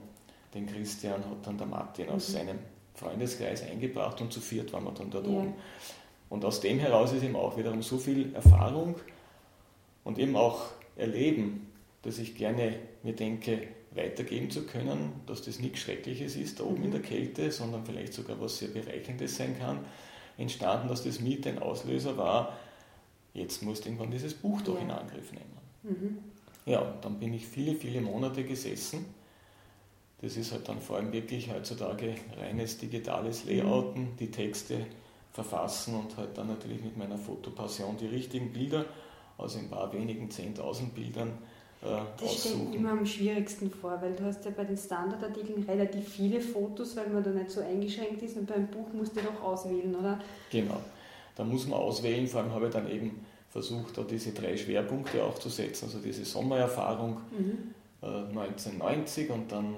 den 0.55 0.67
Christian, 0.67 1.25
hat 1.25 1.47
dann 1.47 1.59
der 1.59 1.67
Martin 1.67 2.07
mhm. 2.07 2.13
aus 2.13 2.33
seinem 2.33 2.59
Freundeskreis 2.95 3.63
eingebracht 3.63 4.21
und 4.21 4.33
zu 4.33 4.41
viert 4.41 4.73
waren 4.73 4.85
wir 4.85 4.93
dann 4.93 5.11
dort 5.11 5.27
ja. 5.27 5.33
oben. 5.33 5.55
Und 6.31 6.45
aus 6.45 6.61
dem 6.61 6.79
heraus 6.79 7.13
ist 7.13 7.23
eben 7.23 7.37
auch 7.37 7.57
wiederum 7.57 7.83
so 7.83 7.99
viel 7.99 8.35
Erfahrung 8.35 8.97
und 10.05 10.19
eben 10.19 10.37
auch 10.37 10.67
Erleben, 10.97 11.71
dass 12.03 12.19
ich 12.19 12.37
gerne 12.37 12.77
mir 13.03 13.15
denke, 13.15 13.69
weitergeben 13.93 14.51
zu 14.51 14.67
können, 14.67 15.13
dass 15.27 15.43
das 15.43 15.59
nichts 15.59 15.81
Schreckliches 15.81 16.37
ist, 16.37 16.61
da 16.61 16.65
oben 16.65 16.79
mhm. 16.79 16.85
in 16.85 16.91
der 16.93 17.03
Kälte, 17.03 17.51
sondern 17.51 17.85
vielleicht 17.85 18.13
sogar 18.13 18.41
was 18.41 18.59
sehr 18.59 18.69
Bereichendes 18.69 19.37
sein 19.37 19.59
kann, 19.59 19.81
entstanden, 20.37 20.89
dass 20.89 21.05
das 21.05 21.21
mit 21.21 21.47
ein 21.47 21.61
Auslöser 21.61 22.17
war, 22.17 22.57
jetzt 23.35 23.63
musst 23.63 23.85
du 23.85 23.89
irgendwann 23.89 24.11
dieses 24.11 24.35
Buch 24.35 24.61
doch 24.63 24.77
ja. 24.77 24.83
in 24.83 24.91
Angriff 24.91 25.33
nehmen. 25.33 25.55
Mhm. 25.83 26.19
Ja, 26.67 26.81
und 26.81 27.05
dann 27.05 27.19
bin 27.19 27.35
ich 27.35 27.47
viele, 27.47 27.75
viele 27.75 28.01
Monate 28.01 28.45
gesessen. 28.45 29.05
Das 30.25 30.39
ist 30.39 30.53
halt 30.53 30.67
dann 30.67 30.81
vor 30.81 30.97
allem 30.97 31.13
wirklich 31.13 31.53
heutzutage 31.53 32.15
reines 32.41 32.79
digitales 32.79 33.45
Layouten, 33.45 34.05
mhm. 34.05 34.17
die 34.19 34.31
Texte 34.31 34.87
verfassen 35.33 35.95
und 35.97 36.17
halt 36.17 36.39
dann 36.39 36.47
natürlich 36.47 36.83
mit 36.83 36.97
meiner 36.97 37.19
Fotopassion 37.19 37.99
die 37.99 38.07
richtigen 38.07 38.51
Bilder 38.51 38.87
aus 39.37 39.57
ein 39.57 39.69
paar 39.69 39.93
wenigen 39.93 40.31
10.000 40.31 40.91
Bildern 40.95 41.33
äh, 41.83 42.01
das 42.19 42.41
stelle 42.41 42.75
immer 42.75 42.93
am 42.93 43.05
schwierigsten 43.05 43.71
vor, 43.71 44.01
weil 44.01 44.15
du 44.15 44.25
hast 44.25 44.43
ja 44.47 44.51
bei 44.57 44.65
den 44.65 44.79
Standardartikeln 44.79 45.63
relativ 45.65 46.09
viele 46.09 46.41
Fotos, 46.41 46.97
weil 46.97 47.11
man 47.11 47.23
da 47.23 47.31
nicht 47.31 47.51
so 47.51 47.61
eingeschränkt 47.61 48.23
ist 48.23 48.39
und 48.39 48.47
beim 48.47 48.67
Buch 48.69 48.87
musst 48.95 49.15
du 49.15 49.21
doch 49.21 49.43
auswählen, 49.43 49.95
oder? 49.95 50.19
Genau, 50.51 50.81
da 51.37 51.45
muss 51.45 51.67
man 51.67 51.79
auswählen, 51.79 52.27
vor 52.27 52.41
allem 52.41 52.53
habe 52.53 52.69
ich 52.69 52.73
dann 52.73 52.91
eben 52.91 53.27
versucht, 53.51 53.99
da 53.99 54.03
diese 54.03 54.33
drei 54.33 54.57
Schwerpunkte 54.57 55.23
auch 55.23 55.39
zu 55.39 55.51
setzen, 55.51 55.85
also 55.85 55.99
diese 55.99 56.25
Sommererfahrung 56.25 57.19
mhm. 57.39 57.75
äh, 58.03 58.07
1990 58.07 59.29
und 59.29 59.53
dann 59.53 59.75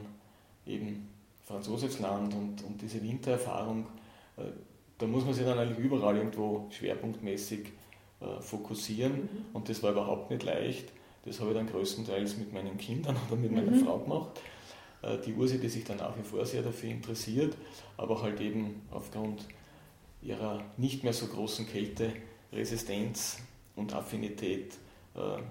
eben 0.66 1.08
Franz 1.44 1.66
Josefsland 1.66 2.34
und, 2.34 2.64
und 2.64 2.82
diese 2.82 3.02
Wintererfahrung, 3.02 3.86
äh, 4.36 4.42
da 4.98 5.06
muss 5.06 5.24
man 5.24 5.34
sich 5.34 5.44
dann 5.44 5.58
eigentlich 5.58 5.78
überall 5.78 6.16
irgendwo 6.16 6.66
schwerpunktmäßig 6.70 7.68
äh, 8.20 8.40
fokussieren 8.40 9.12
mhm. 9.12 9.28
und 9.52 9.68
das 9.68 9.82
war 9.82 9.92
überhaupt 9.92 10.30
nicht 10.30 10.42
leicht 10.42 10.92
das 11.26 11.40
habe 11.40 11.50
ich 11.50 11.56
dann 11.56 11.66
größtenteils 11.66 12.36
mit 12.38 12.52
meinen 12.52 12.78
Kindern 12.78 13.16
oder 13.26 13.36
mit 13.36 13.52
meiner 13.52 13.72
mhm. 13.72 13.84
Frau 13.84 13.98
gemacht. 13.98 14.40
Äh, 15.02 15.18
die 15.18 15.34
Ursi, 15.34 15.58
die 15.58 15.68
sich 15.68 15.84
dann 15.84 15.98
nach 15.98 16.16
wie 16.16 16.22
vor 16.22 16.46
sehr 16.46 16.62
dafür 16.62 16.90
interessiert, 16.90 17.56
aber 17.96 18.22
halt 18.22 18.40
eben 18.40 18.82
aufgrund 18.90 19.46
ihrer 20.22 20.62
nicht 20.76 21.04
mehr 21.04 21.12
so 21.12 21.26
großen 21.26 21.66
Kälteresistenz 21.68 23.40
und 23.74 23.92
Affinität 23.92 24.74
äh, 25.14 25.42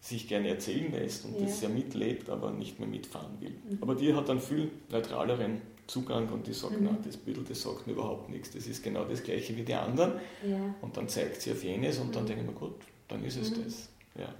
sich 0.00 0.28
gerne 0.28 0.48
erzählen 0.48 0.90
lässt 0.92 1.24
und 1.26 1.34
ja. 1.34 1.42
das 1.42 1.60
sehr 1.60 1.68
mitlebt, 1.68 2.30
aber 2.30 2.50
nicht 2.50 2.78
mehr 2.80 2.88
mitfahren 2.88 3.40
will. 3.40 3.50
Mhm. 3.50 3.78
Aber 3.80 3.94
die 3.94 4.14
hat 4.14 4.28
dann 4.28 4.40
viel 4.40 4.70
neutraleren 4.90 5.60
Zugang 5.86 6.28
und 6.30 6.46
die 6.46 6.54
sagt, 6.54 6.80
mhm. 6.80 6.88
na, 6.90 6.98
das 7.04 7.16
Bild, 7.16 7.38
das 7.48 7.60
sagt 7.60 7.86
mir 7.86 7.92
überhaupt 7.92 8.30
nichts, 8.30 8.50
das 8.50 8.66
ist 8.66 8.82
genau 8.82 9.04
das 9.04 9.22
gleiche 9.22 9.56
wie 9.56 9.62
die 9.62 9.74
anderen. 9.74 10.12
Ja. 10.46 10.74
Und 10.80 10.96
dann 10.96 11.08
zeigt 11.08 11.42
sie 11.42 11.52
auf 11.52 11.62
jenes 11.62 11.98
und 11.98 12.14
dann 12.14 12.22
mhm. 12.22 12.28
denke 12.28 12.42
ich 12.42 12.48
mir, 12.48 12.54
gut, 12.54 12.76
dann 13.08 13.22
ist 13.24 13.36
es 13.36 13.50
mhm. 13.50 13.64
das. 13.64 13.88
Ja. 14.18 14.34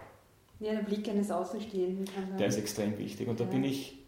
Ja, 0.60 0.74
der 0.74 0.82
Blick 0.82 1.08
eines 1.08 1.30
Außenstehenden 1.30 2.04
kann 2.04 2.36
Der 2.38 2.46
ist 2.46 2.58
extrem 2.58 2.98
wichtig 2.98 3.28
und 3.28 3.40
da 3.40 3.44
bin 3.44 3.64
ich 3.64 3.98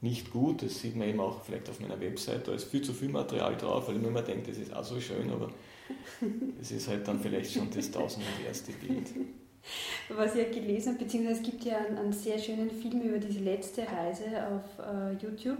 nicht 0.00 0.32
gut, 0.32 0.62
das 0.62 0.80
sieht 0.80 0.96
man 0.96 1.08
eben 1.08 1.20
auch 1.20 1.42
vielleicht 1.42 1.70
auf 1.70 1.78
meiner 1.78 2.00
Website, 2.00 2.48
da 2.48 2.52
ist 2.52 2.64
viel 2.64 2.82
zu 2.82 2.92
viel 2.92 3.08
Material 3.08 3.56
drauf, 3.56 3.86
weil 3.86 3.96
ich 3.96 4.02
mir 4.02 4.08
immer 4.08 4.22
denke, 4.22 4.50
das 4.50 4.58
ist 4.58 4.74
auch 4.74 4.82
so 4.82 5.00
schön, 5.00 5.30
aber 5.30 5.48
es 6.60 6.72
ist 6.72 6.88
halt 6.88 7.06
dann 7.06 7.20
vielleicht 7.20 7.52
schon 7.52 7.70
das 7.70 7.90
tausendste 7.90 8.72
Bild. 8.72 9.06
Was 10.08 10.34
ich 10.34 10.50
gelesen 10.50 10.94
habe, 10.94 11.04
beziehungsweise 11.04 11.40
es 11.40 11.46
gibt 11.46 11.64
ja 11.64 11.78
einen, 11.78 11.98
einen, 11.98 12.12
sehr 12.12 12.38
schönen 12.38 12.70
Film 12.70 13.00
über 13.02 13.18
diese 13.18 13.40
letzte 13.40 13.82
Reise 13.82 14.24
auf 14.48 14.84
äh, 14.84 15.12
YouTube. 15.22 15.58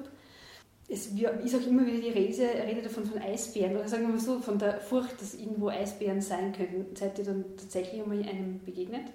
Es 0.89 1.07
ist 1.07 1.55
auch 1.55 1.67
immer 1.67 1.87
wieder 1.87 2.01
die 2.01 2.11
Rede, 2.11 2.43
Rede 2.67 2.83
davon 2.83 3.07
von 3.07 3.23
Eisbären, 3.23 3.77
oder 3.77 3.89
sagen 3.89 4.03
wir 4.03 4.11
mal 4.11 4.21
so, 4.21 4.41
von 4.41 4.59
der 4.59 4.81
Furcht, 4.81 5.21
dass 5.23 5.35
irgendwo 5.35 5.69
Eisbären 5.69 6.21
sein 6.21 6.53
könnten. 6.53 6.95
Seid 6.95 7.19
ihr 7.19 7.25
dann 7.25 7.45
tatsächlich 7.57 8.03
einmal 8.03 8.19
einem 8.19 8.61
begegnet? 8.65 9.07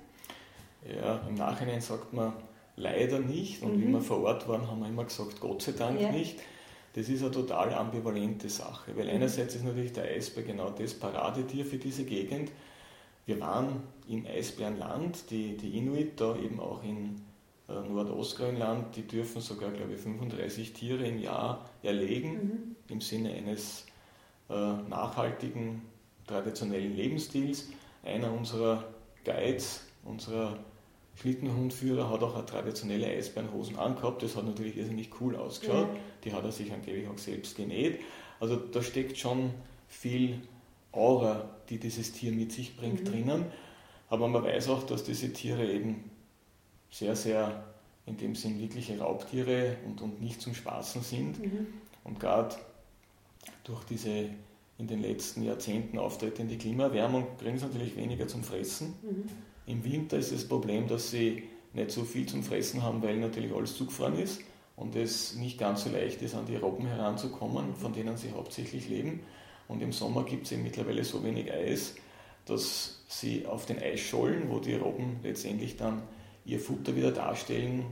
Ja, 0.86 1.22
im 1.28 1.36
Nachhinein 1.36 1.82
sagt 1.82 2.14
man 2.14 2.34
leider 2.78 3.20
nicht 3.20 3.62
und 3.62 3.78
mhm. 3.78 3.82
wie 3.82 3.92
wir 3.92 4.02
vor 4.02 4.24
Ort 4.24 4.48
waren, 4.48 4.68
haben 4.68 4.80
wir 4.80 4.88
immer 4.88 5.04
gesagt, 5.04 5.40
Gott 5.40 5.62
sei 5.62 5.74
Dank 5.74 6.00
ja. 6.00 6.12
nicht. 6.12 6.40
Das 6.94 7.10
ist 7.10 7.22
eine 7.22 7.32
total 7.32 7.74
ambivalente 7.74 8.50
Sache, 8.50 8.96
weil 8.96 9.06
mhm. 9.06 9.16
einerseits 9.16 9.56
ist 9.56 9.66
natürlich 9.66 9.94
der 9.94 10.06
Eisbär 10.06 10.44
genau 10.44 10.70
das 10.70 10.94
Paradetier 10.94 11.66
für 11.66 11.78
diese 11.78 12.06
Gegend. 12.06 12.52
Wir 13.28 13.42
waren 13.42 13.84
im 14.08 14.26
Eisbärenland, 14.26 15.30
die, 15.30 15.58
die 15.58 15.78
Inuit 15.78 16.20
da 16.20 16.38
eben 16.38 16.62
auch 16.62 16.82
in 16.82 17.22
äh, 17.68 17.74
Nordostgrönland, 17.74 18.96
die 18.96 19.06
dürfen 19.06 19.42
sogar, 19.42 19.70
glaube 19.72 19.94
ich, 19.94 20.00
35 20.00 20.72
Tiere 20.72 21.06
im 21.06 21.20
Jahr 21.20 21.70
erlegen, 21.84 22.32
mhm. 22.32 22.76
im 22.88 23.02
Sinne 23.02 23.34
eines 23.34 23.86
äh, 24.50 24.54
nachhaltigen, 24.54 25.82
traditionellen 26.26 26.96
Lebensstils. 26.96 27.68
Einer 28.02 28.32
unserer 28.32 28.86
Guides, 29.26 29.86
unserer 30.06 30.58
Schlittenhundführer 31.16 32.10
hat 32.10 32.24
auch 32.24 32.36
eine 32.36 32.46
traditionelle 32.46 33.08
Eisbärenhosen 33.08 33.78
angehabt. 33.78 34.24
Das 34.24 34.38
hat 34.38 34.46
natürlich 34.46 34.78
irrsinnig 34.78 35.10
cool 35.20 35.36
ausgeschaut. 35.36 35.90
Ja. 35.94 36.00
Die 36.24 36.34
hat 36.34 36.46
er 36.46 36.54
sich 36.54 36.72
angeblich 36.72 37.10
auch 37.10 37.18
selbst 37.18 37.58
genäht. 37.58 38.00
Also 38.40 38.56
da 38.56 38.82
steckt 38.82 39.18
schon 39.18 39.52
viel 39.90 40.40
Aura, 40.98 41.50
die 41.70 41.80
dieses 41.80 42.12
Tier 42.12 42.32
mit 42.32 42.52
sich 42.52 42.76
bringt, 42.76 43.02
mhm. 43.02 43.06
drinnen. 43.06 43.46
Aber 44.10 44.28
man 44.28 44.44
weiß 44.44 44.70
auch, 44.70 44.84
dass 44.84 45.04
diese 45.04 45.34
Tiere 45.34 45.70
eben 45.70 46.10
sehr, 46.90 47.16
sehr 47.16 47.64
in 48.06 48.18
dem 48.18 48.36
Sinn 48.36 48.60
wirkliche 48.60 48.98
Raubtiere 49.00 49.78
und, 49.86 50.02
und 50.02 50.22
nicht 50.22 50.42
zum 50.42 50.54
Spaßen 50.54 51.02
sind. 51.02 51.40
Mhm. 51.40 51.68
Und 52.04 52.20
gerade 52.20 52.56
durch 53.64 53.84
diese 53.84 54.30
in 54.78 54.88
den 54.88 55.02
letzten 55.02 55.44
Jahrzehnten 55.44 55.98
auftretende 55.98 56.58
Klimaerwärmung 56.58 57.26
kriegen 57.40 57.58
sie 57.58 57.66
natürlich 57.66 57.96
weniger 57.96 58.28
zum 58.28 58.44
Fressen. 58.44 58.94
Mhm. 59.02 59.24
Im 59.66 59.84
Winter 59.84 60.18
ist 60.18 60.32
das 60.32 60.48
Problem, 60.48 60.88
dass 60.88 61.12
sie 61.12 61.44
nicht 61.74 61.92
so 61.92 62.04
viel 62.04 62.26
zum 62.28 62.44
Fressen 62.44 62.84
haben, 62.84 63.02
weil 63.02 63.18
natürlich 63.18 63.54
alles 63.54 63.76
zugefroren 63.76 64.18
ist 64.18 64.42
und 64.76 64.96
es 64.96 65.36
nicht 65.36 65.58
ganz 65.58 65.84
so 65.84 65.90
leicht 65.90 66.22
ist, 66.22 66.36
an 66.36 66.46
die 66.46 66.56
Robben 66.56 66.86
heranzukommen, 66.86 67.76
von 67.76 67.92
denen 67.92 68.16
sie 68.18 68.32
hauptsächlich 68.32 68.88
leben. 68.88 69.22
Und 69.68 69.82
im 69.82 69.92
Sommer 69.92 70.24
gibt 70.24 70.46
es 70.46 70.52
eben 70.52 70.64
mittlerweile 70.64 71.04
so 71.04 71.24
wenig 71.24 71.52
Eis, 71.52 71.96
dass 72.46 73.04
sie 73.08 73.46
auf 73.46 73.66
den 73.66 73.80
Eisschollen, 73.80 74.50
wo 74.50 74.60
die 74.60 74.76
Robben 74.76 75.20
letztendlich 75.24 75.76
dann 75.76 76.04
ihr 76.46 76.60
Futter 76.60 76.96
wieder 76.96 77.12
darstellen, 77.12 77.86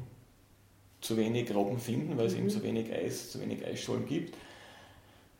zu 1.01 1.17
wenig 1.17 1.53
Robben 1.53 1.77
finden, 1.77 2.17
weil 2.17 2.27
es 2.27 2.33
mhm. 2.33 2.39
eben 2.39 2.49
zu 2.49 2.63
wenig 2.63 2.91
Eis, 2.93 3.31
zu 3.31 3.41
wenig 3.41 3.65
Eisschollen 3.65 4.05
gibt. 4.05 4.35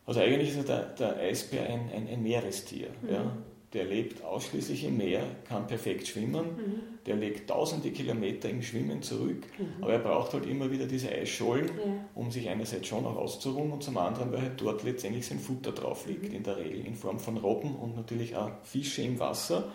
Also 0.05 0.19
eigentlich 0.19 0.55
ist 0.55 0.67
der, 0.67 0.86
der 0.95 1.17
Eisbär 1.17 1.67
ein, 1.67 1.89
ein, 1.91 2.07
ein 2.07 2.21
Meerestier. 2.21 2.89
Mhm. 3.01 3.09
Ja 3.09 3.38
der 3.74 3.86
lebt 3.86 4.24
ausschließlich 4.24 4.86
im 4.86 4.97
Meer, 4.97 5.24
kann 5.47 5.68
perfekt 5.68 6.07
schwimmen, 6.07 6.45
mhm. 6.45 6.82
der 7.05 7.16
legt 7.16 7.49
tausende 7.49 7.91
Kilometer 7.91 8.49
im 8.49 8.61
Schwimmen 8.61 9.01
zurück, 9.01 9.45
mhm. 9.57 9.84
aber 9.84 9.93
er 9.93 9.99
braucht 9.99 10.34
halt 10.34 10.45
immer 10.45 10.72
wieder 10.72 10.86
diese 10.86 11.09
Eisschollen, 11.09 11.68
ja. 11.68 12.05
um 12.16 12.32
sich 12.32 12.49
einerseits 12.49 12.88
schon 12.88 13.05
auch 13.05 13.16
auszuruhen 13.16 13.72
und 13.72 13.84
zum 13.84 13.97
anderen, 13.97 14.32
weil 14.32 14.41
halt 14.41 14.61
dort 14.61 14.84
letztendlich 14.84 15.26
sein 15.26 15.39
Futter 15.39 15.72
drauf 15.72 16.05
liegt, 16.07 16.30
mhm. 16.30 16.36
in 16.36 16.43
der 16.43 16.57
Regel, 16.57 16.86
in 16.86 16.95
Form 16.95 17.20
von 17.20 17.38
Robben 17.38 17.76
und 17.76 17.95
natürlich 17.95 18.36
auch 18.36 18.51
Fische 18.63 19.01
im 19.01 19.20
Wasser. 19.20 19.72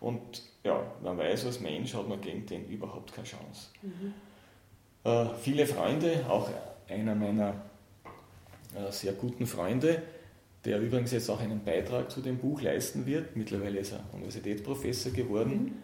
Und 0.00 0.42
ja, 0.64 0.80
man 1.02 1.18
weiß, 1.18 1.46
als 1.46 1.60
Mensch 1.60 1.94
hat 1.94 2.08
man 2.08 2.20
gegen 2.20 2.46
den 2.46 2.66
überhaupt 2.68 3.12
keine 3.12 3.26
Chance. 3.26 3.68
Mhm. 3.82 4.14
Äh, 5.04 5.26
viele 5.42 5.66
Freunde, 5.66 6.24
auch 6.28 6.48
einer 6.88 7.14
meiner 7.14 7.54
äh, 8.74 8.90
sehr 8.90 9.12
guten 9.12 9.46
Freunde, 9.46 10.02
der 10.64 10.80
übrigens 10.80 11.12
jetzt 11.12 11.30
auch 11.30 11.40
einen 11.40 11.64
Beitrag 11.64 12.10
zu 12.10 12.20
dem 12.20 12.38
Buch 12.38 12.60
leisten 12.60 13.06
wird. 13.06 13.36
Mittlerweile 13.36 13.78
ist 13.78 13.92
er 13.92 14.00
Universitätsprofessor 14.12 15.12
geworden 15.12 15.76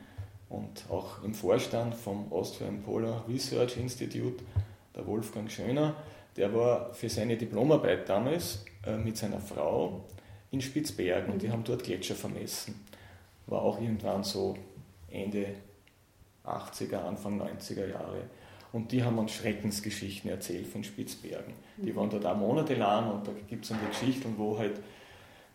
mhm. 0.49 0.57
und 0.57 0.91
auch 0.91 1.22
im 1.22 1.35
Vorstand 1.35 1.95
vom 1.95 2.33
Austrian 2.33 2.83
Polar 2.83 3.25
Research 3.29 3.77
Institute, 3.77 4.45
der 4.95 5.07
Wolfgang 5.07 5.51
Schöner. 5.51 5.95
Der 6.37 6.53
war 6.53 6.93
für 6.93 7.09
seine 7.09 7.37
Diplomarbeit 7.37 8.09
damals 8.09 8.64
äh, 8.85 8.97
mit 8.97 9.16
seiner 9.16 9.41
Frau 9.41 10.05
in 10.51 10.61
Spitzbergen 10.61 11.33
und 11.33 11.43
die 11.43 11.49
mhm. 11.49 11.53
haben 11.53 11.64
dort 11.64 11.85
Gletscher 11.85 12.14
vermessen. 12.14 12.75
War 13.47 13.62
auch 13.62 13.81
irgendwann 13.81 14.25
so 14.25 14.57
Ende 15.11 15.47
80er, 16.45 16.99
Anfang 16.99 17.41
90er 17.41 17.89
Jahre. 17.89 18.22
Und 18.75 18.91
die 18.91 19.05
haben 19.05 19.18
uns 19.18 19.31
Schreckensgeschichten 19.31 20.29
erzählt 20.29 20.66
von 20.66 20.83
Spitzbergen. 20.83 21.55
Die 21.77 21.93
mhm. 21.93 21.97
waren 21.97 22.11
da 22.11 22.18
da 22.18 22.35
monatelang 22.35 23.09
und 23.09 23.25
da 23.25 23.31
gibt 23.49 23.62
es 23.62 23.68
dann 23.68 23.79
die 23.81 23.87
Geschichten, 23.87 24.35
wo 24.37 24.59
halt 24.59 24.81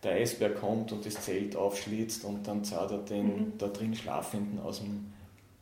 der 0.02 0.12
Eisberg 0.12 0.58
kommt 0.58 0.90
und 0.90 1.04
das 1.04 1.20
Zelt 1.20 1.54
aufschlitzt 1.54 2.24
und 2.24 2.48
dann 2.48 2.64
zahlt 2.64 2.92
er 2.92 2.98
den 2.98 3.26
mhm. 3.26 3.52
da 3.58 3.68
drin 3.68 3.94
Schlafenden 3.94 4.58
aus 4.58 4.80
dem 4.80 5.12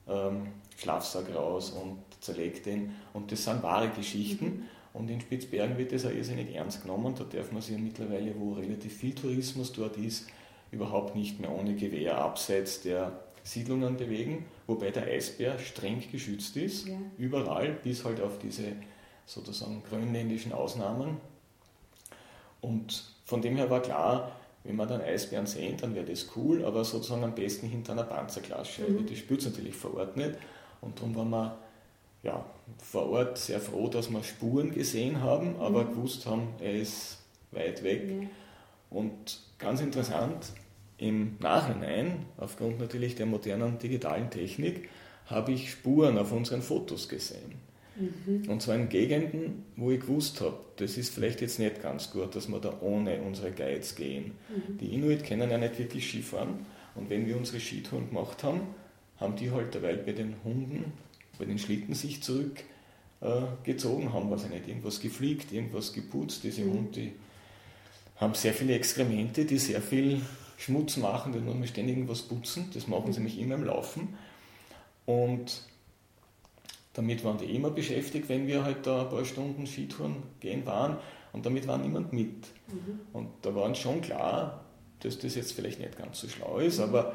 ähm, 0.06 0.46
Schlafsack 0.76 1.34
raus 1.34 1.70
und 1.70 1.98
zerlegt 2.20 2.64
den. 2.66 2.94
Und 3.12 3.32
das 3.32 3.42
sind 3.42 3.60
wahre 3.64 3.88
Geschichten. 3.88 4.44
Mhm. 4.44 4.62
Und 4.92 5.10
in 5.10 5.20
Spitzbergen 5.20 5.76
wird 5.78 5.90
das 5.90 6.06
auch 6.06 6.12
irrsinnig 6.12 6.54
ernst 6.54 6.82
genommen. 6.82 7.16
Da 7.18 7.24
darf 7.24 7.50
man 7.50 7.60
sich 7.60 7.76
mittlerweile, 7.76 8.38
wo 8.38 8.52
relativ 8.52 8.96
viel 8.96 9.16
Tourismus 9.16 9.72
dort 9.72 9.96
ist, 9.96 10.28
überhaupt 10.70 11.16
nicht 11.16 11.40
mehr 11.40 11.52
ohne 11.52 11.74
Gewehr 11.74 12.18
abseits 12.18 12.82
der 12.82 13.18
Siedlungen 13.48 13.96
bewegen, 13.96 14.44
wobei 14.66 14.90
der 14.90 15.04
Eisbär 15.04 15.58
streng 15.58 16.02
geschützt 16.12 16.56
ist, 16.56 16.86
ja. 16.86 16.98
überall, 17.16 17.72
bis 17.82 18.04
halt 18.04 18.20
auf 18.20 18.38
diese 18.38 18.72
sozusagen 19.24 19.82
grönländischen 19.88 20.52
Ausnahmen. 20.52 21.16
Und 22.60 23.04
von 23.24 23.40
dem 23.40 23.56
her 23.56 23.70
war 23.70 23.80
klar, 23.80 24.32
wenn 24.64 24.76
wir 24.76 24.84
dann 24.84 25.00
Eisbären 25.00 25.46
sehen, 25.46 25.78
dann 25.80 25.94
wäre 25.94 26.04
das 26.04 26.26
cool, 26.36 26.62
aber 26.62 26.84
sozusagen 26.84 27.24
am 27.24 27.34
besten 27.34 27.68
hinter 27.68 27.92
einer 27.92 28.02
Panzerklasse. 28.02 28.82
Mhm. 28.82 29.06
Die 29.06 29.16
spürt 29.16 29.40
es 29.40 29.46
natürlich 29.46 29.74
vor 29.74 29.94
Ort 29.94 30.16
nicht. 30.16 30.32
Und 30.82 30.98
darum 30.98 31.16
waren 31.16 31.30
wir 31.30 31.58
ja, 32.22 32.44
vor 32.76 33.08
Ort 33.08 33.38
sehr 33.38 33.60
froh, 33.60 33.88
dass 33.88 34.10
wir 34.10 34.22
Spuren 34.22 34.72
gesehen 34.72 35.22
haben, 35.22 35.56
aber 35.58 35.84
mhm. 35.84 35.90
gewusst 35.90 36.26
haben, 36.26 36.48
er 36.60 36.74
ist 36.74 37.18
weit 37.52 37.82
weg. 37.82 38.10
Ja. 38.10 38.28
Und 38.90 39.40
ganz 39.58 39.80
interessant, 39.80 40.52
im 40.98 41.36
Nachhinein, 41.40 42.26
aufgrund 42.36 42.80
natürlich 42.80 43.14
der 43.14 43.26
modernen 43.26 43.78
digitalen 43.78 44.30
Technik, 44.30 44.88
habe 45.26 45.52
ich 45.52 45.70
Spuren 45.70 46.18
auf 46.18 46.32
unseren 46.32 46.62
Fotos 46.62 47.08
gesehen. 47.08 47.54
Mhm. 47.96 48.48
Und 48.48 48.62
zwar 48.62 48.76
in 48.76 48.88
Gegenden, 48.88 49.64
wo 49.76 49.90
ich 49.90 50.00
gewusst 50.00 50.40
habe, 50.40 50.58
das 50.76 50.96
ist 50.96 51.14
vielleicht 51.14 51.40
jetzt 51.40 51.58
nicht 51.58 51.82
ganz 51.82 52.10
gut, 52.10 52.34
dass 52.34 52.48
wir 52.48 52.60
da 52.60 52.74
ohne 52.80 53.20
unsere 53.20 53.52
Guides 53.52 53.94
gehen. 53.94 54.32
Mhm. 54.48 54.78
Die 54.78 54.94
Inuit 54.94 55.24
kennen 55.24 55.50
ja 55.50 55.58
nicht 55.58 55.78
wirklich 55.78 56.08
Skifahren. 56.08 56.66
Und 56.94 57.10
wenn 57.10 57.26
wir 57.26 57.36
unsere 57.36 57.60
Skitouren 57.60 58.08
gemacht 58.08 58.42
haben, 58.42 58.60
haben 59.18 59.36
die 59.36 59.50
halt 59.50 59.74
derweil 59.74 59.98
bei 59.98 60.12
den 60.12 60.34
Hunden, 60.44 60.92
bei 61.38 61.44
den 61.44 61.58
Schlitten 61.58 61.94
sich 61.94 62.22
zurückgezogen, 62.22 64.06
äh, 64.06 64.10
haben 64.10 64.30
was 64.30 64.48
nicht, 64.48 64.68
irgendwas 64.68 65.00
gefliegt, 65.00 65.52
irgendwas 65.52 65.92
geputzt. 65.92 66.44
Diese 66.44 66.62
mhm. 66.62 66.72
Hunde 66.72 66.90
die 66.92 67.12
haben 68.16 68.34
sehr 68.34 68.52
viele 68.52 68.74
Exkremente, 68.74 69.44
die 69.44 69.58
sehr 69.58 69.80
viel 69.80 70.20
Schmutz 70.58 70.96
machen, 70.96 71.32
dann 71.32 71.44
muss 71.44 71.54
man 71.54 71.68
ständig 71.68 71.96
irgendwas 71.96 72.22
putzen. 72.22 72.68
Das 72.74 72.88
machen 72.88 73.12
sie 73.12 73.20
nämlich 73.20 73.38
immer 73.38 73.54
im 73.54 73.64
Laufen. 73.64 74.18
Und 75.06 75.62
damit 76.94 77.24
waren 77.24 77.38
die 77.38 77.54
immer 77.54 77.70
beschäftigt, 77.70 78.28
wenn 78.28 78.48
wir 78.48 78.64
halt 78.64 78.86
da 78.86 79.02
ein 79.02 79.08
paar 79.08 79.24
Stunden 79.24 79.66
Skitouren 79.66 80.16
gehen 80.40 80.66
waren. 80.66 80.96
Und 81.32 81.46
damit 81.46 81.68
war 81.68 81.78
niemand 81.78 82.12
mit. 82.12 82.48
Mhm. 82.66 83.00
Und 83.12 83.28
da 83.42 83.54
war 83.54 83.64
uns 83.64 83.78
schon 83.78 84.00
klar, 84.00 84.64
dass 85.00 85.18
das 85.18 85.36
jetzt 85.36 85.52
vielleicht 85.52 85.78
nicht 85.78 85.96
ganz 85.96 86.20
so 86.20 86.28
schlau 86.28 86.58
ist, 86.58 86.78
mhm. 86.78 86.84
aber 86.84 87.14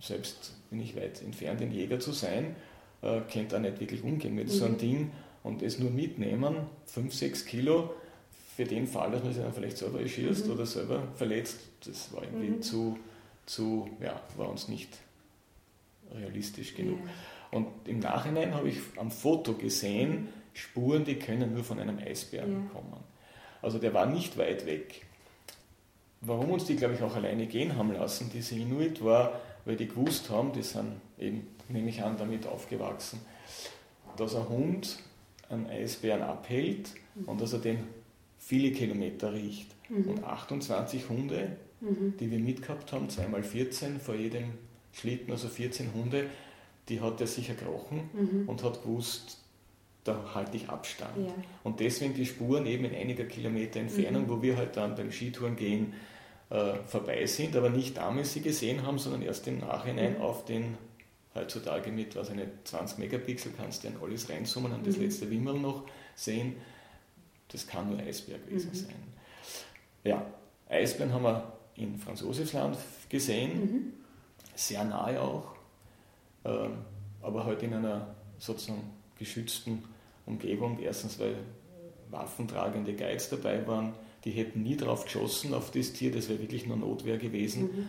selbst 0.00 0.54
bin 0.70 0.80
ich 0.80 0.96
weit 0.96 1.20
entfernt, 1.20 1.60
ein 1.60 1.72
Jäger 1.72 2.00
zu 2.00 2.12
sein, 2.12 2.56
äh, 3.02 3.20
kennt 3.28 3.52
da 3.52 3.58
nicht 3.58 3.80
wirklich 3.80 4.02
umgehen 4.02 4.34
mit 4.34 4.48
mhm. 4.48 4.52
so 4.52 4.64
einem. 4.64 4.78
Ding 4.78 5.10
und 5.42 5.62
es 5.62 5.78
nur 5.78 5.90
mitnehmen, 5.90 6.56
5, 6.86 7.14
6 7.14 7.44
Kilo, 7.44 7.94
für 8.60 8.66
den 8.66 8.86
Fall, 8.86 9.10
dass 9.10 9.22
man 9.22 9.32
sich 9.32 9.42
dann 9.42 9.54
vielleicht 9.54 9.78
selber 9.78 10.06
schießt 10.06 10.46
mhm. 10.46 10.52
oder 10.52 10.66
selber 10.66 11.02
verletzt, 11.14 11.60
das 11.86 12.12
war 12.12 12.22
irgendwie 12.22 12.50
mhm. 12.50 12.60
zu, 12.60 12.98
zu, 13.46 13.88
ja, 14.02 14.20
war 14.36 14.50
uns 14.50 14.68
nicht 14.68 14.98
realistisch 16.14 16.74
genug. 16.74 16.98
Ja. 16.98 17.56
Und 17.56 17.68
im 17.86 18.00
Nachhinein 18.00 18.54
habe 18.54 18.68
ich 18.68 18.76
am 18.96 19.10
Foto 19.10 19.54
gesehen, 19.54 20.28
Spuren, 20.52 21.06
die 21.06 21.14
können 21.14 21.54
nur 21.54 21.64
von 21.64 21.78
einem 21.78 21.98
Eisbären 21.98 22.64
ja. 22.64 22.70
kommen. 22.70 23.02
Also 23.62 23.78
der 23.78 23.94
war 23.94 24.04
nicht 24.04 24.36
weit 24.36 24.66
weg. 24.66 25.06
Warum 26.20 26.50
uns 26.50 26.66
die, 26.66 26.76
glaube 26.76 26.92
ich, 26.92 27.02
auch 27.02 27.16
alleine 27.16 27.46
gehen 27.46 27.76
haben 27.76 27.94
lassen, 27.94 28.30
diese 28.30 28.56
Inuit, 28.56 29.02
war, 29.02 29.40
weil 29.64 29.76
die 29.76 29.88
gewusst 29.88 30.28
haben, 30.28 30.52
die 30.52 30.62
sind 30.62 31.00
eben, 31.18 31.46
nehme 31.70 31.88
ich 31.88 32.02
an, 32.02 32.18
damit 32.18 32.46
aufgewachsen, 32.46 33.20
dass 34.18 34.36
ein 34.36 34.50
Hund 34.50 34.98
einen 35.48 35.66
Eisbären 35.66 36.20
abhält 36.20 36.90
mhm. 37.14 37.24
und 37.24 37.40
dass 37.40 37.54
er 37.54 37.60
den 37.60 37.99
viele 38.40 38.72
Kilometer 38.72 39.32
riecht. 39.32 39.68
Mhm. 39.88 40.08
Und 40.08 40.24
28 40.24 41.08
Hunde, 41.08 41.56
mhm. 41.80 42.14
die 42.18 42.30
wir 42.30 42.40
mitgehabt 42.40 42.92
haben, 42.92 43.08
zweimal 43.08 43.44
14 43.44 44.00
vor 44.00 44.16
jedem 44.16 44.54
Schlitten, 44.92 45.30
also 45.30 45.48
14 45.48 45.94
Hunde, 45.94 46.26
die 46.88 47.00
hat 47.00 47.20
er 47.20 47.28
sicher 47.28 47.54
gekrochen 47.54 48.10
mhm. 48.12 48.48
und 48.48 48.64
hat 48.64 48.82
gewusst, 48.82 49.38
da 50.02 50.34
halte 50.34 50.56
ich 50.56 50.68
Abstand. 50.68 51.16
Ja. 51.18 51.34
Und 51.62 51.78
deswegen 51.78 52.14
die 52.14 52.26
Spuren 52.26 52.66
eben 52.66 52.86
in 52.86 52.94
einiger 52.94 53.24
Kilometer 53.24 53.78
Entfernung, 53.78 54.24
mhm. 54.24 54.28
wo 54.30 54.42
wir 54.42 54.56
halt 54.56 54.76
dann 54.76 54.96
beim 54.96 55.12
Skitouren 55.12 55.54
gehen, 55.54 55.92
äh, 56.48 56.74
vorbei 56.86 57.26
sind, 57.26 57.54
aber 57.54 57.68
nicht 57.68 57.98
damals 57.98 58.32
sie 58.32 58.40
gesehen 58.40 58.84
haben, 58.84 58.98
sondern 58.98 59.22
erst 59.22 59.46
im 59.46 59.58
Nachhinein 59.58 60.14
mhm. 60.14 60.22
auf 60.22 60.44
den 60.46 60.78
heutzutage 61.34 61.92
mit 61.92 62.16
was 62.16 62.30
eine 62.30 62.48
20 62.64 62.98
Megapixel 62.98 63.52
kannst 63.56 63.84
du 63.84 63.88
in 63.88 63.94
alles 64.02 64.28
reinzoomen, 64.28 64.72
an 64.72 64.82
das 64.82 64.96
mhm. 64.96 65.04
letzte 65.04 65.30
Wimmel 65.30 65.60
noch 65.60 65.84
sehen, 66.16 66.56
das 67.52 67.66
kann 67.66 67.90
nur 67.90 67.98
Eisbär 67.98 68.38
gewesen 68.38 68.70
mhm. 68.70 68.76
sein. 68.76 68.94
Ja, 70.04 70.26
Eisbären 70.68 71.12
haben 71.12 71.24
wir 71.24 71.52
in 71.74 71.98
Franz 71.98 72.20
Josefsland 72.20 72.76
gesehen, 73.08 73.60
mhm. 73.60 73.92
sehr 74.54 74.84
nahe 74.84 75.20
auch, 75.20 75.54
ähm, 76.44 76.78
aber 77.22 77.44
halt 77.44 77.62
in 77.62 77.74
einer 77.74 78.14
sozusagen 78.38 78.90
geschützten 79.18 79.84
Umgebung. 80.26 80.78
Erstens, 80.78 81.18
weil 81.18 81.36
waffentragende 82.10 82.94
Guides 82.94 83.28
dabei 83.28 83.66
waren, 83.66 83.94
die 84.24 84.30
hätten 84.30 84.62
nie 84.62 84.76
drauf 84.76 85.04
geschossen 85.04 85.54
auf 85.54 85.70
das 85.70 85.92
Tier, 85.92 86.12
das 86.12 86.28
wäre 86.28 86.40
wirklich 86.40 86.66
nur 86.66 86.76
Notwehr 86.76 87.18
gewesen. 87.18 87.62
Mhm. 87.62 87.88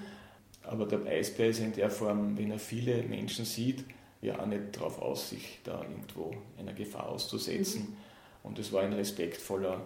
Aber 0.63 0.85
der 0.85 1.05
Eisbär 1.05 1.49
ist 1.49 1.59
in 1.59 1.73
der 1.73 1.89
Form, 1.89 2.37
wenn 2.37 2.51
er 2.51 2.59
viele 2.59 3.03
Menschen 3.03 3.45
sieht, 3.45 3.83
ja 4.21 4.39
auch 4.39 4.45
nicht 4.45 4.75
darauf 4.75 5.01
aus, 5.01 5.29
sich 5.29 5.59
da 5.63 5.81
irgendwo 5.81 6.35
einer 6.57 6.73
Gefahr 6.73 7.09
auszusetzen. 7.09 7.81
Mhm. 7.81 7.97
Und 8.43 8.59
es 8.59 8.71
war 8.71 8.81
ein 8.81 8.93
respektvoller, 8.93 9.81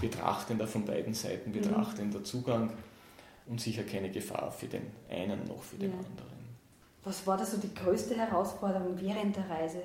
betrachtender 0.00 0.66
von 0.66 0.84
beiden 0.84 1.14
Seiten, 1.14 1.50
mhm. 1.50 1.54
betrachtender 1.54 2.20
mhm. 2.20 2.24
Zugang 2.24 2.72
und 3.46 3.60
sicher 3.60 3.82
keine 3.84 4.10
Gefahr 4.10 4.50
für 4.50 4.66
den 4.66 4.86
einen 5.08 5.44
noch 5.46 5.62
für 5.62 5.76
den 5.76 5.90
ja. 5.90 5.96
anderen. 5.96 6.42
Was 7.04 7.26
war 7.26 7.36
da 7.36 7.44
so 7.44 7.56
die 7.56 7.74
größte 7.74 8.16
Herausforderung 8.16 9.00
während 9.00 9.36
der 9.36 9.48
Reise? 9.48 9.82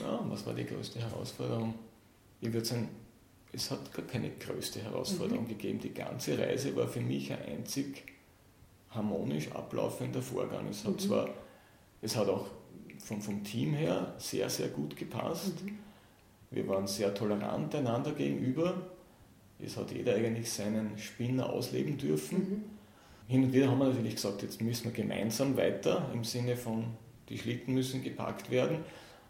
Ja, 0.00 0.20
was 0.24 0.44
war 0.46 0.54
die 0.54 0.64
größte 0.64 1.00
Herausforderung? 1.00 1.74
Ich 2.40 2.52
würde 2.52 2.66
sagen, 2.66 2.88
es 3.52 3.70
hat 3.70 3.92
gar 3.92 4.04
keine 4.04 4.30
größte 4.30 4.80
Herausforderung 4.82 5.44
mhm. 5.44 5.48
gegeben. 5.48 5.80
Die 5.80 5.94
ganze 5.94 6.38
Reise 6.38 6.74
war 6.76 6.88
für 6.88 7.00
mich 7.00 7.32
ein 7.32 7.42
einzig 7.42 8.04
harmonisch 8.90 9.50
ablaufender 9.52 10.22
Vorgang. 10.22 10.68
Es 10.68 10.84
hat 10.84 10.94
mhm. 10.94 10.98
zwar, 10.98 11.28
es 12.02 12.16
hat 12.16 12.28
auch 12.28 12.46
vom, 12.98 13.20
vom 13.20 13.42
Team 13.44 13.74
her 13.74 14.14
sehr, 14.18 14.48
sehr 14.48 14.68
gut 14.68 14.96
gepasst. 14.96 15.62
Mhm. 15.62 15.78
Wir 16.54 16.68
waren 16.68 16.86
sehr 16.86 17.12
tolerant 17.12 17.74
einander 17.74 18.12
gegenüber. 18.12 18.74
Es 19.58 19.76
hat 19.76 19.90
jeder 19.90 20.14
eigentlich 20.14 20.50
seinen 20.52 20.96
Spinner 20.98 21.50
ausleben 21.50 21.98
dürfen. 21.98 22.38
Mhm. 22.38 22.64
Hin 23.26 23.44
und 23.44 23.52
wieder 23.52 23.68
haben 23.68 23.78
wir 23.78 23.88
natürlich 23.88 24.14
gesagt, 24.14 24.42
jetzt 24.42 24.60
müssen 24.60 24.84
wir 24.84 24.92
gemeinsam 24.92 25.56
weiter, 25.56 26.10
im 26.12 26.22
Sinne 26.22 26.56
von, 26.56 26.84
die 27.28 27.38
Schlitten 27.38 27.74
müssen 27.74 28.04
gepackt 28.04 28.50
werden. 28.50 28.78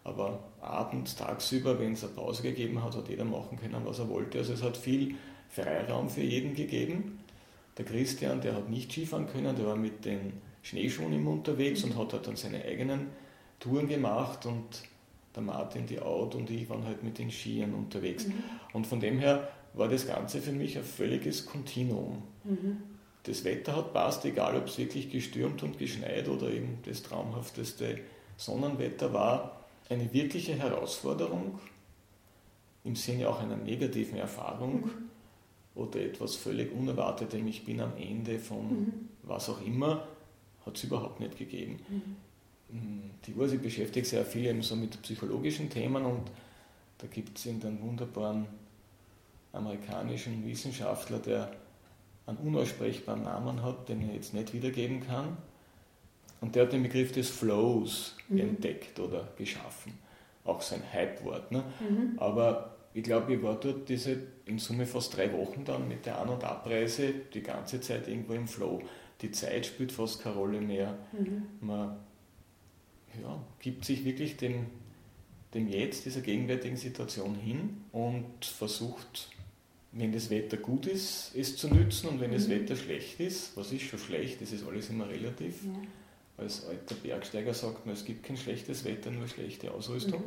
Aber 0.03 0.41
abends, 0.61 1.15
tagsüber, 1.17 1.79
wenn 1.79 1.93
es 1.93 2.05
eine 2.05 2.13
Pause 2.13 2.43
gegeben 2.43 2.83
hat, 2.83 2.95
hat 2.95 3.09
jeder 3.09 3.25
machen 3.25 3.59
können, 3.59 3.81
was 3.85 4.01
er 4.01 4.09
wollte. 4.11 4.39
Also 4.39 4.53
es 4.53 4.63
hat 4.63 4.77
viel 4.77 5.15
Freiraum 5.49 6.11
für 6.11 6.21
jeden 6.21 6.55
gegeben. 6.55 7.21
Der 7.79 7.87
Christian, 7.87 8.43
der 8.43 8.55
hat 8.55 8.69
nicht 8.69 8.93
Skifahren 8.93 9.29
können, 9.29 9.57
der 9.57 9.67
war 9.67 9.77
mit 9.77 10.05
den 10.05 10.35
Schneeschuhen 10.63 11.13
immer 11.15 11.31
unterwegs 11.31 11.85
mhm. 11.85 11.93
und 11.93 11.99
hat 11.99 12.13
halt 12.13 12.27
dann 12.27 12.37
seine 12.37 12.63
eigenen 12.65 13.07
Touren 13.61 13.89
gemacht 13.89 14.45
und 14.45 14.83
der 15.35 15.43
Martin, 15.43 15.87
die 15.87 16.01
Out 16.01 16.35
und 16.35 16.51
ich 16.51 16.69
waren 16.69 16.85
halt 16.85 17.03
mit 17.03 17.19
den 17.19 17.31
Skiern 17.31 17.75
unterwegs. 17.75 18.27
Mhm. 18.27 18.35
Und 18.73 18.87
von 18.87 19.01
dem 19.01 19.19
her 19.19 19.49
war 19.73 19.89
das 19.89 20.07
Ganze 20.07 20.41
für 20.41 20.53
mich 20.53 20.79
ein 20.79 20.85
völliges 20.85 21.47
Kontinuum. 21.47 22.23
Mhm. 22.45 22.77
Das 23.25 23.45
Wetter 23.45 23.75
hat 23.75 23.93
passt, 23.93 24.25
egal 24.25 24.57
ob 24.57 24.67
es 24.67 24.79
wirklich 24.79 25.11
gestürmt 25.11 25.63
und 25.63 25.79
geschneit 25.79 26.29
oder 26.29 26.51
eben 26.51 26.79
das 26.85 27.03
traumhafteste 27.03 28.01
Sonnenwetter 28.37 29.13
war. 29.13 29.61
eine 29.89 30.13
wirkliche 30.13 30.55
Herausforderung 30.55 31.59
im 32.85 32.97
Sinne 32.97 33.29
auch 33.29 33.41
einer 33.41 33.57
negativen 33.57 34.19
Erfahrung 34.19 34.83
mhm. 34.83 35.11
oder 35.75 36.01
etwas 36.01 36.37
völlig 36.37 36.73
Unerwartetem, 36.73 37.47
ich 37.47 37.65
bin 37.65 37.81
am 37.81 37.97
Ende 37.97 38.39
von 38.39 38.71
mhm. 38.71 39.09
was 39.23 39.49
auch 39.49 39.61
immer, 39.63 40.07
hat 40.65 40.77
es 40.77 40.85
überhaupt 40.85 41.21
nicht 41.21 41.37
gegeben. 41.37 41.81
Mhm. 41.89 42.17
Die 42.69 43.35
Ursi 43.35 43.59
beschäftigt 43.59 44.07
sich 44.07 44.19
ja 44.19 44.25
viel 44.25 44.47
eben 44.47 44.63
so 44.63 44.75
mit 44.77 45.01
psychologischen 45.03 45.71
Themen 45.71 46.05
und 46.05 46.31
da 46.99 47.07
gibt 47.07 47.39
es 47.39 47.47
einen 47.47 47.81
wunderbaren 47.83 48.47
amerikanischen 49.53 50.45
Wissenschaftler, 50.47 51.19
der 51.19 51.51
einen 52.27 52.39
unaussprechbaren 52.39 53.23
Namen 53.23 53.63
hat, 53.63 53.89
den 53.89 54.03
ich 54.03 54.15
jetzt 54.15 54.35
nicht 54.35 54.53
wiedergeben 54.53 55.07
kann. 55.07 55.37
Und 56.41 56.55
der 56.55 56.65
hat 56.65 56.73
den 56.73 56.83
Begriff 56.83 57.13
des 57.13 57.31
Flows 57.31 58.17
mhm. 58.29 58.39
entdeckt 58.39 58.99
oder 58.99 59.29
geschaffen. 59.37 59.95
Auch 60.45 60.61
sein 60.61 60.83
Hype-Wort. 60.93 61.53
Ne? 61.53 61.65
Mhm. 61.81 62.19
Aber 62.19 62.77
ich 62.93 63.03
glaube, 63.03 63.35
ich 63.35 63.43
war 63.43 63.55
dort 63.55 63.89
diese 63.89 64.19
in 64.45 64.59
Summe 64.59 64.87
fast 64.87 65.17
drei 65.17 65.33
Wochen 65.33 65.65
dann 65.65 65.89
mit 65.89 66.07
der 66.07 66.21
An- 66.21 66.29
und 66.29 66.45
Abreise 66.45 67.13
die 67.33 67.43
ganze 67.43 67.81
Zeit 67.81 68.09
irgendwo 68.09 68.35
im 68.35 68.47
Flow. 68.47 68.83
Die 69.23 69.31
Zeit 69.31 69.67
spielt 69.67 69.93
fast 69.93 70.23
keine 70.23 70.37
Rolle 70.37 70.61
mehr. 70.61 70.99
Mhm. 71.13 71.47
Man 71.61 71.97
ja, 73.23 73.43
gibt 73.61 73.85
sich 73.85 74.05
wirklich 74.05 74.37
dem, 74.37 74.67
dem 75.55 75.69
Jetzt, 75.69 76.05
dieser 76.05 76.21
gegenwärtigen 76.21 76.77
Situation 76.77 77.35
hin 77.37 77.85
und 77.93 78.45
versucht 78.45 79.29
wenn 79.97 80.13
das 80.13 80.29
Wetter 80.29 80.57
gut 80.57 80.87
ist, 80.87 81.35
es 81.37 81.57
zu 81.57 81.69
nützen 81.69 82.09
und 82.09 82.21
wenn 82.21 82.31
mhm. 82.31 82.35
das 82.35 82.49
Wetter 82.49 82.77
schlecht 82.77 83.21
ist, 83.21 83.57
was 83.57 83.73
ist 83.73 83.83
schon 83.83 83.99
schlecht, 83.99 84.41
das 84.43 84.53
ist 84.53 84.67
alles 84.67 84.91
immer 84.91 85.09
relativ. 85.09 85.65
Ja. 85.65 85.71
Als 86.37 86.67
alter 86.67 86.97
Bergsteiger 86.97 87.55
sagt 87.55 87.87
man, 87.87 87.95
es 87.95 88.05
gibt 88.05 88.25
kein 88.25 88.37
schlechtes 88.37 88.85
Wetter, 88.85 89.13
nur 89.13 89.29
schlechte 89.29 89.71
Ausrüstung. 89.71 90.21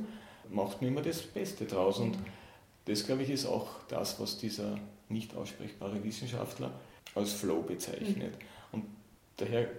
Mhm. 0.49 0.55
Macht 0.55 0.81
man 0.81 0.91
immer 0.91 1.01
das 1.01 1.21
Beste 1.21 1.65
draus. 1.65 1.99
Und 1.99 2.17
das, 2.85 3.05
glaube 3.05 3.23
ich, 3.23 3.29
ist 3.29 3.45
auch 3.45 3.67
das, 3.89 4.17
was 4.21 4.37
dieser 4.37 4.79
nicht 5.09 5.35
aussprechbare 5.35 6.01
Wissenschaftler 6.01 6.71
als 7.13 7.33
Flow 7.33 7.61
bezeichnet. 7.61 8.31
Mhm. 8.31 8.79
Und 8.79 8.85
daher 9.35 9.69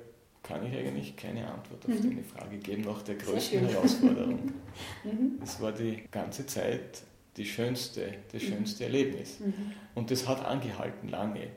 kann 0.43 0.65
ich 0.65 0.77
eigentlich 0.77 1.17
keine 1.17 1.47
Antwort 1.47 1.85
auf 1.85 1.95
mhm. 1.95 2.11
deine 2.11 2.25
Frage 2.25 2.59
geben 2.59 2.83
nach 2.83 3.03
der 3.03 3.17
größten 3.17 3.67
Herausforderung. 3.69 4.53
Mhm. 5.03 5.41
Es 5.43 5.61
war 5.61 5.73
die 5.73 6.05
ganze 6.09 6.47
Zeit 6.47 7.03
die 7.37 7.45
schönste, 7.45 8.15
das 8.31 8.43
mhm. 8.43 8.47
schönste. 8.47 8.85
Erlebnis. 8.85 9.41
Mhm. 9.41 9.73
Und 9.97 10.13
das 10.13 10.29
hat 10.29 10.45
angehalten 10.45 11.09
lange. 11.09 11.49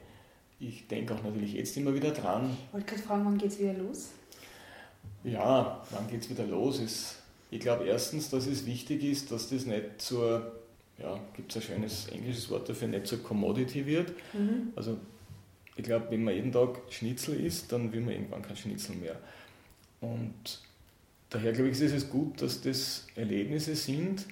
Ich 0.60 0.88
denke 0.88 1.14
auch 1.14 1.22
natürlich 1.22 1.54
jetzt 1.54 1.78
immer 1.78 1.94
wieder 1.94 2.12
dran. 2.12 2.58
Ich 2.68 2.74
wollte 2.74 2.88
gerade 2.88 3.02
fragen, 3.04 3.26
wann 3.26 3.38
geht 3.38 3.52
es 3.52 3.60
wieder 3.60 3.74
los? 3.74 4.10
Ja, 5.24 5.84
wann 5.92 6.08
geht 6.08 6.22
es 6.22 6.30
wieder 6.30 6.46
los? 6.46 6.80
Ist, 6.80 7.18
ich 7.50 7.60
glaube 7.60 7.86
erstens, 7.86 8.30
dass 8.30 8.48
es 8.48 8.66
wichtig 8.66 9.04
ist, 9.04 9.32
dass 9.32 9.50
das 9.50 9.66
nicht 9.66 10.02
zur, 10.02 10.52
ja, 10.98 11.20
gibt 11.36 11.52
es 11.52 11.58
ein 11.58 11.62
schönes 11.62 12.08
englisches 12.08 12.50
Wort 12.50 12.70
dafür, 12.70 12.88
nicht 12.88 13.08
zur 13.08 13.22
Commodity 13.22 13.86
wird. 13.86 14.14
Mhm. 14.34 14.74
Also 14.76 14.98
ich 15.76 15.84
glaube, 15.84 16.08
wenn 16.10 16.24
man 16.24 16.36
jeden 16.36 16.52
Tag 16.52 16.80
Schnitzel 16.90 17.40
isst, 17.40 17.72
dann 17.72 17.94
will 17.94 18.02
man 18.02 18.14
irgendwann 18.14 18.42
kein 18.42 18.58
Schnitzel 18.58 18.96
mehr. 18.96 19.16
Und 20.02 20.62
daher 21.30 21.54
glaube 21.54 21.70
ich, 21.70 21.80
ist 21.80 21.94
es 21.94 22.10
gut, 22.10 22.42
dass 22.42 22.62
das 22.62 23.08
Erlebnisse 23.16 23.76
sind, 23.76 24.26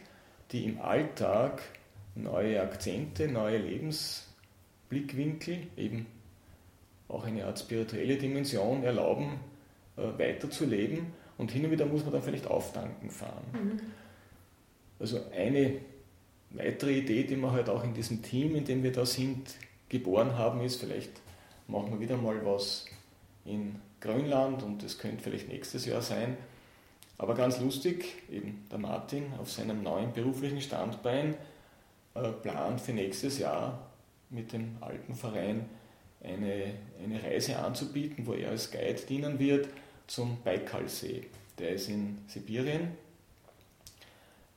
die 0.51 0.65
im 0.65 0.81
Alltag 0.81 1.61
neue 2.15 2.59
Akzente, 2.61 3.27
neue 3.27 3.59
Lebensblickwinkel, 3.59 5.67
eben 5.77 6.07
auch 7.07 7.25
eine 7.25 7.45
Art 7.45 7.59
spirituelle 7.59 8.17
Dimension 8.17 8.83
erlauben, 8.83 9.39
äh, 9.97 10.01
weiterzuleben. 10.17 11.13
Und 11.37 11.51
hin 11.51 11.65
und 11.65 11.71
wieder 11.71 11.85
muss 11.85 12.03
man 12.03 12.13
dann 12.13 12.21
vielleicht 12.21 12.47
auftanken 12.47 13.09
fahren. 13.09 13.45
Mhm. 13.53 13.79
Also 14.99 15.21
eine 15.31 15.77
weitere 16.51 16.97
Idee, 16.97 17.23
die 17.23 17.37
wir 17.37 17.51
halt 17.51 17.69
auch 17.69 17.83
in 17.83 17.93
diesem 17.93 18.21
Team, 18.21 18.55
in 18.55 18.65
dem 18.65 18.83
wir 18.83 18.91
da 18.91 19.05
sind, 19.05 19.55
geboren 19.87 20.37
haben, 20.37 20.61
ist, 20.61 20.81
vielleicht 20.81 21.11
machen 21.69 21.91
wir 21.91 21.99
wieder 21.99 22.17
mal 22.17 22.45
was 22.45 22.85
in 23.45 23.79
Grönland 24.01 24.63
und 24.63 24.83
das 24.83 24.97
könnte 24.97 25.23
vielleicht 25.23 25.47
nächstes 25.47 25.85
Jahr 25.85 26.01
sein, 26.01 26.37
aber 27.17 27.35
ganz 27.35 27.59
lustig, 27.59 28.05
eben 28.31 28.65
der 28.71 28.79
Martin 28.79 29.33
auf 29.39 29.51
seinem 29.51 29.83
neuen 29.83 30.13
beruflichen 30.13 30.61
Standbein 30.61 31.35
äh, 32.15 32.29
plant 32.29 32.81
für 32.81 32.93
nächstes 32.93 33.39
Jahr 33.39 33.87
mit 34.29 34.53
dem 34.53 34.77
alten 34.81 35.15
Verein 35.15 35.65
eine, 36.23 36.73
eine 37.03 37.23
Reise 37.23 37.59
anzubieten, 37.59 38.25
wo 38.25 38.33
er 38.33 38.51
als 38.51 38.71
Guide 38.71 39.01
dienen 39.07 39.39
wird 39.39 39.67
zum 40.07 40.41
Baikalsee. 40.43 41.27
Der 41.57 41.71
ist 41.71 41.89
in 41.89 42.19
Sibirien, 42.27 42.91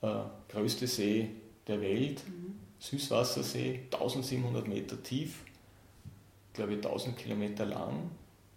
äh, 0.02 0.20
größte 0.48 0.86
See 0.86 1.30
der 1.66 1.80
Welt, 1.80 2.22
mhm. 2.26 2.58
Süßwassersee, 2.78 3.80
1700 3.92 4.66
Meter 4.66 5.02
tief, 5.02 5.44
glaube 6.52 6.74
ich 6.74 6.76
1000 6.78 7.16
Kilometer 7.16 7.66
lang 7.66 8.10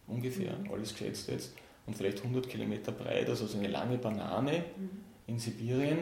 ungefähr, 0.07 0.57
mhm. 0.57 0.71
alles 0.71 0.91
geschätzt 0.93 1.29
jetzt 1.29 1.53
und 1.85 1.95
vielleicht 1.95 2.19
100 2.19 2.49
Kilometer 2.49 2.91
breit, 2.91 3.29
also 3.29 3.45
so 3.45 3.57
eine 3.57 3.67
lange 3.67 3.97
Banane 3.97 4.65
mhm. 4.77 4.89
in 5.27 5.39
Sibirien. 5.39 5.99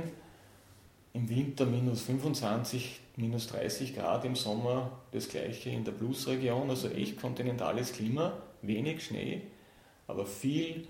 Im 1.16 1.30
Winter 1.30 1.68
minus 1.68 2.02
25, 2.02 3.00
minus 3.18 3.48
30 3.48 3.96
Grad, 3.96 4.26
im 4.26 4.36
Sommer 4.36 5.00
das 5.12 5.30
gleiche 5.30 5.70
in 5.70 5.84
der 5.84 5.92
Plusregion, 5.92 6.70
also 6.72 6.90
echt 6.90 7.22
kontinentales 7.22 7.94
Klima, 7.94 8.42
wenig 8.64 9.06
Schnee, 9.06 9.42
aber 10.08 10.26
viel 10.26 10.88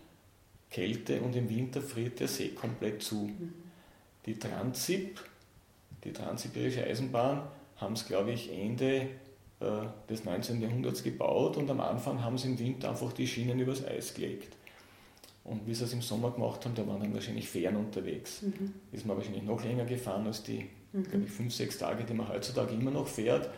Kälte 0.69 1.19
und 1.21 1.35
im 1.35 1.49
Winter 1.49 1.81
friert 1.81 2.21
der 2.21 2.29
See 2.29 2.49
komplett 2.49 3.03
zu. 3.03 3.15
Mhm. 3.15 3.53
Die 4.25 4.39
Transip, 4.39 5.19
die 6.05 6.13
Transsibirische 6.13 6.85
Eisenbahn, 6.85 7.43
haben 7.75 7.93
es, 7.93 8.05
glaube 8.05 8.31
ich, 8.31 8.51
Ende 8.51 9.07
des 10.09 10.25
19. 10.25 10.61
Jahrhunderts 10.61 11.03
gebaut 11.03 11.57
und 11.57 11.69
am 11.69 11.79
Anfang 11.79 12.23
haben 12.23 12.37
sie 12.37 12.49
im 12.49 12.59
Winter 12.59 12.89
einfach 12.89 13.13
die 13.13 13.27
Schienen 13.27 13.59
übers 13.59 13.85
Eis 13.85 14.13
gelegt. 14.13 14.55
Und 15.43 15.67
wie 15.67 15.73
sie 15.73 15.83
es 15.83 15.93
im 15.93 16.01
Sommer 16.01 16.31
gemacht 16.31 16.63
haben, 16.63 16.73
da 16.73 16.87
waren 16.87 17.01
dann 17.01 17.13
wahrscheinlich 17.13 17.49
Fähren 17.49 17.75
unterwegs. 17.75 18.43
Mhm. 18.43 18.73
Ist 18.91 19.05
man 19.05 19.17
wahrscheinlich 19.17 19.43
noch 19.43 19.63
länger 19.63 19.85
gefahren 19.85 20.25
als 20.25 20.43
die, 20.43 20.69
mhm. 20.93 21.03
glaube 21.03 21.25
ich, 21.25 21.31
fünf, 21.31 21.53
sechs 21.53 21.77
Tage, 21.77 22.05
die 22.05 22.13
man 22.13 22.29
heutzutage 22.29 22.73
immer 22.73 22.91
noch 22.91 23.07
fährt. 23.07 23.49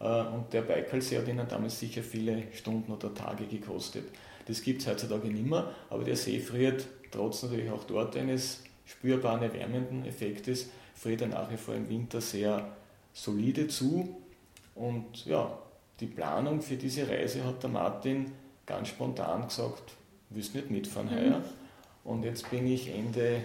Äh, 0.00 0.22
und 0.22 0.52
der 0.52 0.62
Baikalsee 0.62 1.18
hat 1.18 1.28
ihnen 1.28 1.46
damals 1.46 1.78
sicher 1.78 2.02
viele 2.02 2.52
Stunden 2.52 2.90
oder 2.90 3.14
Tage 3.14 3.44
gekostet. 3.44 4.04
Das 4.46 4.62
gibt 4.62 4.82
es 4.82 4.88
heutzutage 4.88 5.28
nicht 5.28 5.46
mehr, 5.46 5.72
aber 5.88 6.02
der 6.02 6.16
See 6.16 6.40
friert 6.40 6.86
trotz 7.12 7.42
natürlich 7.42 7.70
auch 7.70 7.84
dort 7.84 8.16
eines 8.16 8.64
spürbaren 8.84 9.42
erwärmenden 9.42 10.04
Effektes, 10.04 10.70
friert 10.94 11.20
er 11.22 11.28
nach 11.28 11.50
wie 11.50 11.56
vor 11.56 11.74
im 11.74 11.88
Winter 11.88 12.20
sehr 12.20 12.76
solide 13.12 13.68
zu. 13.68 14.20
Und 14.80 15.26
ja, 15.26 15.56
die 16.00 16.06
Planung 16.06 16.60
für 16.62 16.76
diese 16.76 17.06
Reise 17.06 17.44
hat 17.44 17.62
der 17.62 17.68
Martin 17.68 18.32
ganz 18.64 18.88
spontan 18.88 19.46
gesagt, 19.46 19.92
willst 20.30 20.54
nicht 20.54 20.70
mitfahren 20.70 21.10
mhm. 21.10 21.14
heuer. 21.14 21.44
Und 22.04 22.24
jetzt 22.24 22.50
bin 22.50 22.66
ich 22.66 22.88
Ende 22.88 23.44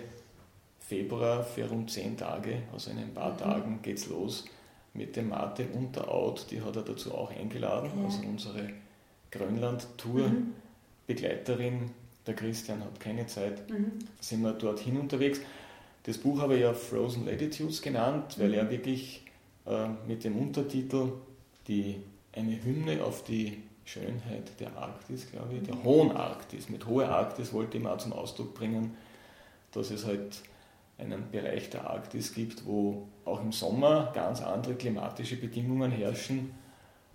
Februar 0.79 1.43
für 1.43 1.67
rund 1.67 1.91
zehn 1.91 2.15
Tage, 2.15 2.59
also 2.71 2.91
in 2.91 2.99
ein 2.99 3.13
paar 3.13 3.33
mhm. 3.33 3.37
Tagen 3.37 3.81
geht 3.81 3.97
es 3.97 4.07
los 4.07 4.45
mit 4.93 5.17
dem 5.17 5.27
Martin 5.29 5.71
Unteraut, 5.71 6.45
die 6.51 6.61
hat 6.61 6.75
er 6.77 6.83
dazu 6.83 7.13
auch 7.13 7.31
eingeladen, 7.31 7.91
ja. 7.97 8.05
also 8.05 8.21
unsere 8.21 8.69
Grönland-Tour-Begleiterin. 9.31 11.73
Mhm. 11.73 11.89
Der 12.25 12.33
Christian 12.33 12.79
hat 12.79 12.97
keine 12.99 13.27
Zeit, 13.27 13.69
mhm. 13.69 13.99
sind 14.21 14.41
wir 14.41 14.53
dorthin 14.53 14.97
unterwegs. 14.97 15.41
Das 16.03 16.17
Buch 16.17 16.39
habe 16.39 16.55
ich 16.55 16.61
ja 16.61 16.73
Frozen 16.73 17.25
Latitudes 17.25 17.81
genannt, 17.81 18.39
weil 18.39 18.47
mhm. 18.49 18.53
er 18.53 18.69
wirklich 18.69 19.24
äh, 19.65 19.87
mit 20.07 20.23
dem 20.23 20.37
Untertitel 20.37 21.13
die, 21.67 21.95
eine 22.33 22.63
Hymne 22.63 23.03
auf 23.03 23.23
die 23.23 23.63
Schönheit 23.85 24.59
der 24.59 24.75
Arktis, 24.77 25.31
glaube 25.31 25.55
ich, 25.55 25.63
der 25.63 25.83
hohen 25.83 26.11
Arktis. 26.11 26.69
Mit 26.69 26.87
hoher 26.87 27.09
Arktis 27.09 27.53
wollte 27.53 27.77
ich 27.77 27.83
mal 27.83 27.99
zum 27.99 28.13
Ausdruck 28.13 28.53
bringen, 28.55 28.97
dass 29.71 29.91
es 29.91 30.05
halt 30.05 30.41
einen 30.97 31.29
Bereich 31.29 31.69
der 31.69 31.89
Arktis 31.89 32.33
gibt, 32.33 32.65
wo 32.65 33.07
auch 33.25 33.41
im 33.41 33.51
Sommer 33.51 34.11
ganz 34.13 34.41
andere 34.41 34.75
klimatische 34.75 35.35
Bedingungen 35.35 35.91
herrschen 35.91 36.53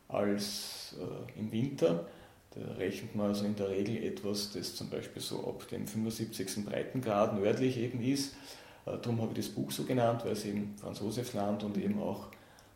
als 0.08 0.96
äh, 0.98 1.38
im 1.38 1.50
Winter. 1.50 2.06
Da 2.50 2.60
rechnet 2.74 3.14
man 3.14 3.28
also 3.28 3.44
in 3.44 3.56
der 3.56 3.68
Regel 3.68 4.02
etwas, 4.02 4.52
das 4.52 4.74
zum 4.74 4.90
Beispiel 4.90 5.22
so 5.22 5.46
ab 5.46 5.66
dem 5.68 5.86
75. 5.86 6.64
Breitengrad 6.64 7.34
nördlich 7.34 7.78
eben 7.78 8.02
ist. 8.02 8.34
Äh, 8.86 8.98
darum 9.02 9.20
habe 9.20 9.32
ich 9.32 9.46
das 9.46 9.48
Buch 9.48 9.70
so 9.70 9.84
genannt, 9.84 10.22
weil 10.24 10.32
es 10.32 10.44
eben 10.44 10.74
Franz 10.76 11.00
Josefs 11.00 11.32
Land 11.32 11.64
und 11.64 11.76
eben 11.78 12.00
auch 12.00 12.28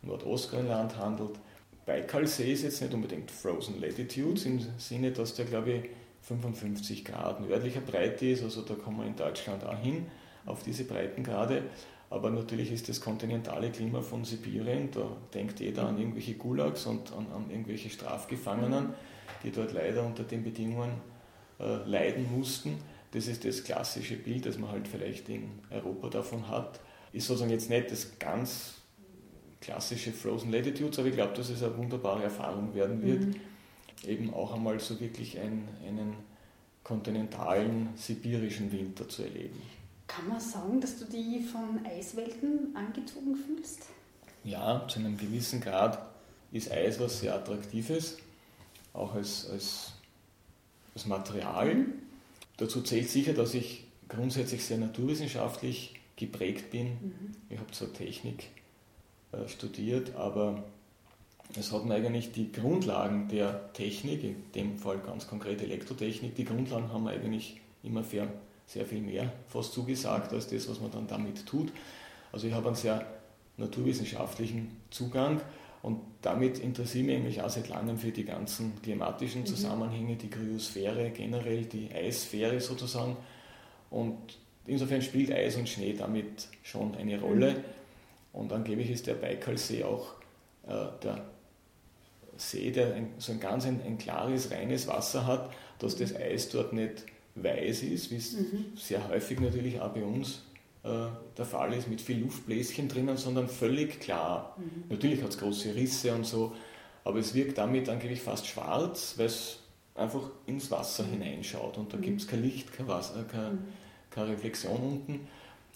Nordostgrönland 0.06 0.96
handelt. 0.96 1.38
Baikalsee 1.86 2.52
ist 2.52 2.62
jetzt 2.62 2.80
nicht 2.80 2.94
unbedingt 2.94 3.30
Frozen 3.30 3.80
Latitudes 3.80 4.46
im 4.46 4.60
Sinne, 4.78 5.12
dass 5.12 5.34
der, 5.34 5.44
glaube 5.44 5.72
ich, 5.72 5.84
55 6.22 7.04
Grad 7.04 7.40
nördlicher 7.40 7.80
Breite 7.80 8.26
ist, 8.26 8.42
also 8.42 8.62
da 8.62 8.74
kommen 8.74 8.98
wir 8.98 9.06
in 9.06 9.16
Deutschland 9.16 9.64
auch 9.64 9.78
hin, 9.78 10.06
auf 10.46 10.62
diese 10.62 10.84
Breitengrade. 10.84 11.62
Aber 12.08 12.30
natürlich 12.30 12.70
ist 12.72 12.88
das 12.88 13.00
kontinentale 13.00 13.70
Klima 13.70 14.00
von 14.00 14.24
Sibirien, 14.24 14.90
da 14.92 15.16
denkt 15.34 15.60
jeder 15.60 15.88
an 15.88 15.98
irgendwelche 15.98 16.34
Gulags 16.34 16.86
und 16.86 17.12
an, 17.12 17.26
an 17.34 17.50
irgendwelche 17.50 17.90
Strafgefangenen, 17.90 18.94
die 19.42 19.50
dort 19.50 19.72
leider 19.72 20.04
unter 20.04 20.22
den 20.22 20.44
Bedingungen 20.44 20.92
äh, 21.58 21.76
leiden 21.86 22.26
mussten. 22.36 22.78
Das 23.12 23.26
ist 23.26 23.44
das 23.44 23.64
klassische 23.64 24.16
Bild, 24.16 24.46
das 24.46 24.58
man 24.58 24.70
halt 24.70 24.88
vielleicht 24.88 25.28
in 25.28 25.50
Europa 25.70 26.08
davon 26.08 26.48
hat. 26.48 26.80
Ist 27.12 27.26
sozusagen 27.26 27.50
jetzt 27.50 27.70
nicht 27.70 27.90
das 27.90 28.18
ganz 28.18 28.74
klassische 29.64 30.12
Frozen 30.12 30.52
Latitudes, 30.52 30.98
aber 30.98 31.08
ich 31.08 31.14
glaube, 31.14 31.34
dass 31.34 31.48
es 31.48 31.62
eine 31.62 31.76
wunderbare 31.76 32.24
Erfahrung 32.24 32.74
werden 32.74 33.02
wird, 33.02 33.20
mhm. 33.20 33.34
eben 34.06 34.34
auch 34.34 34.54
einmal 34.54 34.78
so 34.78 35.00
wirklich 35.00 35.38
ein, 35.38 35.66
einen 35.86 36.14
kontinentalen 36.82 37.88
sibirischen 37.96 38.70
Winter 38.70 39.08
zu 39.08 39.22
erleben. 39.22 39.60
Kann 40.06 40.28
man 40.28 40.38
sagen, 40.38 40.80
dass 40.80 40.98
du 40.98 41.06
dich 41.06 41.46
von 41.46 41.80
Eiswelten 41.86 42.76
angezogen 42.76 43.34
fühlst? 43.36 43.86
Ja, 44.44 44.86
zu 44.86 44.98
einem 44.98 45.16
gewissen 45.16 45.62
Grad 45.62 45.98
ist 46.52 46.70
Eis 46.70 47.00
was 47.00 47.20
sehr 47.20 47.34
Attraktives, 47.34 48.18
auch 48.92 49.14
als, 49.14 49.48
als, 49.48 49.92
als 50.94 51.06
Material. 51.06 51.74
Mhm. 51.74 51.92
Dazu 52.58 52.82
zählt 52.82 53.08
sicher, 53.08 53.32
dass 53.32 53.54
ich 53.54 53.86
grundsätzlich 54.08 54.62
sehr 54.62 54.76
naturwissenschaftlich 54.76 55.94
geprägt 56.16 56.70
bin. 56.70 56.86
Mhm. 56.86 57.36
Ich 57.48 57.58
habe 57.58 57.72
zwar 57.72 57.90
Technik 57.94 58.50
studiert, 59.48 60.14
aber 60.16 60.62
es 61.58 61.72
hat 61.72 61.84
mir 61.84 61.94
eigentlich 61.94 62.32
die 62.32 62.50
Grundlagen 62.50 63.28
der 63.28 63.72
Technik, 63.72 64.24
in 64.24 64.36
dem 64.54 64.78
Fall 64.78 64.98
ganz 64.98 65.28
konkret 65.28 65.62
Elektrotechnik, 65.62 66.34
die 66.34 66.44
Grundlagen 66.44 66.92
haben 66.92 67.06
eigentlich 67.06 67.60
immer 67.82 68.02
sehr, 68.02 68.28
sehr 68.66 68.86
viel 68.86 69.00
mehr 69.00 69.32
fast 69.48 69.72
zugesagt 69.72 70.32
als 70.32 70.48
das, 70.48 70.68
was 70.68 70.80
man 70.80 70.90
dann 70.90 71.06
damit 71.06 71.46
tut. 71.46 71.72
Also 72.32 72.46
ich 72.46 72.54
habe 72.54 72.68
einen 72.68 72.76
sehr 72.76 73.06
naturwissenschaftlichen 73.56 74.76
Zugang 74.90 75.40
und 75.84 76.00
damit 76.22 76.58
interessiere 76.58 77.02
ich 77.02 77.06
mich 77.06 77.16
eigentlich 77.16 77.42
auch 77.42 77.50
seit 77.50 77.68
langem 77.68 77.98
für 77.98 78.10
die 78.10 78.24
ganzen 78.24 78.72
klimatischen 78.82 79.42
mhm. 79.42 79.46
Zusammenhänge, 79.46 80.16
die 80.16 80.30
Kryosphäre 80.30 81.10
generell, 81.10 81.66
die 81.66 81.90
Eissphäre 81.92 82.58
sozusagen. 82.58 83.18
Und 83.90 84.16
insofern 84.66 85.02
spielt 85.02 85.30
Eis 85.30 85.56
und 85.56 85.68
Schnee 85.68 85.92
damit 85.92 86.48
schon 86.62 86.94
eine 86.94 87.20
Rolle. 87.20 87.62
Und 88.34 88.52
angeblich 88.52 88.90
ist 88.90 89.06
der 89.06 89.14
Baikalsee 89.14 89.84
auch 89.84 90.12
äh, 90.66 90.86
der 91.02 91.24
See, 92.36 92.72
der 92.72 92.94
ein, 92.94 93.14
so 93.18 93.30
ein 93.30 93.38
ganz 93.38 93.64
ein, 93.64 93.80
ein, 93.86 93.96
klares, 93.96 94.50
reines 94.50 94.88
Wasser 94.88 95.24
hat, 95.24 95.52
dass 95.78 95.96
das 95.96 96.16
Eis 96.16 96.48
dort 96.48 96.72
nicht 96.72 97.04
weiß 97.36 97.84
ist, 97.84 98.10
wie 98.10 98.16
es 98.16 98.32
mhm. 98.32 98.72
sehr 98.76 99.08
häufig 99.08 99.38
natürlich 99.40 99.80
auch 99.80 99.92
bei 99.92 100.02
uns 100.02 100.42
äh, 100.82 101.06
der 101.36 101.44
Fall 101.44 101.72
ist, 101.74 101.88
mit 101.88 102.00
viel 102.00 102.18
Luftbläschen 102.20 102.88
drinnen, 102.88 103.16
sondern 103.16 103.48
völlig 103.48 104.00
klar. 104.00 104.56
Mhm. 104.58 104.84
Natürlich 104.90 105.22
hat 105.22 105.30
es 105.30 105.38
große 105.38 105.74
Risse 105.76 106.12
und 106.12 106.26
so, 106.26 106.54
aber 107.04 107.20
es 107.20 107.34
wirkt 107.34 107.58
damit 107.58 107.88
angeblich 107.88 108.20
fast 108.20 108.48
schwarz, 108.48 109.14
weil 109.16 109.26
es 109.26 109.60
einfach 109.94 110.30
ins 110.46 110.72
Wasser 110.72 111.04
mhm. 111.04 111.22
hineinschaut 111.22 111.78
und 111.78 111.92
da 111.92 111.98
mhm. 111.98 112.02
gibt 112.02 112.20
es 112.20 112.26
kein 112.26 112.42
Licht, 112.42 112.72
kein 112.72 112.88
Wasser, 112.88 113.24
keine, 113.30 113.50
mhm. 113.50 113.64
keine 114.10 114.30
Reflexion 114.30 114.80
unten. 114.80 115.28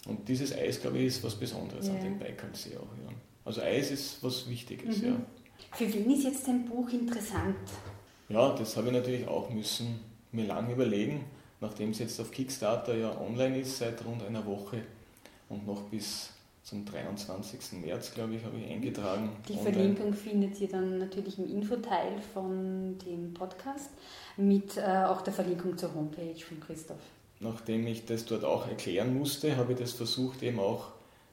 Und 0.07 0.27
dieses 0.27 0.55
Eis, 0.55 0.81
glaube 0.81 0.99
ich, 0.99 1.07
ist 1.07 1.23
was 1.23 1.35
Besonderes 1.35 1.87
ja. 1.87 1.93
an 1.93 2.01
dem 2.01 2.19
Baikalsee 2.19 2.77
auch. 2.77 2.81
Ja. 2.81 3.13
Also 3.45 3.61
Eis 3.61 3.91
ist 3.91 4.23
was 4.23 4.49
Wichtiges, 4.49 5.01
mhm. 5.01 5.07
ja. 5.07 5.15
Für 5.73 5.93
wen 5.93 6.11
ist 6.11 6.23
jetzt 6.23 6.47
dein 6.47 6.65
Buch 6.65 6.89
interessant? 6.89 7.55
Ja, 8.29 8.55
das 8.55 8.77
habe 8.77 8.87
ich 8.87 8.93
natürlich 8.93 9.27
auch 9.27 9.49
müssen 9.49 9.99
mir 10.31 10.45
lange 10.45 10.73
überlegen, 10.73 11.25
nachdem 11.59 11.91
es 11.91 11.99
jetzt 11.99 12.19
auf 12.19 12.31
Kickstarter 12.31 12.95
ja 12.95 13.19
online 13.19 13.59
ist 13.59 13.77
seit 13.77 14.03
rund 14.05 14.23
einer 14.23 14.45
Woche 14.45 14.81
und 15.49 15.65
noch 15.65 15.81
bis 15.83 16.31
zum 16.63 16.85
23. 16.85 17.81
März, 17.81 18.13
glaube 18.13 18.35
ich, 18.35 18.43
habe 18.43 18.57
ich 18.57 18.71
eingetragen. 18.71 19.31
Die 19.47 19.53
online. 19.53 19.73
Verlinkung 19.73 20.13
findet 20.13 20.61
ihr 20.61 20.67
dann 20.67 20.99
natürlich 20.99 21.39
im 21.39 21.49
Infoteil 21.49 22.19
von 22.33 22.97
dem 22.99 23.33
Podcast 23.33 23.89
mit 24.37 24.77
äh, 24.77 24.81
auch 24.81 25.21
der 25.21 25.33
Verlinkung 25.33 25.77
zur 25.77 25.93
Homepage 25.95 26.39
von 26.47 26.59
Christoph. 26.59 27.01
Nachdem 27.39 27.87
ich 27.87 28.05
das 28.05 28.25
dort 28.25 28.43
auch 28.43 28.67
erklären 28.67 29.17
musste, 29.17 29.55
habe 29.55 29.73
ich 29.73 29.79
das 29.79 29.93
versucht 29.93 30.43
eben 30.43 30.59
auch 30.59 30.87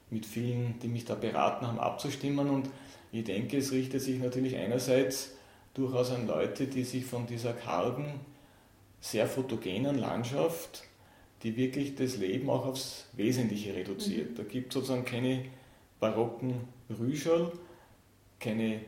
mit 0.09 0.25
vielen, 0.25 0.79
die 0.79 0.87
mich 0.87 1.05
da 1.05 1.15
beraten 1.15 1.67
haben, 1.67 1.79
abzustimmen 1.79 2.49
und 2.49 2.69
ich 3.11 3.23
denke, 3.23 3.57
es 3.57 3.71
richtet 3.71 4.01
sich 4.01 4.19
natürlich 4.19 4.55
einerseits 4.55 5.31
durchaus 5.73 6.11
an 6.11 6.27
Leute, 6.27 6.67
die 6.67 6.83
sich 6.83 7.05
von 7.05 7.25
dieser 7.25 7.53
kargen, 7.53 8.19
sehr 8.99 9.27
fotogenen 9.27 9.97
Landschaft, 9.97 10.83
die 11.43 11.55
wirklich 11.55 11.95
das 11.95 12.17
Leben 12.17 12.49
auch 12.49 12.65
aufs 12.65 13.05
Wesentliche 13.13 13.75
reduziert. 13.75 14.31
Mhm. 14.31 14.35
Da 14.35 14.43
gibt 14.43 14.69
es 14.69 14.73
sozusagen 14.73 15.05
keine 15.05 15.45
barocken 15.99 16.67
Rüschel, 16.89 17.51
keine 18.39 18.81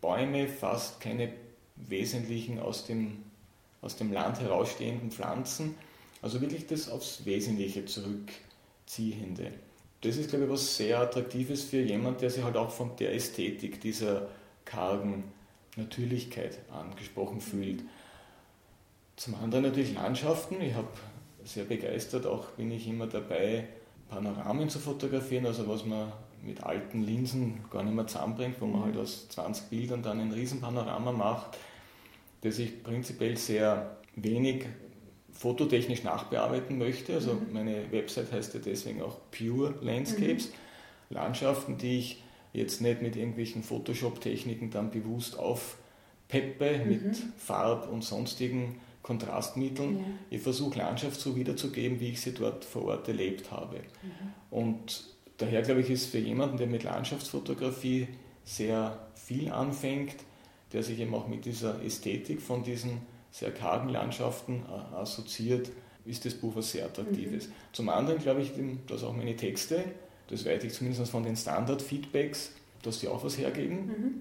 Bäume, 0.00 0.48
fast 0.48 1.00
keine 1.00 1.32
wesentlichen 1.76 2.58
aus 2.58 2.86
dem, 2.86 3.24
aus 3.80 3.96
dem 3.96 4.12
Land 4.12 4.40
herausstehenden 4.40 5.10
Pflanzen. 5.10 5.74
Also 6.22 6.40
wirklich 6.40 6.66
das 6.66 6.88
aufs 6.88 7.24
Wesentliche 7.24 7.84
zurückziehende 7.84 9.52
das 10.00 10.16
ist, 10.16 10.30
glaube 10.30 10.44
ich, 10.44 10.50
was 10.50 10.76
sehr 10.76 11.00
Attraktives 11.00 11.64
für 11.64 11.80
jemanden, 11.80 12.20
der 12.20 12.30
sich 12.30 12.44
halt 12.44 12.56
auch 12.56 12.70
von 12.70 12.94
der 12.96 13.14
Ästhetik 13.14 13.80
dieser 13.80 14.28
kargen 14.64 15.24
Natürlichkeit 15.76 16.58
angesprochen 16.70 17.40
fühlt. 17.40 17.82
Zum 19.16 19.34
anderen 19.34 19.64
natürlich 19.64 19.94
Landschaften. 19.94 20.60
Ich 20.60 20.74
habe 20.74 20.88
sehr 21.44 21.64
begeistert, 21.64 22.26
auch 22.26 22.50
bin 22.50 22.70
ich 22.70 22.86
immer 22.86 23.08
dabei, 23.08 23.66
Panoramen 24.08 24.68
zu 24.68 24.78
fotografieren, 24.78 25.46
also 25.46 25.66
was 25.66 25.84
man 25.84 26.12
mit 26.42 26.62
alten 26.62 27.02
Linsen 27.02 27.64
gar 27.68 27.82
nicht 27.82 27.94
mehr 27.94 28.06
zusammenbringt, 28.06 28.60
wo 28.60 28.66
man 28.66 28.84
halt 28.84 28.96
aus 28.96 29.28
20 29.30 29.64
Bildern 29.64 30.02
dann 30.02 30.20
ein 30.20 30.30
Riesenpanorama 30.30 31.10
macht, 31.10 31.58
das 32.42 32.60
ich 32.60 32.84
prinzipiell 32.84 33.36
sehr 33.36 33.96
wenig 34.14 34.66
fototechnisch 35.38 36.02
nachbearbeiten 36.02 36.78
möchte. 36.78 37.14
Also 37.14 37.34
mhm. 37.34 37.52
meine 37.52 37.92
Website 37.92 38.32
heißt 38.32 38.54
ja 38.54 38.60
deswegen 38.60 39.02
auch 39.02 39.16
Pure 39.30 39.74
Landscapes. 39.80 40.48
Mhm. 40.48 40.52
Landschaften, 41.10 41.78
die 41.78 41.98
ich 41.98 42.22
jetzt 42.52 42.80
nicht 42.80 43.02
mit 43.02 43.16
irgendwelchen 43.16 43.62
Photoshop-Techniken 43.62 44.70
dann 44.70 44.90
bewusst 44.90 45.38
aufpeppe, 45.38 46.80
mhm. 46.84 46.88
mit 46.88 47.22
Farb 47.38 47.88
und 47.90 48.02
sonstigen 48.02 48.80
Kontrastmitteln. 49.02 49.98
Ja. 49.98 50.04
Ich 50.30 50.42
versuche 50.42 50.78
Landschaft 50.78 51.20
so 51.20 51.36
wiederzugeben, 51.36 52.00
wie 52.00 52.10
ich 52.10 52.20
sie 52.20 52.34
dort 52.34 52.64
vor 52.64 52.86
Ort 52.86 53.06
erlebt 53.06 53.52
habe. 53.52 53.76
Mhm. 53.76 54.32
Und 54.50 55.04
daher 55.36 55.62
glaube 55.62 55.82
ich, 55.82 55.90
ist 55.90 56.06
für 56.06 56.18
jemanden, 56.18 56.56
der 56.56 56.66
mit 56.66 56.82
Landschaftsfotografie 56.82 58.08
sehr 58.44 58.98
viel 59.14 59.52
anfängt, 59.52 60.16
der 60.72 60.82
sich 60.82 60.98
eben 60.98 61.14
auch 61.14 61.28
mit 61.28 61.44
dieser 61.44 61.82
Ästhetik 61.84 62.42
von 62.42 62.64
diesen 62.64 63.02
sehr 63.30 63.52
kargen 63.52 63.88
Landschaften 63.88 64.64
äh, 64.68 64.96
assoziiert, 64.96 65.70
ist 66.04 66.24
das 66.24 66.34
Buch 66.34 66.56
was 66.56 66.72
sehr 66.72 66.86
Attraktives. 66.86 67.48
Mhm. 67.48 67.52
Zum 67.72 67.88
anderen 67.88 68.18
glaube 68.18 68.40
ich, 68.40 68.52
dass 68.86 69.04
auch 69.04 69.14
meine 69.14 69.36
Texte, 69.36 69.84
das 70.28 70.44
weiß 70.44 70.64
ich 70.64 70.72
zumindest 70.72 71.10
von 71.10 71.22
den 71.22 71.36
Standard-Feedbacks, 71.36 72.52
dass 72.82 73.00
die 73.00 73.08
auch 73.08 73.22
was 73.24 73.36
hergeben. 73.36 73.86
Mhm. 73.86 74.20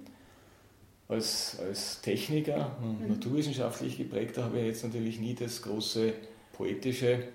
Als, 1.10 1.58
als 1.62 2.01
Techniker 2.01 2.76
und 2.82 3.01
mhm. 3.01 3.08
naturwissenschaftlich 3.08 3.97
geprägter 3.97 4.43
habe 4.43 4.60
ich 4.60 4.66
jetzt 4.66 4.84
natürlich 4.84 5.22
nie 5.22 5.34
das 5.34 5.62
große 5.62 6.14
poetische 6.51 7.30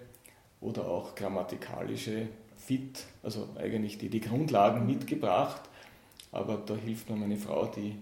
oder 0.61 0.87
auch 0.87 1.15
grammatikalische 1.15 2.29
Fit, 2.59 3.05
also 3.23 3.49
eigentlich 3.57 3.97
die, 3.97 4.11
die 4.11 4.21
Grundlagen 4.21 4.83
mhm. 4.83 4.89
mitgebracht. 4.89 5.63
Aber 6.33 6.63
da 6.65 6.77
hilft 6.77 7.09
mir 7.09 7.17
meine 7.17 7.39
Frau, 7.39 7.67
die 7.67 7.97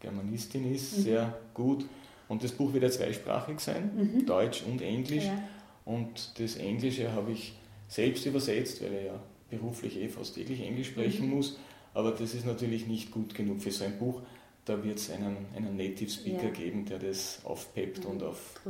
Germanistin 0.00 0.70
ist, 0.74 0.98
mhm. 0.98 1.02
sehr 1.02 1.38
gut 1.54 1.86
und 2.28 2.42
das 2.42 2.52
Buch 2.52 2.72
wird 2.72 2.82
ja 2.82 2.90
zweisprachig 2.90 3.60
sein, 3.60 3.90
mhm. 3.94 4.26
Deutsch 4.26 4.62
und 4.62 4.80
Englisch. 4.82 5.24
Ja. 5.24 5.38
Und 5.84 6.38
das 6.38 6.56
Englische 6.56 7.12
habe 7.12 7.32
ich 7.32 7.54
selbst 7.88 8.24
übersetzt, 8.26 8.82
weil 8.82 8.92
er 8.92 9.04
ja 9.04 9.20
beruflich 9.50 9.98
eh 9.98 10.08
fast 10.08 10.34
täglich 10.34 10.62
Englisch 10.62 10.88
sprechen 10.88 11.26
mhm. 11.26 11.34
muss. 11.36 11.58
Aber 11.92 12.10
das 12.10 12.34
ist 12.34 12.46
natürlich 12.46 12.86
nicht 12.86 13.10
gut 13.10 13.34
genug 13.34 13.60
für 13.60 13.70
so 13.70 13.84
ein 13.84 13.98
Buch. 13.98 14.22
Da 14.64 14.82
wird 14.82 14.98
es 14.98 15.10
einen, 15.10 15.36
einen 15.54 15.76
Native 15.76 16.10
Speaker 16.10 16.46
ja. 16.46 16.50
geben, 16.50 16.86
der 16.86 16.98
das 16.98 17.40
aufpeppt 17.44 18.04
mhm. 18.04 18.10
und 18.10 18.22
auf 18.22 18.60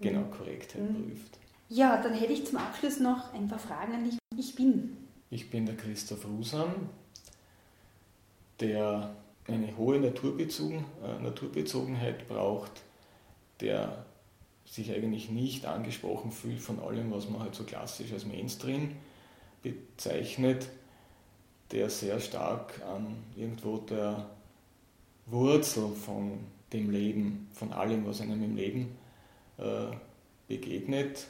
genau, 0.00 0.20
mhm. 0.20 0.30
Korrektheit 0.32 0.82
mhm. 0.82 1.04
prüft. 1.04 1.38
Ja, 1.68 2.02
dann 2.02 2.14
hätte 2.14 2.32
ich 2.32 2.44
zum 2.44 2.58
Abschluss 2.58 3.00
noch 3.00 3.32
ein 3.32 3.48
paar 3.48 3.58
Fragen 3.58 3.94
an 3.94 4.04
dich. 4.04 4.18
Ich 4.36 4.54
bin. 4.54 4.96
Ich 5.30 5.48
bin 5.48 5.64
der 5.64 5.76
Christoph 5.76 6.26
Rusam, 6.26 6.90
der 8.60 9.14
eine 9.46 9.76
hohe 9.76 9.98
Naturbezogen, 9.98 10.84
äh, 11.04 11.22
Naturbezogenheit 11.22 12.28
braucht, 12.28 12.82
der 13.60 14.04
sich 14.64 14.92
eigentlich 14.92 15.30
nicht 15.30 15.66
angesprochen 15.66 16.30
fühlt 16.30 16.60
von 16.60 16.80
allem, 16.80 17.10
was 17.10 17.28
man 17.28 17.40
halt 17.40 17.54
so 17.54 17.64
klassisch 17.64 18.12
als 18.12 18.24
Mainstream 18.24 18.92
bezeichnet, 19.62 20.68
der 21.72 21.90
sehr 21.90 22.20
stark 22.20 22.80
an 22.82 23.16
irgendwo 23.36 23.78
der 23.78 24.30
Wurzel 25.26 25.88
von 25.88 26.38
dem 26.72 26.90
Leben, 26.90 27.48
von 27.52 27.72
allem, 27.72 28.06
was 28.06 28.20
einem 28.20 28.42
im 28.42 28.56
Leben 28.56 28.96
äh, 29.58 29.94
begegnet, 30.48 31.26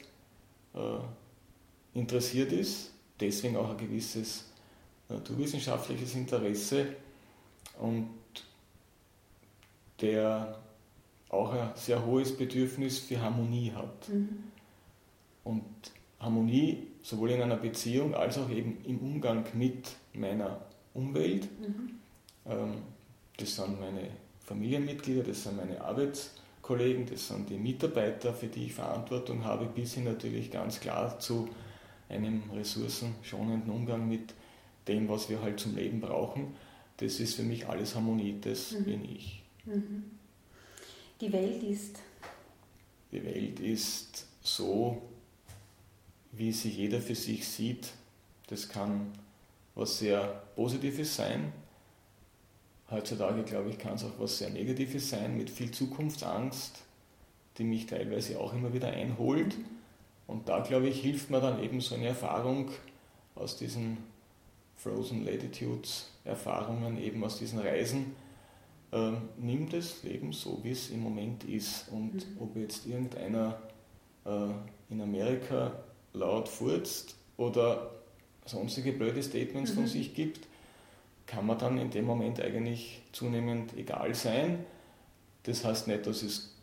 äh, 0.75 1.99
interessiert 1.99 2.53
ist, 2.53 2.93
deswegen 3.21 3.57
auch 3.57 3.71
ein 3.71 3.77
gewisses 3.77 4.45
naturwissenschaftliches 5.09 6.15
Interesse 6.15 6.97
und 7.83 8.09
der 10.01 10.57
auch 11.29 11.53
ein 11.53 11.71
sehr 11.75 12.05
hohes 12.05 12.37
Bedürfnis 12.37 13.01
für 13.01 13.21
Harmonie 13.21 13.73
hat. 13.75 14.09
Mhm. 14.09 14.45
Und 15.45 15.65
Harmonie 16.21 16.87
sowohl 17.03 17.31
in 17.31 17.43
einer 17.43 17.57
Beziehung 17.57 18.15
als 18.15 18.39
auch 18.39 18.49
eben 18.51 18.79
im 18.85 18.99
Umgang 18.99 19.45
mit 19.55 19.97
meiner 20.13 20.61
Umwelt. 20.95 21.49
Mhm. 21.61 21.99
Ähm, 22.47 22.75
das 23.37 23.57
sind 23.57 23.81
meine 23.81 24.11
Familienmitglieder, 24.45 25.25
das 25.25 25.43
sind 25.43 25.57
meine 25.57 25.81
Arbeitskollegen, 25.81 27.07
das 27.07 27.27
sind 27.29 27.51
die 27.51 27.59
Mitarbeiter, 27.59 28.33
für 28.33 28.47
die 28.47 28.67
ich 28.67 28.75
Verantwortung 28.75 29.45
habe, 29.45 29.67
bis 29.67 29.95
hin 29.95 30.05
natürlich 30.05 30.51
ganz 30.51 30.79
klar 30.79 31.19
zu 31.19 31.49
einem 32.09 32.43
ressourcenschonenden 32.55 33.73
Umgang 33.73 34.09
mit 34.09 34.35
dem, 34.87 35.09
was 35.09 35.29
wir 35.29 35.43
halt 35.43 35.59
zum 35.59 35.75
Leben 35.75 36.01
brauchen. 36.01 36.55
Das 37.03 37.19
ist 37.19 37.35
für 37.35 37.43
mich 37.43 37.67
alles 37.69 37.97
Harmonie, 37.97 38.39
das 38.41 38.73
mhm. 38.73 38.85
bin 38.85 39.05
ich. 39.05 39.43
Mhm. 39.65 40.05
Die 41.21 41.33
Welt 41.33 41.61
ist? 41.65 41.99
Die 43.11 43.25
Welt 43.25 43.59
ist 43.59 44.25
so, 44.41 45.03
wie 46.31 46.53
sie 46.53 46.71
jeder 46.71 47.01
für 47.01 47.17
sich 47.17 47.47
sieht. 47.47 47.89
Das 48.47 48.69
kann 48.69 49.11
was 49.75 49.99
sehr 49.99 50.45
Positives 50.55 51.17
sein. 51.17 51.53
Heutzutage, 52.89 53.43
glaube 53.43 53.71
ich, 53.71 53.79
kann 53.79 53.95
es 53.95 54.05
auch 54.05 54.19
was 54.19 54.39
sehr 54.39 54.51
Negatives 54.51 55.11
sein, 55.11 55.37
mit 55.37 55.51
viel 55.51 55.73
Zukunftsangst, 55.73 56.83
die 57.59 57.65
mich 57.65 57.87
teilweise 57.87 58.39
auch 58.39 58.55
immer 58.55 58.73
wieder 58.73 58.89
einholt. 58.89 59.59
Mhm. 59.59 59.65
Und 60.29 60.49
da, 60.49 60.61
glaube 60.61 60.89
ich, 60.89 61.03
hilft 61.03 61.31
mir 61.31 61.41
dann 61.41 61.61
eben 61.65 61.81
so 61.81 61.97
eine 61.97 62.07
Erfahrung 62.07 62.71
aus 63.35 63.57
diesen 63.57 64.12
Frozen 64.83 65.25
Latitudes 65.25 66.09
Erfahrungen, 66.25 67.01
eben 67.01 67.23
aus 67.25 67.39
diesen 67.39 67.59
Reisen, 67.59 68.15
äh, 68.93 69.13
nimm 69.39 69.69
das 69.69 70.03
Leben 70.03 70.33
so, 70.33 70.61
wie 70.63 70.71
es 70.71 70.91
im 70.91 71.01
Moment 71.01 71.45
ist. 71.45 71.89
Und 71.91 72.15
mhm. 72.15 72.23
ob 72.41 72.57
jetzt 72.57 72.87
irgendeiner 72.87 73.61
äh, 74.25 74.49
in 74.91 75.01
Amerika 75.01 75.73
laut 76.13 76.49
furzt 76.49 77.17
oder 77.37 77.91
sonstige 78.45 78.93
blöde 78.93 79.23
Statements 79.23 79.73
mhm. 79.73 79.77
von 79.77 79.87
sich 79.87 80.15
gibt, 80.15 80.47
kann 81.27 81.47
man 81.47 81.59
dann 81.59 81.79
in 81.79 81.91
dem 81.91 82.05
Moment 82.05 82.41
eigentlich 82.41 83.03
zunehmend 83.13 83.77
egal 83.77 84.15
sein. 84.15 84.65
Das 85.45 85.65
heißt 85.65 85.89
nicht, 85.89 86.07
dass 86.07 86.23
es 86.23 86.55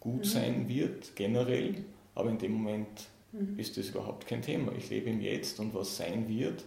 gut 0.00 0.20
mhm. 0.20 0.24
sein 0.24 0.68
wird, 0.68 1.16
generell, 1.16 1.84
aber 2.14 2.30
in 2.30 2.38
dem 2.38 2.52
Moment 2.52 3.08
mhm. 3.32 3.58
ist 3.58 3.76
das 3.76 3.88
überhaupt 3.88 4.26
kein 4.26 4.42
Thema. 4.42 4.72
Ich 4.76 4.90
lebe 4.90 5.10
im 5.10 5.20
Jetzt 5.20 5.58
und 5.60 5.74
was 5.74 5.96
sein 5.96 6.28
wird, 6.28 6.64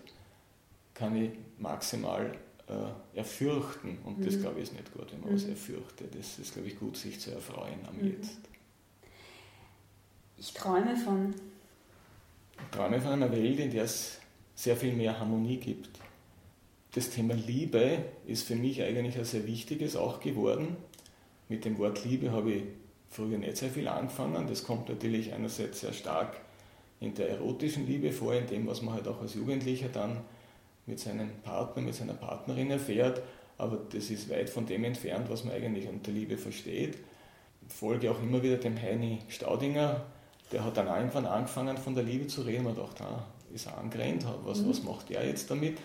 kann 0.97 1.15
ich 1.15 1.29
maximal 1.59 2.35
äh, 2.67 3.17
erfürchten. 3.17 3.99
Und 4.03 4.25
das, 4.25 4.35
mhm. 4.35 4.41
glaube 4.41 4.57
ich, 4.57 4.63
ist 4.63 4.73
nicht 4.73 4.91
gut, 4.93 5.11
wenn 5.11 5.21
man 5.21 5.29
mhm. 5.29 5.35
was 5.35 5.45
erfürchtet. 5.45 6.15
Das 6.17 6.39
ist, 6.39 6.53
glaube 6.53 6.67
ich, 6.67 6.79
gut, 6.79 6.97
sich 6.97 7.19
zu 7.19 7.31
erfreuen 7.31 7.79
am 7.87 7.97
mhm. 7.97 8.13
Jetzt. 8.13 8.39
Ich 10.37 10.53
träume 10.53 10.95
von. 10.95 11.35
Ich 12.59 12.75
träume 12.75 12.99
von 12.99 13.11
einer 13.11 13.31
Welt, 13.31 13.59
in 13.59 13.71
der 13.71 13.83
es 13.83 14.19
sehr 14.55 14.75
viel 14.75 14.93
mehr 14.93 15.19
Harmonie 15.19 15.57
gibt. 15.57 15.89
Das 16.93 17.11
Thema 17.11 17.35
Liebe 17.35 18.05
ist 18.25 18.47
für 18.47 18.55
mich 18.55 18.81
eigentlich 18.81 19.17
ein 19.19 19.25
sehr 19.25 19.45
wichtiges 19.45 19.95
auch 19.95 20.19
geworden. 20.19 20.77
Mit 21.47 21.63
dem 21.63 21.77
Wort 21.77 22.03
Liebe 22.03 22.31
habe 22.31 22.51
ich 22.53 22.63
früher 23.11 23.37
nicht 23.37 23.57
sehr 23.57 23.69
viel 23.69 23.87
angefangen. 23.87 24.47
Das 24.47 24.63
kommt 24.63 24.89
natürlich 24.89 25.31
einerseits 25.31 25.81
sehr 25.81 25.93
stark 25.93 26.37
in 26.99 27.13
der 27.13 27.29
erotischen 27.29 27.85
Liebe 27.85 28.11
vor, 28.11 28.33
in 28.33 28.47
dem, 28.47 28.65
was 28.65 28.81
man 28.81 28.95
halt 28.95 29.07
auch 29.07 29.21
als 29.21 29.35
Jugendlicher 29.35 29.89
dann 29.89 30.21
mit 30.87 30.99
seinem 30.99 31.29
Partner, 31.43 31.83
mit 31.83 31.93
seiner 31.93 32.13
Partnerin 32.13 32.71
erfährt, 32.71 33.21
aber 33.57 33.77
das 33.91 34.09
ist 34.09 34.29
weit 34.29 34.49
von 34.49 34.65
dem 34.65 34.83
entfernt, 34.83 35.29
was 35.29 35.43
man 35.43 35.53
eigentlich 35.53 35.87
unter 35.87 36.11
Liebe 36.11 36.37
versteht. 36.37 36.97
Ich 37.67 37.73
folge 37.73 38.09
auch 38.09 38.21
immer 38.21 38.41
wieder 38.41 38.57
dem 38.57 38.81
Heini 38.81 39.19
Staudinger, 39.27 40.05
der 40.51 40.63
hat 40.63 40.77
dann 40.77 40.87
irgendwann 40.87 41.25
angefangen 41.25 41.77
von 41.77 41.93
der 41.93 42.03
Liebe 42.03 42.27
zu 42.27 42.41
reden 42.41 42.65
und 42.65 42.77
dachte, 42.77 43.03
ah, 43.03 43.25
ist 43.53 43.67
er 43.67 43.77
angerannt, 43.77 44.25
was, 44.43 44.61
mhm. 44.61 44.69
was 44.69 44.83
macht 44.83 45.11
er 45.11 45.27
jetzt 45.27 45.51
damit? 45.51 45.77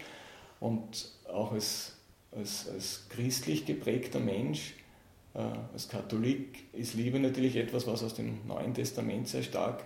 Und 0.60 1.10
auch 1.28 1.52
als, 1.52 1.96
als, 2.30 2.68
als 2.68 3.08
christlich 3.08 3.66
geprägter 3.66 4.20
Mensch, 4.20 4.74
äh, 5.34 5.40
als 5.72 5.88
Katholik, 5.88 6.64
ist 6.72 6.94
Liebe 6.94 7.18
natürlich 7.18 7.56
etwas, 7.56 7.86
was 7.86 8.04
aus 8.04 8.14
dem 8.14 8.46
Neuen 8.46 8.74
Testament 8.74 9.26
sehr 9.26 9.42
stark 9.42 9.82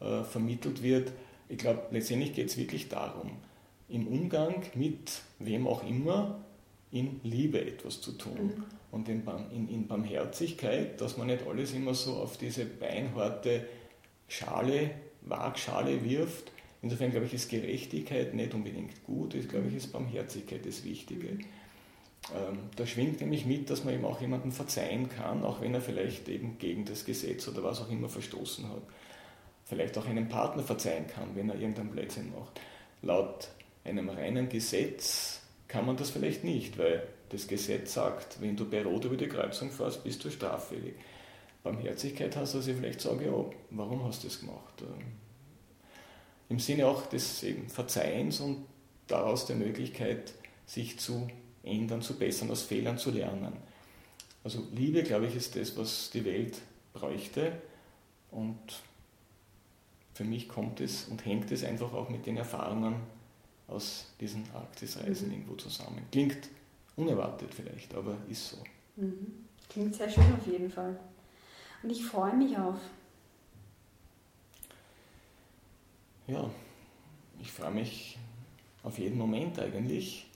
äh, 0.00 0.22
vermittelt 0.22 0.82
wird. 0.82 1.10
Ich 1.48 1.58
glaube, 1.58 1.82
letztendlich 1.90 2.34
geht 2.34 2.48
es 2.48 2.56
wirklich 2.56 2.88
darum, 2.88 3.32
im 3.92 4.06
Umgang 4.06 4.62
mit 4.74 5.22
wem 5.38 5.66
auch 5.66 5.86
immer 5.86 6.40
in 6.90 7.20
Liebe 7.22 7.60
etwas 7.60 8.00
zu 8.00 8.12
tun 8.12 8.52
mhm. 8.56 8.64
und 8.90 9.08
in, 9.08 9.22
in, 9.54 9.68
in, 9.68 9.86
Barmherzigkeit, 9.86 11.00
dass 11.00 11.16
man 11.16 11.28
nicht 11.28 11.46
alles 11.46 11.72
immer 11.72 11.94
so 11.94 12.14
auf 12.16 12.36
diese 12.36 12.64
beinharte 12.64 13.66
Schale, 14.28 14.90
Waagschale 15.22 16.04
wirft. 16.04 16.52
Insofern 16.82 17.10
glaube 17.10 17.26
ich, 17.26 17.34
ist 17.34 17.48
Gerechtigkeit 17.48 18.34
nicht 18.34 18.54
unbedingt 18.54 19.04
gut, 19.04 19.34
ich 19.34 19.48
glaube 19.48 19.68
ich, 19.68 19.76
ist 19.76 19.92
Barmherzigkeit 19.92 20.66
das 20.66 20.84
Wichtige. 20.84 21.32
Mhm. 21.32 21.44
Ähm, 22.34 22.58
da 22.76 22.86
schwingt 22.86 23.20
nämlich 23.20 23.46
mit, 23.46 23.68
dass 23.68 23.84
man 23.84 23.94
eben 23.94 24.04
auch 24.04 24.20
jemanden 24.20 24.52
verzeihen 24.52 25.08
kann, 25.08 25.44
auch 25.44 25.60
wenn 25.60 25.74
er 25.74 25.80
vielleicht 25.80 26.28
eben 26.28 26.56
gegen 26.58 26.84
das 26.84 27.04
Gesetz 27.04 27.48
oder 27.48 27.64
was 27.64 27.80
auch 27.80 27.90
immer 27.90 28.08
verstoßen 28.08 28.68
hat. 28.68 28.82
Vielleicht 29.64 29.98
auch 29.98 30.06
einen 30.06 30.28
Partner 30.28 30.62
verzeihen 30.62 31.06
kann, 31.06 31.34
wenn 31.34 31.48
er 31.48 31.56
irgendeinen 31.56 31.90
Blödsinn 31.90 32.30
macht. 32.30 32.60
Laut 33.00 33.48
einem 33.84 34.08
reinen 34.08 34.48
Gesetz 34.48 35.40
kann 35.68 35.86
man 35.86 35.96
das 35.96 36.10
vielleicht 36.10 36.44
nicht, 36.44 36.78
weil 36.78 37.06
das 37.30 37.46
Gesetz 37.46 37.94
sagt, 37.94 38.40
wenn 38.40 38.56
du 38.56 38.68
bei 38.68 38.82
Rot 38.82 39.06
über 39.06 39.16
die 39.16 39.28
Kreuzung 39.28 39.70
fährst, 39.70 40.04
bist 40.04 40.22
du 40.24 40.30
straffällig. 40.30 40.94
Barmherzigkeit 41.62 42.36
heißt 42.36 42.54
also 42.56 42.72
vielleicht 42.74 43.00
sage, 43.00 43.26
ja, 43.26 43.44
warum 43.70 44.04
hast 44.04 44.22
du 44.22 44.28
das 44.28 44.40
gemacht? 44.40 44.82
Im 46.48 46.58
Sinne 46.58 46.86
auch 46.86 47.06
des 47.06 47.42
eben 47.42 47.68
Verzeihens 47.68 48.40
und 48.40 48.66
daraus 49.06 49.46
der 49.46 49.56
Möglichkeit, 49.56 50.34
sich 50.66 50.98
zu 50.98 51.28
ändern, 51.62 52.02
zu 52.02 52.18
bessern, 52.18 52.50
aus 52.50 52.62
Fehlern 52.62 52.98
zu 52.98 53.10
lernen. 53.10 53.56
Also 54.44 54.66
Liebe, 54.74 55.02
glaube 55.02 55.26
ich, 55.26 55.36
ist 55.36 55.56
das, 55.56 55.76
was 55.76 56.10
die 56.10 56.24
Welt 56.24 56.60
bräuchte 56.92 57.52
und 58.30 58.58
für 60.14 60.24
mich 60.24 60.48
kommt 60.48 60.80
es 60.80 61.04
und 61.04 61.24
hängt 61.24 61.50
es 61.52 61.64
einfach 61.64 61.92
auch 61.94 62.10
mit 62.10 62.26
den 62.26 62.36
Erfahrungen 62.36 62.96
aus 63.72 64.06
diesen 64.20 64.44
Arktisreisen 64.54 65.28
mhm. 65.28 65.34
irgendwo 65.34 65.54
zusammen. 65.54 66.02
Klingt 66.10 66.48
unerwartet 66.96 67.54
vielleicht, 67.54 67.94
aber 67.94 68.16
ist 68.28 68.50
so. 68.50 68.58
Mhm. 68.96 69.46
Klingt 69.68 69.94
sehr 69.94 70.10
schön 70.10 70.32
auf 70.34 70.46
jeden 70.46 70.70
Fall. 70.70 70.98
Und 71.82 71.90
ich 71.90 72.04
freue 72.04 72.36
mich 72.36 72.56
auf. 72.56 72.76
Ja, 76.26 76.48
ich 77.40 77.50
freue 77.50 77.72
mich 77.72 78.18
auf 78.82 78.98
jeden 78.98 79.18
Moment 79.18 79.58
eigentlich. 79.58 80.26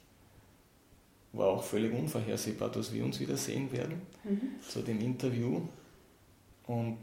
War 1.33 1.49
auch 1.49 1.63
völlig 1.63 1.93
unvorhersehbar, 1.93 2.71
dass 2.71 2.93
wir 2.93 3.05
uns 3.05 3.21
wiedersehen 3.21 3.71
werden 3.71 4.01
mhm. 4.25 4.55
zu 4.67 4.83
dem 4.83 5.01
Interview. 5.01 5.61
Und 6.67 6.99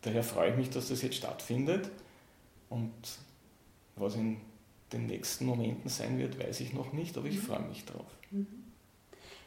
daher 0.00 0.24
freue 0.24 0.50
ich 0.50 0.56
mich, 0.56 0.70
dass 0.70 0.88
das 0.88 1.02
jetzt 1.02 1.16
stattfindet. 1.16 1.90
Und 2.70 2.92
was 3.96 4.16
in 4.16 4.40
den 4.92 5.06
nächsten 5.06 5.46
Momenten 5.46 5.88
sein 5.88 6.18
wird, 6.18 6.38
weiß 6.38 6.60
ich 6.60 6.72
noch 6.72 6.92
nicht, 6.92 7.16
aber 7.16 7.26
ich 7.26 7.36
mhm. 7.36 7.42
freue 7.42 7.62
mich 7.68 7.84
drauf. 7.84 8.06
Mhm. 8.30 8.46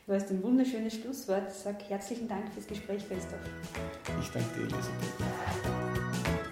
Du 0.08 0.14
hast 0.14 0.30
ein 0.30 0.44
wunderschönes 0.44 0.94
Schlusswort. 0.94 1.52
Sag 1.52 1.90
herzlichen 1.90 2.28
Dank 2.28 2.54
fürs 2.54 2.68
Gespräch, 2.68 3.08
Christoph. 3.08 3.40
Ich 4.22 4.30
danke 4.30 4.50
dir, 4.56 4.62
Elisabeth. 4.62 6.45